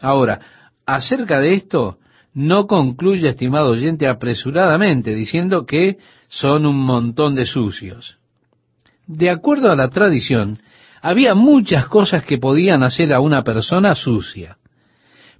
Ahora, 0.00 0.40
acerca 0.86 1.40
de 1.40 1.54
esto, 1.54 1.98
no 2.32 2.68
concluye, 2.68 3.28
estimado 3.28 3.70
oyente, 3.70 4.06
apresuradamente, 4.06 5.14
diciendo 5.14 5.66
que 5.66 5.98
son 6.28 6.64
un 6.64 6.78
montón 6.78 7.34
de 7.34 7.44
sucios. 7.44 8.18
De 9.08 9.28
acuerdo 9.28 9.72
a 9.72 9.76
la 9.76 9.88
tradición, 9.88 10.60
había 11.02 11.34
muchas 11.34 11.86
cosas 11.86 12.24
que 12.24 12.38
podían 12.38 12.84
hacer 12.84 13.12
a 13.12 13.20
una 13.20 13.42
persona 13.42 13.96
sucia, 13.96 14.58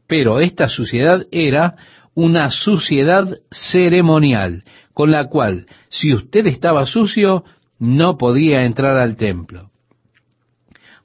pero 0.08 0.40
esta 0.40 0.68
suciedad 0.68 1.26
era 1.30 1.76
una 2.14 2.50
suciedad 2.50 3.28
ceremonial, 3.52 4.64
con 4.98 5.12
la 5.12 5.28
cual, 5.28 5.66
si 5.90 6.12
usted 6.12 6.48
estaba 6.48 6.84
sucio, 6.84 7.44
no 7.78 8.18
podía 8.18 8.64
entrar 8.64 8.96
al 8.96 9.14
templo. 9.14 9.70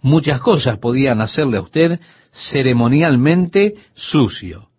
Muchas 0.01 0.39
cosas 0.39 0.79
podían 0.79 1.21
hacerle 1.21 1.57
a 1.57 1.61
usted 1.61 1.99
ceremonialmente 2.31 3.75
sucio. 3.93 4.69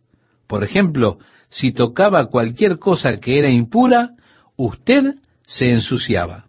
Por 0.48 0.64
ejemplo, 0.64 1.18
si 1.48 1.70
tocaba 1.70 2.26
cualquier 2.26 2.80
cosa 2.80 3.20
que 3.20 3.38
era 3.38 3.50
impura, 3.50 4.16
usted 4.56 5.14
se 5.44 5.70
ensuciaba. 5.70 6.46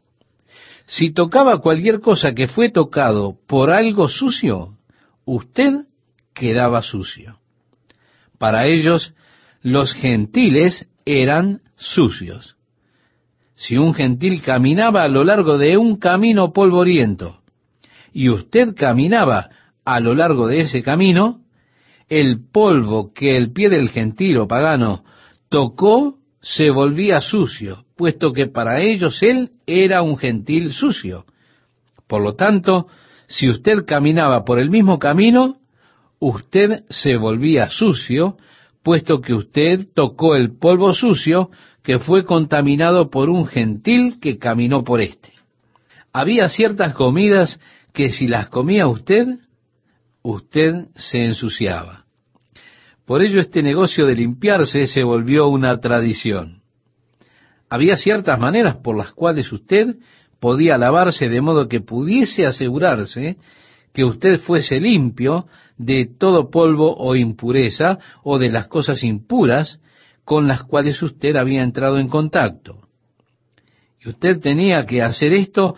Si 0.87 1.13
tocaba 1.13 1.59
cualquier 1.59 1.99
cosa 1.99 2.33
que 2.33 2.47
fue 2.47 2.71
tocado 2.71 3.37
por 3.45 3.69
algo 3.69 4.09
sucio, 4.09 4.79
usted 5.23 5.85
quedaba 6.33 6.81
sucio. 6.81 7.37
Para 8.39 8.65
ellos, 8.65 9.13
los 9.61 9.93
gentiles 9.93 10.87
eran 11.05 11.61
sucios. 11.75 12.54
Si 13.55 13.77
un 13.77 13.93
gentil 13.93 14.41
caminaba 14.41 15.03
a 15.03 15.07
lo 15.07 15.23
largo 15.23 15.57
de 15.57 15.77
un 15.77 15.97
camino 15.97 16.51
polvoriento 16.51 17.39
y 18.11 18.29
usted 18.29 18.75
caminaba 18.75 19.49
a 19.85 19.99
lo 19.99 20.13
largo 20.13 20.47
de 20.47 20.61
ese 20.61 20.83
camino, 20.83 21.41
el 22.09 22.39
polvo 22.51 23.13
que 23.13 23.37
el 23.37 23.51
pie 23.51 23.69
del 23.69 23.89
gentil 23.89 24.37
o 24.37 24.47
pagano 24.47 25.03
tocó 25.49 26.17
se 26.41 26.69
volvía 26.69 27.21
sucio, 27.21 27.85
puesto 27.95 28.33
que 28.33 28.47
para 28.47 28.81
ellos 28.81 29.23
él 29.23 29.51
era 29.65 30.01
un 30.01 30.17
gentil 30.17 30.73
sucio. 30.73 31.25
Por 32.07 32.21
lo 32.21 32.35
tanto, 32.35 32.87
si 33.27 33.49
usted 33.49 33.85
caminaba 33.85 34.45
por 34.45 34.59
el 34.59 34.69
mismo 34.69 34.99
camino, 34.99 35.57
usted 36.19 36.83
se 36.89 37.17
volvía 37.17 37.69
sucio, 37.69 38.37
puesto 38.83 39.21
que 39.21 39.33
usted 39.33 39.87
tocó 39.95 40.35
el 40.35 40.57
polvo 40.57 40.93
sucio 40.93 41.49
que 41.85 41.99
fue 41.99 42.25
contaminado 42.25 43.11
por 43.11 43.29
un 43.29 43.45
gentil 43.45 44.19
que 44.19 44.39
caminó 44.39 44.83
por 44.83 45.01
éste. 45.01 45.33
Había 46.11 46.49
ciertas 46.49 46.95
comidas 46.95 47.59
que 47.93 48.09
si 48.09 48.27
las 48.27 48.47
comía 48.47 48.87
usted, 48.87 49.27
usted 50.23 50.87
se 50.95 51.23
ensuciaba. 51.23 52.05
Por 53.05 53.21
ello 53.21 53.39
este 53.39 53.61
negocio 53.61 54.07
de 54.07 54.15
limpiarse 54.15 54.87
se 54.87 55.03
volvió 55.03 55.47
una 55.47 55.79
tradición. 55.79 56.63
Había 57.69 57.97
ciertas 57.97 58.39
maneras 58.39 58.77
por 58.77 58.97
las 58.97 59.11
cuales 59.11 59.51
usted 59.51 59.95
podía 60.39 60.79
lavarse 60.79 61.29
de 61.29 61.41
modo 61.41 61.67
que 61.67 61.81
pudiese 61.81 62.47
asegurarse 62.47 63.37
que 63.93 64.03
usted 64.03 64.39
fuese 64.39 64.79
limpio 64.79 65.45
de 65.77 66.09
todo 66.17 66.49
polvo 66.49 66.95
o 66.97 67.15
impureza 67.15 67.99
o 68.23 68.39
de 68.39 68.49
las 68.49 68.67
cosas 68.67 69.03
impuras 69.03 69.79
con 70.25 70.47
las 70.47 70.63
cuales 70.63 71.01
usted 71.01 71.35
había 71.37 71.63
entrado 71.63 71.97
en 71.97 72.09
contacto. 72.09 72.87
Y 74.03 74.09
usted 74.09 74.39
tenía 74.39 74.85
que 74.85 75.01
hacer 75.01 75.31
esto 75.33 75.75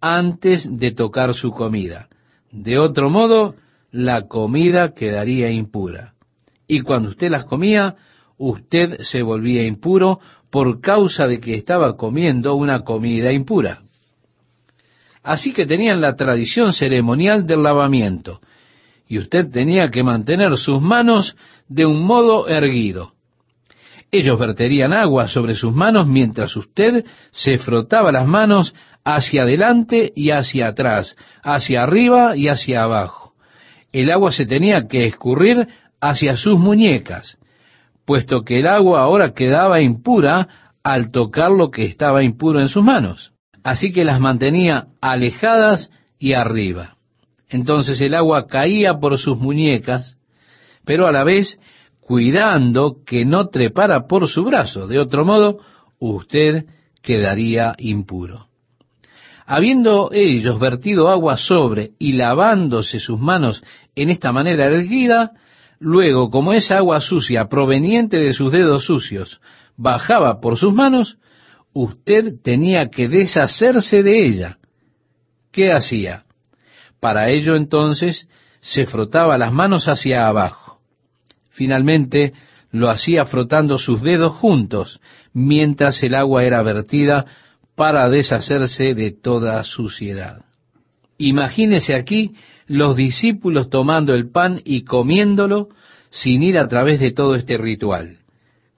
antes 0.00 0.66
de 0.68 0.90
tocar 0.90 1.34
su 1.34 1.52
comida. 1.52 2.08
De 2.50 2.78
otro 2.78 3.10
modo, 3.10 3.54
la 3.92 4.26
comida 4.26 4.94
quedaría 4.94 5.50
impura 5.50 6.14
y 6.70 6.82
cuando 6.82 7.08
usted 7.08 7.30
las 7.30 7.46
comía, 7.46 7.96
usted 8.38 9.00
se 9.00 9.22
volvía 9.22 9.66
impuro 9.66 10.20
por 10.50 10.80
causa 10.80 11.26
de 11.26 11.40
que 11.40 11.54
estaba 11.54 11.96
comiendo 11.96 12.54
una 12.54 12.84
comida 12.84 13.32
impura. 13.32 13.80
Así 15.24 15.52
que 15.52 15.66
tenían 15.66 16.00
la 16.00 16.14
tradición 16.14 16.72
ceremonial 16.72 17.44
del 17.44 17.64
lavamiento, 17.64 18.40
y 19.08 19.18
usted 19.18 19.50
tenía 19.50 19.90
que 19.90 20.04
mantener 20.04 20.56
sus 20.56 20.80
manos 20.80 21.36
de 21.68 21.86
un 21.86 22.04
modo 22.04 22.46
erguido. 22.46 23.14
Ellos 24.12 24.38
verterían 24.38 24.92
agua 24.92 25.28
sobre 25.28 25.54
sus 25.54 25.74
manos 25.74 26.06
mientras 26.08 26.56
usted 26.56 27.04
se 27.30 27.58
frotaba 27.58 28.10
las 28.10 28.26
manos 28.26 28.74
hacia 29.04 29.42
adelante 29.42 30.12
y 30.14 30.30
hacia 30.30 30.68
atrás, 30.68 31.16
hacia 31.42 31.82
arriba 31.82 32.36
y 32.36 32.48
hacia 32.48 32.82
abajo. 32.82 33.34
El 33.92 34.10
agua 34.10 34.32
se 34.32 34.46
tenía 34.46 34.88
que 34.88 35.06
escurrir 35.06 35.68
hacia 36.00 36.36
sus 36.36 36.58
muñecas, 36.58 37.38
puesto 38.04 38.42
que 38.42 38.60
el 38.60 38.66
agua 38.66 39.00
ahora 39.00 39.32
quedaba 39.32 39.80
impura 39.80 40.48
al 40.82 41.10
tocar 41.10 41.50
lo 41.50 41.70
que 41.70 41.84
estaba 41.84 42.22
impuro 42.22 42.60
en 42.60 42.68
sus 42.68 42.82
manos. 42.82 43.32
Así 43.62 43.92
que 43.92 44.04
las 44.04 44.20
mantenía 44.20 44.86
alejadas 45.00 45.90
y 46.18 46.32
arriba. 46.32 46.96
Entonces 47.48 48.00
el 48.00 48.14
agua 48.14 48.46
caía 48.46 48.94
por 48.94 49.18
sus 49.18 49.38
muñecas, 49.38 50.16
pero 50.84 51.06
a 51.06 51.12
la 51.12 51.24
vez 51.24 51.58
cuidando 52.10 53.04
que 53.06 53.24
no 53.24 53.50
trepara 53.50 54.08
por 54.08 54.26
su 54.26 54.42
brazo. 54.42 54.88
De 54.88 54.98
otro 54.98 55.24
modo, 55.24 55.60
usted 56.00 56.64
quedaría 57.02 57.76
impuro. 57.78 58.48
Habiendo 59.46 60.10
ellos 60.12 60.58
vertido 60.58 61.08
agua 61.08 61.36
sobre 61.36 61.92
y 62.00 62.14
lavándose 62.14 62.98
sus 62.98 63.20
manos 63.20 63.62
en 63.94 64.10
esta 64.10 64.32
manera 64.32 64.64
erguida, 64.64 65.34
Luego, 65.78 66.30
como 66.30 66.52
esa 66.52 66.78
agua 66.78 67.00
sucia 67.00 67.48
proveniente 67.48 68.18
de 68.18 68.34
sus 68.34 68.52
dedos 68.52 68.84
sucios 68.84 69.40
bajaba 69.78 70.40
por 70.40 70.58
sus 70.58 70.74
manos, 70.74 71.16
usted 71.72 72.34
tenía 72.42 72.90
que 72.90 73.08
deshacerse 73.08 74.02
de 74.02 74.26
ella. 74.26 74.58
¿Qué 75.52 75.72
hacía? 75.72 76.24
Para 76.98 77.30
ello 77.30 77.54
entonces 77.54 78.28
se 78.60 78.84
frotaba 78.84 79.38
las 79.38 79.52
manos 79.52 79.86
hacia 79.86 80.26
abajo. 80.26 80.59
Finalmente 81.50 82.32
lo 82.72 82.88
hacía 82.88 83.24
frotando 83.26 83.78
sus 83.78 84.02
dedos 84.02 84.34
juntos 84.34 85.00
mientras 85.32 86.02
el 86.02 86.14
agua 86.14 86.44
era 86.44 86.62
vertida 86.62 87.26
para 87.74 88.08
deshacerse 88.08 88.94
de 88.94 89.10
toda 89.10 89.62
suciedad. 89.64 90.44
Imagínese 91.18 91.94
aquí 91.94 92.34
los 92.66 92.96
discípulos 92.96 93.68
tomando 93.68 94.14
el 94.14 94.30
pan 94.30 94.60
y 94.64 94.84
comiéndolo 94.84 95.68
sin 96.08 96.42
ir 96.42 96.58
a 96.58 96.68
través 96.68 97.00
de 97.00 97.12
todo 97.12 97.34
este 97.34 97.58
ritual. 97.58 98.18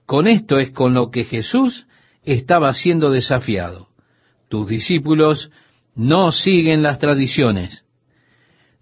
Con 0.05 0.27
esto 0.27 0.59
es 0.59 0.71
con 0.71 0.93
lo 0.93 1.09
que 1.09 1.23
Jesús 1.23 1.87
estaba 2.23 2.73
siendo 2.73 3.11
desafiado. 3.11 3.87
Tus 4.49 4.67
discípulos 4.67 5.51
no 5.95 6.31
siguen 6.31 6.83
las 6.83 6.99
tradiciones. 6.99 7.83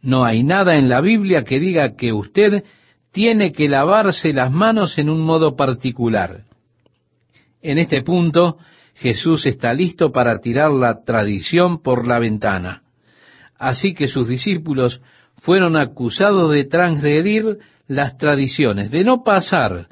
No 0.01 0.25
hay 0.25 0.43
nada 0.43 0.77
en 0.77 0.89
la 0.89 1.01
Biblia 1.01 1.43
que 1.43 1.59
diga 1.59 1.95
que 1.95 2.13
usted 2.13 2.63
tiene 3.11 3.51
que 3.51 3.67
lavarse 3.67 4.33
las 4.33 4.51
manos 4.51 4.97
en 4.97 5.09
un 5.09 5.21
modo 5.21 5.55
particular. 5.55 6.45
En 7.61 7.77
este 7.77 8.01
punto, 8.01 8.57
Jesús 8.95 9.45
está 9.45 9.73
listo 9.73 10.11
para 10.11 10.39
tirar 10.39 10.71
la 10.71 11.03
tradición 11.03 11.81
por 11.81 12.07
la 12.07 12.19
ventana. 12.19 12.83
Así 13.57 13.93
que 13.93 14.07
sus 14.07 14.27
discípulos 14.27 15.01
fueron 15.37 15.75
acusados 15.75 16.51
de 16.51 16.65
transgredir 16.65 17.59
las 17.87 18.17
tradiciones, 18.17 18.91
de 18.91 19.03
no 19.03 19.23
pasar 19.23 19.87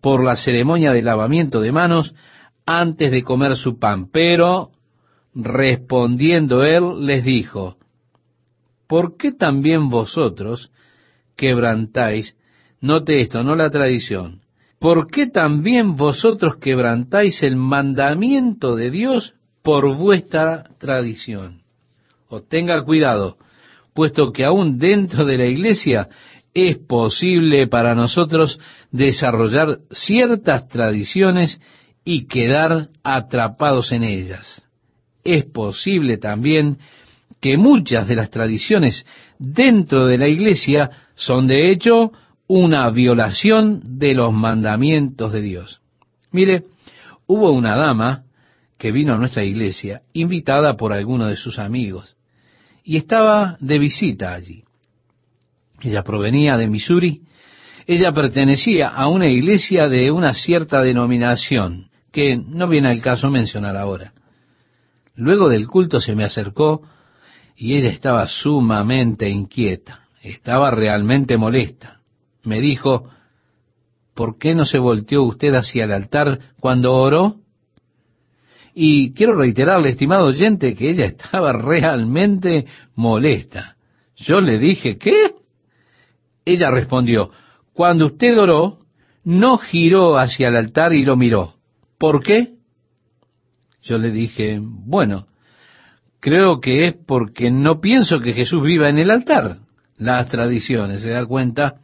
por 0.00 0.22
la 0.22 0.36
ceremonia 0.36 0.92
de 0.92 1.02
lavamiento 1.02 1.60
de 1.60 1.72
manos 1.72 2.14
antes 2.66 3.10
de 3.10 3.22
comer 3.22 3.56
su 3.56 3.78
pan. 3.78 4.10
Pero, 4.10 4.70
respondiendo 5.34 6.64
él, 6.64 7.06
les 7.06 7.24
dijo, 7.24 7.76
¿por 8.86 9.16
qué 9.16 9.32
también 9.32 9.88
vosotros 9.88 10.70
quebrantáis, 11.36 12.36
note 12.80 13.20
esto, 13.20 13.42
no 13.42 13.54
la 13.56 13.70
tradición, 13.70 14.40
¿por 14.78 15.08
qué 15.08 15.26
también 15.26 15.96
vosotros 15.96 16.56
quebrantáis 16.56 17.42
el 17.42 17.56
mandamiento 17.56 18.76
de 18.76 18.90
Dios 18.90 19.34
por 19.62 19.96
vuestra 19.96 20.64
tradición? 20.78 21.62
O 22.28 22.42
tenga 22.42 22.82
cuidado, 22.84 23.38
puesto 23.94 24.32
que 24.32 24.44
aún 24.44 24.78
dentro 24.78 25.24
de 25.24 25.38
la 25.38 25.46
iglesia 25.46 26.08
es 26.54 26.78
posible 26.78 27.66
para 27.66 27.94
nosotros 27.94 28.58
desarrollar 28.90 29.78
ciertas 29.90 30.68
tradiciones 30.68 31.60
y 32.04 32.26
quedar 32.26 32.88
atrapados 33.02 33.92
en 33.92 34.02
ellas. 34.02 34.64
Es 35.24 35.44
posible 35.44 36.16
también 36.16 36.78
que 37.40 37.56
muchas 37.56 38.08
de 38.08 38.16
las 38.16 38.30
tradiciones 38.30 39.06
dentro 39.38 40.06
de 40.06 40.18
la 40.18 40.28
iglesia 40.28 40.90
son 41.14 41.46
de 41.46 41.70
hecho 41.70 42.12
una 42.48 42.88
violación 42.90 43.82
de 43.84 44.14
los 44.14 44.32
mandamientos 44.32 45.32
de 45.32 45.42
Dios. 45.42 45.80
Mire, 46.32 46.64
hubo 47.26 47.52
una 47.52 47.76
dama 47.76 48.24
que 48.78 48.90
vino 48.90 49.14
a 49.14 49.18
nuestra 49.18 49.44
iglesia 49.44 50.02
invitada 50.12 50.76
por 50.76 50.92
alguno 50.92 51.26
de 51.26 51.36
sus 51.36 51.58
amigos 51.58 52.16
y 52.82 52.96
estaba 52.96 53.56
de 53.60 53.78
visita 53.78 54.32
allí. 54.32 54.64
Ella 55.82 56.02
provenía 56.02 56.56
de 56.56 56.68
Missouri. 56.68 57.22
Ella 57.86 58.12
pertenecía 58.12 58.88
a 58.88 59.08
una 59.08 59.28
iglesia 59.28 59.88
de 59.88 60.10
una 60.10 60.34
cierta 60.34 60.82
denominación, 60.82 61.90
que 62.10 62.36
no 62.36 62.66
viene 62.66 62.88
al 62.88 63.02
caso 63.02 63.30
mencionar 63.30 63.76
ahora. 63.76 64.12
Luego 65.14 65.48
del 65.48 65.68
culto 65.68 66.00
se 66.00 66.14
me 66.14 66.24
acercó 66.24 66.82
y 67.56 67.74
ella 67.74 67.90
estaba 67.90 68.26
sumamente 68.26 69.28
inquieta, 69.28 70.04
estaba 70.22 70.70
realmente 70.70 71.36
molesta. 71.36 71.97
Me 72.48 72.62
dijo, 72.62 73.10
¿por 74.14 74.38
qué 74.38 74.54
no 74.54 74.64
se 74.64 74.78
volteó 74.78 75.22
usted 75.24 75.54
hacia 75.54 75.84
el 75.84 75.92
altar 75.92 76.38
cuando 76.58 76.94
oró? 76.94 77.36
Y 78.74 79.12
quiero 79.12 79.34
reiterarle, 79.34 79.90
estimado 79.90 80.28
oyente, 80.28 80.74
que 80.74 80.88
ella 80.88 81.04
estaba 81.14 81.52
realmente 81.52 82.64
molesta. 82.94 83.76
Yo 84.16 84.40
le 84.40 84.58
dije, 84.58 84.96
¿qué? 84.96 85.34
Ella 86.46 86.70
respondió, 86.70 87.30
cuando 87.74 88.06
usted 88.06 88.38
oró, 88.38 88.78
no 89.24 89.58
giró 89.58 90.16
hacia 90.16 90.48
el 90.48 90.56
altar 90.56 90.94
y 90.94 91.04
lo 91.04 91.16
miró. 91.16 91.56
¿Por 91.98 92.22
qué? 92.22 92.54
Yo 93.82 93.98
le 93.98 94.10
dije, 94.10 94.58
bueno, 94.62 95.26
creo 96.18 96.60
que 96.60 96.86
es 96.86 96.94
porque 96.94 97.50
no 97.50 97.80
pienso 97.82 98.20
que 98.20 98.32
Jesús 98.32 98.62
viva 98.62 98.88
en 98.88 98.98
el 98.98 99.10
altar. 99.10 99.58
Las 99.98 100.30
tradiciones, 100.30 101.02
¿se 101.02 101.10
da 101.10 101.26
cuenta? 101.26 101.80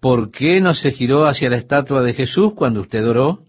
¿Por 0.00 0.30
qué 0.30 0.60
no 0.60 0.74
se 0.74 0.92
giró 0.92 1.26
hacia 1.26 1.50
la 1.50 1.56
estatua 1.56 2.02
de 2.02 2.14
Jesús 2.14 2.52
cuando 2.54 2.82
usted 2.82 3.06
oró? 3.06 3.40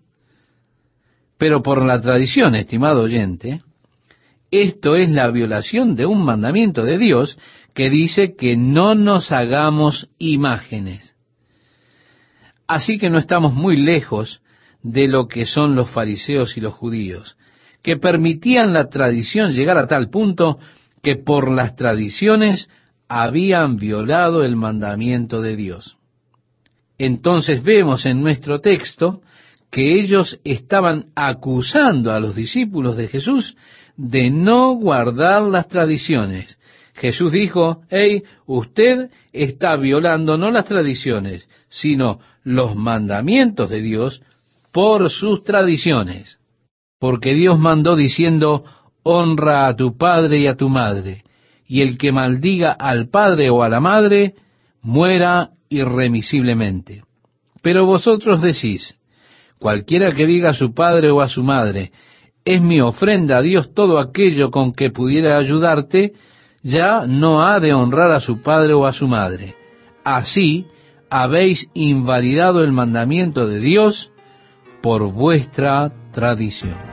Pero 1.37 1.61
por 1.61 1.85
la 1.85 2.01
tradición, 2.01 2.55
estimado 2.55 3.03
oyente, 3.03 3.61
esto 4.51 4.95
es 4.95 5.09
la 5.11 5.29
violación 5.29 5.95
de 5.95 6.05
un 6.05 6.23
mandamiento 6.23 6.83
de 6.83 6.97
Dios 6.97 7.37
que 7.75 7.89
dice 7.89 8.35
que 8.35 8.57
no 8.57 8.95
nos 8.95 9.31
hagamos 9.31 10.09
imágenes. 10.17 11.15
Así 12.67 12.97
que 12.97 13.09
no 13.09 13.19
estamos 13.19 13.53
muy 13.53 13.75
lejos 13.75 14.41
de 14.81 15.07
lo 15.07 15.27
que 15.27 15.45
son 15.45 15.75
los 15.75 15.91
fariseos 15.91 16.57
y 16.57 16.61
los 16.61 16.73
judíos, 16.73 17.37
que 17.83 17.97
permitían 17.97 18.73
la 18.73 18.89
tradición 18.89 19.51
llegar 19.51 19.77
a 19.77 19.87
tal 19.87 20.09
punto 20.09 20.57
que 21.01 21.15
por 21.15 21.51
las 21.51 21.75
tradiciones 21.75 22.69
habían 23.07 23.77
violado 23.77 24.43
el 24.43 24.55
mandamiento 24.55 25.41
de 25.41 25.55
Dios. 25.55 25.98
Entonces 26.99 27.63
vemos 27.63 28.05
en 28.05 28.21
nuestro 28.21 28.61
texto 28.61 29.21
que 29.71 29.99
ellos 29.99 30.39
estaban 30.43 31.07
acusando 31.15 32.11
a 32.11 32.19
los 32.19 32.35
discípulos 32.35 32.95
de 32.95 33.07
Jesús 33.07 33.55
de 33.97 34.29
no 34.29 34.73
guardar 34.75 35.41
las 35.41 35.67
tradiciones, 35.67 36.59
Jesús 36.99 37.31
dijo, 37.31 37.81
hey, 37.89 38.23
usted 38.45 39.09
está 39.31 39.77
violando 39.77 40.37
no 40.37 40.51
las 40.51 40.65
tradiciones, 40.65 41.47
sino 41.69 42.19
los 42.43 42.75
mandamientos 42.75 43.69
de 43.69 43.81
Dios 43.81 44.21
por 44.73 45.09
sus 45.09 45.43
tradiciones. 45.43 46.39
Porque 46.99 47.33
Dios 47.33 47.57
mandó 47.57 47.95
diciendo, 47.95 48.65
honra 49.03 49.67
a 49.67 49.75
tu 49.77 49.97
padre 49.97 50.39
y 50.39 50.47
a 50.47 50.55
tu 50.55 50.67
madre, 50.67 51.23
y 51.65 51.81
el 51.81 51.97
que 51.97 52.11
maldiga 52.11 52.73
al 52.73 53.07
padre 53.07 53.49
o 53.49 53.63
a 53.63 53.69
la 53.69 53.79
madre, 53.79 54.35
muera 54.81 55.51
irremisiblemente. 55.69 57.03
Pero 57.61 57.85
vosotros 57.85 58.41
decís, 58.41 58.97
cualquiera 59.59 60.11
que 60.11 60.25
diga 60.25 60.49
a 60.49 60.53
su 60.53 60.73
padre 60.73 61.11
o 61.11 61.21
a 61.21 61.29
su 61.29 61.43
madre, 61.43 61.91
es 62.45 62.61
mi 62.61 62.81
ofrenda 62.81 63.37
a 63.37 63.41
Dios 63.41 63.73
todo 63.73 63.99
aquello 63.99 64.49
con 64.49 64.73
que 64.73 64.89
pudiera 64.89 65.37
ayudarte, 65.37 66.13
ya 66.63 67.05
no 67.05 67.43
ha 67.43 67.59
de 67.59 67.73
honrar 67.73 68.11
a 68.11 68.19
su 68.19 68.41
padre 68.41 68.73
o 68.73 68.85
a 68.85 68.93
su 68.93 69.07
madre. 69.07 69.55
Así 70.03 70.65
habéis 71.09 71.69
invalidado 71.73 72.63
el 72.63 72.71
mandamiento 72.71 73.47
de 73.47 73.59
Dios 73.59 74.11
por 74.81 75.11
vuestra 75.11 75.91
tradición. 76.11 76.88